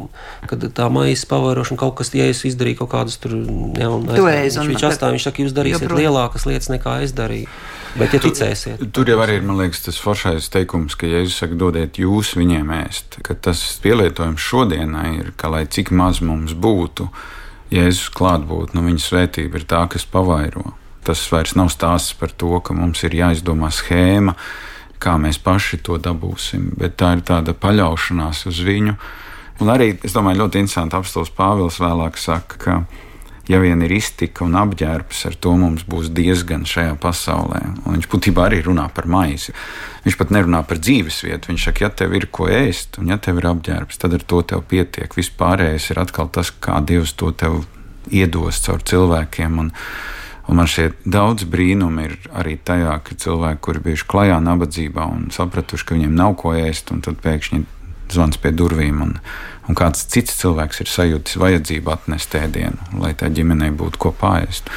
kad 0.47 0.63
tā 0.77 0.87
maisa 0.93 1.27
pavarošana 1.33 1.81
kaut 1.81 1.97
kas, 1.99 2.13
ja 2.15 2.29
es 2.31 2.45
izdarīju 2.47 2.83
kaut 2.83 2.93
kādus 2.93 3.17
tur, 3.19 3.33
ja, 3.35 3.89
un 3.89 4.05
aizgāju, 4.07 4.45
viņš, 4.45 4.69
viņš 4.71 4.85
atstāja, 4.91 5.17
viņš 5.17 5.27
saka, 5.27 5.43
jūs 5.43 5.57
darīsiet 5.57 5.97
lielākas 5.97 6.47
lietas 6.47 6.71
nekā 6.71 6.99
es 7.03 7.17
darīju. 7.17 7.49
Bet, 7.95 8.11
ja 8.11 8.19
ticēsiet, 8.19 8.81
tur, 8.81 8.89
tur 8.91 9.09
jau 9.13 9.19
arī 9.23 9.37
ir 9.39 9.45
liekas, 9.47 9.85
tas 9.85 9.97
foršais 10.03 10.49
teikums, 10.51 10.97
ka 10.99 11.07
Jēzus 11.07 11.37
saka, 11.39 11.55
dodiet 11.59 11.95
jūs 12.01 12.33
viņiem 12.35 12.73
ēst. 12.81 13.19
Tas 13.23 13.61
pielietojums 13.83 14.43
šodienai 14.43 15.11
ir, 15.21 15.31
ka 15.39 15.51
lai 15.53 15.63
cik 15.71 15.93
maz 15.95 16.19
mums 16.19 16.51
būtu, 16.51 17.07
Jēzus 17.71 18.11
klātbūt, 18.15 18.75
nu 18.75 18.83
viņa 18.85 19.03
svētība 19.05 19.61
ir 19.61 19.67
tā, 19.69 19.85
kas 19.91 20.03
pavairo. 20.11 20.73
Tas 21.07 21.21
vairs 21.31 21.55
nav 21.55 21.71
stāsts 21.71 22.17
par 22.19 22.33
to, 22.35 22.57
ka 22.59 22.75
mums 22.75 23.03
ir 23.07 23.15
jāizdomā 23.15 23.71
schēma, 23.71 24.35
kā 24.99 25.15
mēs 25.21 25.39
paši 25.39 25.79
to 25.85 25.95
dabūsim, 26.01 26.73
bet 26.79 26.97
tā 26.99 27.13
ir 27.15 27.23
tāda 27.23 27.55
paļaušanās 27.55 28.43
uz 28.51 28.59
viņu. 28.65 28.97
Un 29.63 29.71
arī, 29.71 29.93
es 30.03 30.11
domāju, 30.11 30.43
ļoti 30.43 30.65
interesanti 30.65 30.97
apstāsts 30.99 31.35
Pāvils 31.35 31.79
vēlāk 31.79 32.19
saka, 32.19 32.59
ka 32.59 32.79
ja 33.51 33.59
vien 33.61 33.81
ir 33.85 33.93
iztika 33.93 34.45
un 34.45 34.57
apģērbs, 34.57 35.25
ar 35.29 35.37
to 35.41 35.53
mums 35.59 35.85
būs 35.89 36.09
diezgan 36.15 36.65
šajā 36.69 36.95
pasaulē. 37.01 37.61
Un 37.83 37.97
viņš 37.97 38.09
būtībā 38.11 38.47
arī 38.47 38.63
runā 38.65 38.87
par 38.93 39.07
maizi. 39.11 39.53
Viņš 40.05 40.17
pat 40.19 40.33
nerunā 40.33 40.63
par 40.67 40.81
dzīvesvietu. 40.81 41.51
Viņš 41.51 41.69
saka, 41.69 41.85
ja 41.85 41.91
tev 42.01 42.17
ir 42.17 42.27
ko 42.33 42.49
ēst, 42.49 42.99
un 43.01 43.13
ja 43.13 43.19
tev 43.21 43.41
ir 43.41 43.49
apģērbs, 43.51 44.01
tad 44.01 44.17
ar 44.17 44.25
to 44.25 44.41
tev 44.53 44.65
pietiek. 44.69 45.13
Vispārējais 45.17 45.91
ir 45.93 46.01
atkal 46.01 46.29
tas, 46.33 46.51
kā 46.51 46.81
Dievs 46.85 47.15
to 47.17 47.31
tev 47.31 47.63
iedos 48.11 48.61
caur 48.65 48.85
cilvēkiem. 48.85 49.63
Un, 49.65 49.73
Un 50.45 50.59
man 50.59 50.67
šķiet, 50.69 51.07
daudz 51.09 51.47
brīnumu 51.49 52.03
ir 52.05 52.11
arī 52.37 52.53
tajā, 52.61 52.99
ka 53.01 53.15
cilvēki, 53.17 53.61
kuri 53.65 53.79
bijuši 53.87 54.05
klajā 54.11 54.35
nabadzībā 54.45 55.07
un 55.09 55.31
sapratuši, 55.33 55.87
ka 55.87 55.97
viņiem 55.97 56.13
nav 56.13 56.35
ko 56.37 56.53
ēst, 56.53 56.91
un 56.93 57.01
tad 57.05 57.17
pēkšņi 57.23 57.63
zvans 58.13 58.37
pie 58.41 58.51
durvīm. 58.53 59.01
Un, 59.01 59.15
un 59.67 59.77
kāds 59.77 60.05
cits 60.11 60.37
cilvēks 60.41 60.83
ir 60.83 60.91
sajūtis 60.91 61.39
vajadzību 61.41 61.93
atnest 61.93 62.37
ēdienu, 62.37 63.01
lai 63.01 63.13
tā 63.17 63.31
ģimenei 63.33 63.71
būtu 63.75 64.01
ko 64.01 64.13
pāriest. 64.15 64.69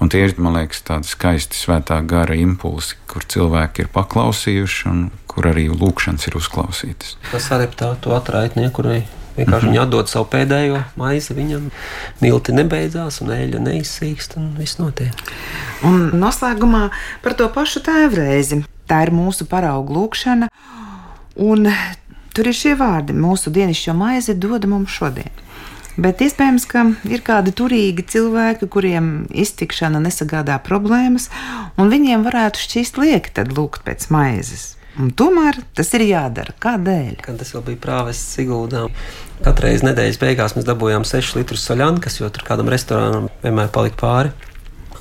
Un 0.00 0.10
tie 0.12 0.26
ir, 0.26 0.34
man 0.36 0.58
liekas, 0.58 0.82
tādi 0.84 1.08
skaisti 1.08 1.56
svētā 1.56 2.02
gara 2.04 2.36
impulsi, 2.36 2.98
kur 3.08 3.24
cilvēki 3.24 3.86
ir 3.86 3.92
paklausījuši 3.94 4.88
un 4.90 5.06
kur 5.30 5.48
arī 5.48 5.70
lūkšanas 5.72 6.28
ir 6.28 6.36
uzklausītas. 6.36 7.14
Tas 7.30 7.48
arī 7.56 7.70
tā, 7.72 7.94
tu 8.04 8.12
atraitnieku, 8.12 8.74
kurai 8.82 8.98
vienkārši 9.36 9.66
mm 9.66 9.68
-hmm. 9.68 9.72
viņi 9.72 9.82
atdod 9.82 10.08
savu 10.08 10.28
pēdējo 10.32 10.82
maizi 10.96 11.34
viņam, 11.34 11.70
milti 12.20 12.52
nebeidzās 12.52 13.20
un 13.20 13.32
eļļa 13.36 13.60
neizsīkst 13.68 14.36
un 14.36 14.54
viss 14.58 14.78
notiek. 14.78 15.12
Un 15.84 16.10
noslēgumā 16.20 16.90
par 17.22 17.34
to 17.34 17.48
pašu 17.48 17.80
tēvreizi. 17.80 18.64
Tā 18.88 19.02
ir 19.02 19.10
mūsu 19.10 19.44
paraugu 19.44 19.94
lūkšana, 19.94 20.48
un 21.36 21.68
Tur 22.36 22.50
ir 22.50 22.56
šie 22.56 22.74
vārdi: 22.76 23.16
mūsu 23.16 23.48
dienascho 23.48 23.94
maizi 23.96 24.36
dod 24.36 24.68
mums 24.68 24.92
šodien. 24.92 25.32
Bet 25.96 26.20
iespējams, 26.20 26.66
ka 26.68 26.82
ir 27.08 27.22
kādi 27.24 27.54
turīgi 27.56 28.04
cilvēki, 28.12 28.68
kuriem 28.68 29.06
iztikšana 29.32 30.02
nesagādā 30.04 30.58
problēmas, 30.60 31.30
un 31.80 31.88
viņiem 31.88 32.26
varētu 32.26 32.60
šķist 32.60 33.00
lieki 33.00 33.32
tad 33.38 33.54
lūgt 33.56 33.86
pēc 33.86 34.10
maizes. 34.12 34.74
Un 35.00 35.10
tomēr 35.16 35.58
tas 35.76 35.90
ir 35.96 36.04
jādara. 36.04 36.52
Kādēļ? 36.60 37.16
Kad 37.24 37.40
tas 37.40 37.52
vēl 37.56 37.64
bija 37.70 37.80
prāves 37.80 38.20
Siguldā. 38.32 38.86
Katru 39.44 39.68
reizi 39.68 39.84
nedēļas 39.88 40.20
beigās 40.20 40.54
mēs 40.56 40.68
dabūjām 40.68 41.04
6 41.08 41.36
litrus 41.36 41.64
saļankas, 41.68 42.20
jo 42.20 42.30
tur 42.32 42.44
kādam 42.48 42.68
restorānam 42.72 43.28
vienmēr 43.42 43.72
palika 43.72 44.00
pāri. 44.00 44.32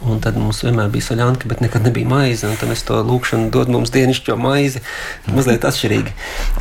Un 0.03 0.19
tad 0.23 0.35
mums 0.39 0.59
vienmēr 0.65 0.89
bija 0.93 1.07
saļanka, 1.07 1.47
bet 1.49 1.61
nekad 1.63 1.85
nebija 1.87 2.09
maize. 2.09 2.49
Tad 2.59 2.69
mēs 2.69 2.83
to 2.87 2.97
lūkšanu 3.05 3.47
dod 3.53 3.71
mums 3.71 3.93
dienascho 3.93 4.35
maizi. 4.39 4.81
Mazliet 5.31 5.67
atšķirīgi 5.67 6.13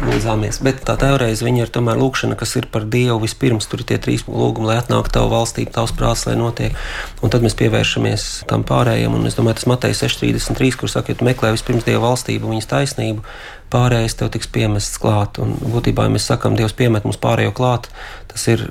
lūdzāmies. 0.05 0.61
Bet 0.65 0.85
tā 0.87 0.95
teorēze 1.01 1.51
ir 1.51 1.73
tomēr 1.73 1.99
lūkšana, 2.01 2.39
kas 2.41 2.55
ir 2.61 2.69
par 2.71 2.87
Dievu 2.91 3.19
vispirms. 3.25 3.67
Tur 3.71 3.83
ir 3.83 3.89
tie 3.91 3.99
trīs 3.99 4.27
lūgumi, 4.29 4.71
lai 4.71 4.79
atnāktu 4.83 5.17
tavu 5.19 5.33
valstību, 5.35 5.73
tavs 5.75 5.95
prāts, 5.97 6.27
lai 6.29 6.37
notiek. 6.39 6.79
Un 7.23 7.35
tad 7.35 7.45
mēs 7.45 7.59
pievēršamies 7.59 8.29
tam 8.51 8.65
pārējiem. 8.69 9.19
Un 9.19 9.27
es 9.31 9.39
domāju, 9.39 9.61
tas 9.61 9.69
Matei 9.71 9.97
6,33, 9.97 10.79
kur 10.79 10.93
saka, 10.93 11.13
ja 11.13 11.19
tu 11.19 11.29
meklē 11.29 11.55
vispirms 11.57 11.87
Dieva 11.89 12.05
valstību, 12.07 12.53
viņas 12.55 12.71
taisnību, 12.71 13.27
pārējais 13.75 14.19
tev 14.21 14.31
tiks 14.35 14.51
piemests 14.55 15.01
klāt. 15.03 15.43
Un 15.43 15.57
būtībā, 15.59 16.07
ja 16.07 16.15
mēs 16.15 16.31
sakām, 16.31 16.57
Dievs 16.59 16.77
piemet 16.77 17.07
mums 17.09 17.21
pārējo 17.23 17.55
klāt, 17.57 17.91
tas 18.31 18.49
ir 18.53 18.69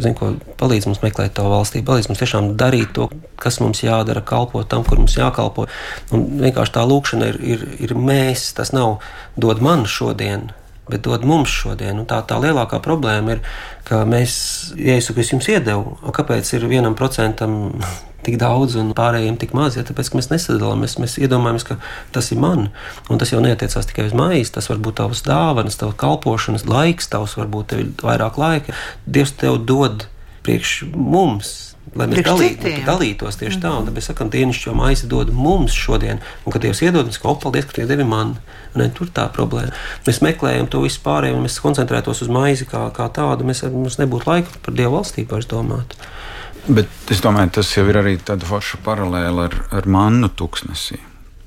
zin, 0.00 0.14
ko, 0.16 0.32
palīdz 0.60 0.88
mums 0.88 1.02
meklēt 1.02 1.34
to 1.36 1.44
valstību, 1.50 1.86
palīdz 1.90 2.08
mums 2.10 2.22
tiešām 2.22 2.50
darīt 2.60 2.94
to, 2.96 3.08
kas 3.42 3.60
mums 3.62 3.82
jādara, 3.84 4.22
kalpot 4.24 4.68
tam, 4.70 4.86
kur 4.86 5.00
mums 5.02 5.16
jākalpo. 5.18 5.66
Un 6.14 6.26
vienkārši 6.42 6.76
tā 6.76 6.86
lūkšana 6.88 7.30
ir, 7.32 7.38
ir, 7.54 7.68
ir 7.88 7.94
mēs, 7.98 8.50
tas 8.56 8.72
nav 8.76 9.00
dod 9.36 9.62
man 9.64 9.86
šodien. 9.88 10.50
Bet 10.90 11.04
dod 11.06 11.22
mums 11.26 11.52
šodien. 11.52 12.00
Un 12.02 12.06
tā, 12.10 12.18
tā 12.26 12.40
lielākā 12.42 12.80
problēma 12.82 13.36
ir, 13.36 13.42
ka 13.86 14.02
mēs, 14.08 14.34
ja 14.74 14.96
es 14.98 15.10
jums 15.10 15.46
iedevu, 15.50 15.98
kāpēc 16.14 16.48
ir 16.56 16.66
vienam 16.70 16.96
procentam 16.98 17.78
tik 18.26 18.38
daudz 18.38 18.76
un 18.78 18.92
pārējiem 18.96 19.38
tik 19.38 19.54
maz, 19.56 19.76
ja 19.78 19.84
tāpēc, 19.86 20.12
mēs 20.14 20.30
nesadalām, 20.30 20.84
mēs, 20.84 21.16
iedomājamies, 21.18 21.66
ka 21.66 21.78
tas 22.14 22.30
ir 22.34 22.38
man, 22.42 22.68
un 23.10 23.18
tas 23.22 23.32
jau 23.34 23.42
neatiecās 23.42 23.88
tikai 23.90 24.08
uz 24.10 24.16
maizi, 24.18 24.52
tas 24.54 24.70
var 24.70 24.82
būt 24.82 25.00
tavs 25.00 25.24
dāvanas, 25.26 25.78
tavs 25.80 25.98
kalpošanas 26.02 26.66
laiks, 26.70 27.10
tavs 27.10 27.34
varbūt 27.38 27.72
tev 27.72 27.82
ir 27.82 27.92
vairāk 28.02 28.38
laika. 28.38 28.78
Dievs 29.06 29.34
tev 29.42 29.58
dod 29.66 30.06
priekš 30.46 30.82
mums. 30.94 31.71
Lai 31.92 32.06
mēs 32.08 32.24
dalī, 32.24 32.48
dalītos 32.86 33.36
tieši 33.36 33.58
tā, 33.60 33.70
un 33.76 33.84
tad 33.84 33.96
mēs 33.96 34.06
sakām, 34.08 34.30
dienascho 34.32 34.72
maizi 34.76 35.08
dod 35.10 35.28
mums 35.36 35.74
šodien, 35.76 36.22
un 36.46 36.54
kad 36.54 36.64
Dievs 36.64 36.80
iedod, 36.80 37.04
mēs 37.04 37.18
sakām, 37.18 37.36
paldies, 37.42 37.66
ka 37.68 37.76
tie 37.76 37.84
devi 37.90 38.06
man. 38.08 38.38
Ne, 38.72 38.86
tur 38.96 39.10
tā 39.12 39.26
problēma. 39.28 39.74
Mēs 40.06 40.22
meklējam 40.24 40.70
to 40.72 40.80
visu 40.86 41.02
pārējo, 41.04 41.36
un 41.36 41.44
mēs 41.44 41.58
koncentrētos 41.60 42.24
uz 42.24 42.30
maizi 42.32 42.64
kā, 42.70 42.86
kā 42.96 43.10
tādu. 43.12 43.44
Mēs, 43.44 43.60
mums 43.68 43.98
nebūtu 44.00 44.30
laika 44.30 44.62
par 44.64 44.78
Dievu 44.78 44.96
valstību 44.96 45.36
vairs 45.36 45.50
domāt. 45.50 45.92
Bet 46.64 47.12
es 47.12 47.20
domāju, 47.20 47.58
tas 47.58 47.74
jau 47.76 47.84
ir 47.90 48.00
arī 48.00 48.16
tāda 48.22 48.48
forša 48.48 48.80
paralēla 48.86 49.48
ar, 49.50 49.58
ar 49.76 49.88
mannu 49.90 50.30
tuksnesī. 50.32 50.96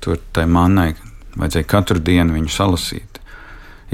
Tur 0.04 0.20
tai 0.36 0.44
mannai 0.46 0.92
vajadzēja 1.34 1.68
katru 1.74 2.02
dienu 2.04 2.36
viņu 2.36 2.52
salasīt. 2.52 3.20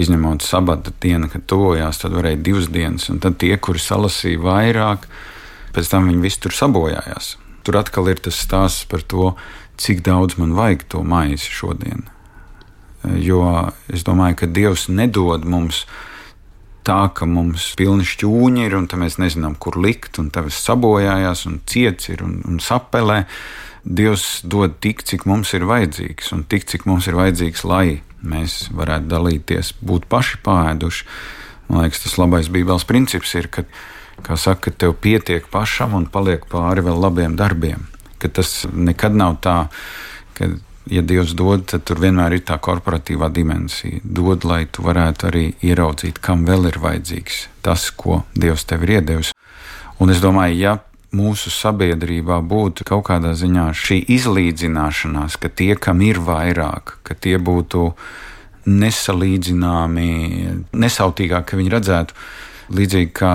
Izņemot 0.02 0.44
sabata 0.44 0.92
dienu, 1.00 1.28
kad 1.32 1.44
tojās, 1.48 2.00
tad 2.02 2.16
varēja 2.16 2.40
divas 2.44 2.68
dienas, 2.72 3.08
un 3.12 3.20
tad 3.22 3.36
tie, 3.40 3.54
kuri 3.60 3.80
salasīja 3.82 4.40
vairāk, 4.40 5.08
pēc 5.74 5.90
tam 5.92 6.08
viņi 6.10 6.24
visi 6.24 6.40
tur 6.44 6.56
sabojājās. 6.56 7.36
Tur 7.62 7.78
atkal 7.78 8.10
ir 8.10 8.22
tas 8.22 8.38
stāsts 8.42 8.86
par 8.90 9.04
to, 9.06 9.32
cik 9.80 10.02
daudz 10.06 10.38
man 10.38 10.54
vajag 10.58 10.86
to 10.90 11.02
maizi 11.06 11.50
šodien. 11.50 12.06
Jo 13.18 13.70
es 13.90 14.04
domāju, 14.06 14.42
ka 14.42 14.50
Dievs 14.50 14.86
nedod 14.90 15.46
mums 15.48 15.84
tā, 16.86 17.06
ka 17.14 17.26
mums 17.26 17.72
pilni 17.78 18.06
šķūņi 18.06 18.66
ir 18.66 18.76
un 18.78 18.88
mēs 18.98 19.18
nezinām, 19.22 19.56
kur 19.58 19.78
likt, 19.78 20.18
un 20.22 20.30
tas 20.34 20.58
sabojājās, 20.58 21.46
un 21.50 21.60
ciets 21.66 22.10
ir 22.10 22.22
un, 22.26 22.40
un 22.46 22.62
sapelē. 22.62 23.24
Dievs 23.82 24.44
dod 24.46 24.78
tik, 24.82 25.02
cik 25.02 25.24
mums 25.26 25.50
ir 25.56 25.66
vajadzīgs, 25.66 26.30
un 26.36 26.44
tik, 26.46 26.68
cik 26.70 26.86
mums 26.86 27.08
ir 27.10 27.18
vajadzīgs, 27.18 27.64
lai 27.66 28.02
mēs 28.22 28.68
varētu 28.70 29.10
dalīties, 29.10 29.72
būt 29.82 30.06
paši 30.10 30.38
pāēduši. 30.46 31.08
Man 31.66 31.82
liekas, 31.82 32.04
tas 32.04 32.14
labais 32.20 32.50
Bībeles 32.52 32.86
princips 32.86 33.34
ir, 33.38 33.48
ka, 33.50 33.64
kā 34.24 34.36
saka, 34.40 34.70
ka 34.70 34.84
tev 34.84 34.96
pietiek 35.02 35.46
pašam 35.50 35.96
un 35.98 36.06
paliek 36.10 36.44
pāri 36.50 36.84
vēl 36.84 37.00
labiem 37.02 37.36
darbiem. 37.38 37.88
Ka 38.22 38.30
tas 38.30 38.62
nekad 38.72 39.16
nav 39.18 39.40
tā, 39.42 39.56
ka 40.38 40.52
ja 40.90 41.02
Dievs 41.02 41.34
dod, 41.38 41.66
tad 41.70 41.84
tur 41.86 42.00
vienmēr 42.02 42.38
ir 42.38 42.44
tā 42.46 42.58
korporatīvā 42.62 43.28
dimensija. 43.34 44.00
Dod, 44.02 44.46
lai 44.48 44.64
tu 44.66 44.84
varētu 44.86 45.28
arī 45.30 45.44
ieraudzīt, 45.62 46.18
kam 46.22 46.46
vēl 46.48 46.70
ir 46.72 46.80
vajadzīgs 46.82 47.46
tas, 47.62 47.90
ko 47.90 48.22
Dievs 48.34 48.66
tev 48.66 48.86
ir 48.86 48.98
iedevis. 48.98 49.32
Un 50.02 50.10
es 50.10 50.22
domāju, 50.22 50.58
ja 50.58 50.78
mūsu 51.14 51.52
sabiedrībā 51.52 52.40
būtu 52.48 52.86
kaut 52.88 53.06
kādā 53.10 53.34
ziņā 53.38 53.68
šī 53.76 54.00
izlīdzināšanās, 54.16 55.36
ka 55.38 55.52
tie, 55.52 55.74
kam 55.76 56.02
ir 56.02 56.20
vairāk, 56.24 56.96
ka 57.06 57.14
tie 57.14 57.36
būtu 57.38 57.92
nesalīdzināmi, 58.66 60.08
nesautīgāk, 60.72 61.46
ka 61.50 61.58
viņi 61.58 61.74
redzētu. 61.76 62.16
Līdzīgi 62.72 63.10
kā, 63.16 63.32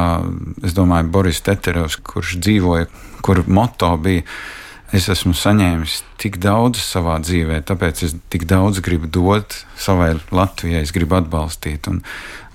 es 0.65 0.73
domāju, 0.77 1.11
Boris 1.13 1.43
Teterovs, 1.45 1.99
kurš 2.01 2.37
dzīvoja, 2.41 2.87
kur 3.25 3.43
moto 3.47 3.91
bija 4.01 4.23
es 4.95 5.09
esmu 5.11 5.33
saņēmis 5.35 5.99
tik 6.21 6.37
daudz 6.43 6.79
savā 6.79 7.17
dzīvē, 7.19 7.59
tāpēc 7.67 8.03
es 8.07 8.15
tik 8.31 8.45
daudz 8.47 8.79
gribu 8.83 9.09
dot 9.11 9.59
savai 9.79 10.13
Latvijai, 10.31 10.85
es 10.85 10.93
gribu 10.95 11.17
atbalstīt. 11.19 11.89
Un, 11.91 11.99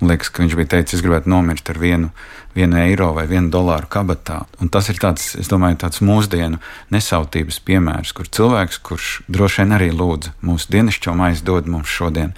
liekas, 0.03 0.33
ka 0.33 0.43
viņš 0.43 0.55
bija 0.59 0.71
teicis, 0.77 0.99
es 0.99 1.05
gribētu 1.05 1.31
nomirt 1.31 1.69
ar 1.71 1.79
vienu, 1.79 2.09
vienu 2.57 2.79
eiro 2.81 3.11
vai 3.17 3.27
vienu 3.31 3.53
dolāru 3.53 3.89
kabatā. 3.93 4.41
Un 4.65 4.73
tas 4.73 4.89
ir 4.91 4.99
tāds, 5.03 5.35
es 5.39 5.51
domāju, 5.53 5.79
tāds 5.85 6.01
mūsdienu 6.05 6.61
nesautības 6.95 7.61
piemērs, 7.69 8.15
kur 8.17 8.31
cilvēks, 8.33 8.81
kurš 8.87 9.11
droši 9.29 9.63
vien 9.63 9.77
arī 9.77 9.91
lūdza 9.93 10.33
mūsu 10.43 10.73
dienascho 10.73 11.15
maizi 11.19 11.45
dod 11.47 11.69
mums 11.71 11.93
šodien, 11.93 12.33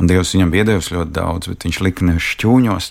un 0.00 0.10
Dievs 0.10 0.34
viņam 0.34 0.56
bija 0.56 0.66
devis 0.72 0.90
ļoti 0.94 1.14
daudz, 1.20 1.52
bet 1.52 1.68
viņš 1.68 1.84
lika 1.84 2.08
nevis 2.08 2.32
šķūņos 2.34 2.90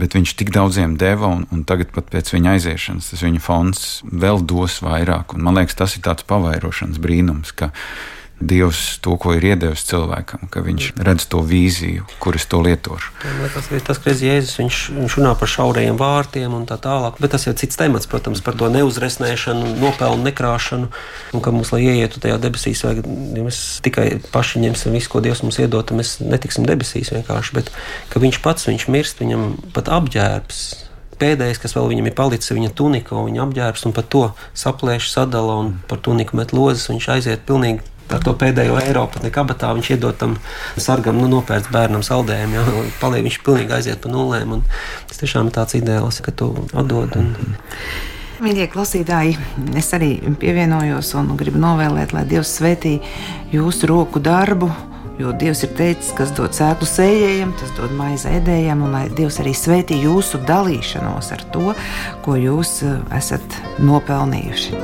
bet 0.00 0.16
viņš 0.16 0.34
tik 0.40 0.52
daudziem 0.54 0.96
deva, 1.00 1.30
un, 1.30 1.46
un 1.54 1.62
tagad 1.68 1.92
pat 1.94 2.10
pēc 2.12 2.32
viņa 2.34 2.56
aiziešanas 2.56 3.12
tas 3.12 3.24
viņa 3.24 3.42
fonds 3.44 3.86
vēl 4.10 4.42
dos 4.44 4.80
vairāk. 4.84 5.36
Un 5.36 5.46
man 5.46 5.60
liekas, 5.60 5.78
tas 5.78 5.96
ir 5.96 6.04
tāds 6.06 6.26
pavairošanas 6.28 7.00
brīnums, 7.02 7.54
ka 7.56 7.70
Dievs 8.44 8.98
to, 9.04 9.16
ko 9.20 9.34
ir 9.36 9.44
iedevis 9.52 9.84
cilvēkam, 9.88 10.46
ka 10.52 10.62
viņš 10.64 10.90
redz 11.06 11.26
to 11.32 11.40
vīziju, 11.44 12.06
kuras 12.22 12.46
to 12.50 12.60
lietošu. 12.64 13.12
Tas 13.54 13.70
ir 13.72 13.84
tas, 13.84 14.00
ka 14.02 14.12
Jēzus 14.14 14.58
viņš, 14.60 14.80
viņš 14.98 15.16
runā 15.18 15.32
par 15.40 15.50
šaurajiem 15.50 15.98
vārtiem 16.00 16.54
un 16.56 16.68
tā 16.68 16.78
tālāk, 16.80 17.18
bet 17.22 17.34
tas 17.34 17.48
ir 17.48 17.56
cits 17.60 17.80
temats, 17.80 18.08
protams, 18.10 18.44
par 18.44 18.58
to 18.60 18.68
neuzresnēšanu, 18.72 19.74
nopelnu 19.80 20.28
nekrāšanu, 20.28 20.90
un 21.34 21.44
ka 21.44 21.54
mums, 21.54 21.72
lai 21.74 21.84
ieietu 21.88 22.22
tajā 22.22 22.38
debesīs, 22.42 22.84
vajag, 22.86 23.04
ja 23.38 23.48
mēs 23.48 23.60
tikai 23.84 24.08
paši 24.34 24.64
ņemsim 24.66 24.96
visu, 24.96 25.12
ko 25.12 25.24
Dievs 25.24 25.44
mums 25.44 25.60
iedod, 25.62 25.88
tad 25.88 26.00
mēs 26.00 26.18
netiksim 26.22 26.68
debesīs 26.68 27.12
vienkārši, 27.14 27.58
bet 27.58 27.72
ka 28.12 28.22
viņš 28.22 28.40
pats, 28.44 28.68
viņš 28.70 28.88
mirst, 28.92 29.24
viņam 29.24 29.54
pat 29.76 29.92
apģērbs 29.92 30.64
pēdējais, 31.18 31.60
kas 31.62 31.74
vēl 31.76 31.90
viņam 31.92 32.10
ir 32.10 32.16
palicis, 32.18 32.50
ir 32.50 32.58
viņa 32.58 32.74
tunika, 32.76 33.16
viņa 33.16 33.42
apģērbs, 33.46 33.86
un 33.88 33.96
par 33.96 34.06
to 34.10 34.24
saplēš, 34.58 35.10
sadala 35.12 35.58
un 35.62 35.74
par 35.88 36.02
tuniku 36.04 36.38
met 36.38 36.54
lozes. 36.56 36.88
Viņš 36.90 37.10
aiziet 37.16 37.44
pilnīgi 37.48 37.84
ar 38.14 38.24
to 38.24 38.34
pēdējo 38.38 38.78
eiro 38.82 39.04
pat 39.12 39.26
nekabatā 39.26 39.72
viņš 39.76 39.92
iedod 39.96 40.18
tam 40.20 40.38
sargam, 40.80 41.18
nu, 41.20 41.28
nopērts 41.32 41.72
bērnam 41.74 42.04
saldējumu, 42.06 42.58
ja, 42.58 42.88
paliek 43.02 43.26
viņš 43.28 43.38
pilnīgi 43.46 43.78
aiziet 43.78 44.02
pa 44.04 44.12
nulēm. 44.12 44.58
Tas 45.10 45.22
tiešām 45.22 45.50
ir 45.50 45.56
tāds 45.58 45.78
ideāls, 45.78 46.22
ka 46.24 46.34
tu 46.34 46.52
atdod. 46.72 47.16
Un, 47.20 47.32
Mīļie 48.44 48.66
klausītāji, 48.72 49.36
es 49.78 49.92
arī 49.94 50.16
pievienojos 50.40 51.12
un 51.20 51.30
gribu 51.38 51.60
novēlēt, 51.62 52.12
lai 52.16 52.24
Dievs 52.28 52.56
svētī 52.58 52.98
jūsu 53.54 53.88
roku 53.88 54.22
darbu. 54.22 54.72
Jo 55.14 55.30
Dievs 55.38 55.60
ir 55.62 55.70
teicis, 55.78 56.10
kas 56.18 56.32
dod 56.34 56.56
sēklu 56.56 56.88
sējējiem, 56.90 57.52
tas 57.60 57.70
dod 57.76 57.92
maizi 57.94 58.32
ēdējiem, 58.34 58.80
un 58.82 58.96
lai 58.96 59.04
Dievs 59.14 59.38
arī 59.38 59.52
svētī 59.54 60.00
jūsu 60.02 60.40
dalīšanos 60.48 61.30
ar 61.36 61.44
to, 61.54 61.70
ko 62.26 62.34
jūs 62.34 62.80
eh, 62.82 62.98
esat 63.14 63.60
nopelnījuši. 63.78 64.82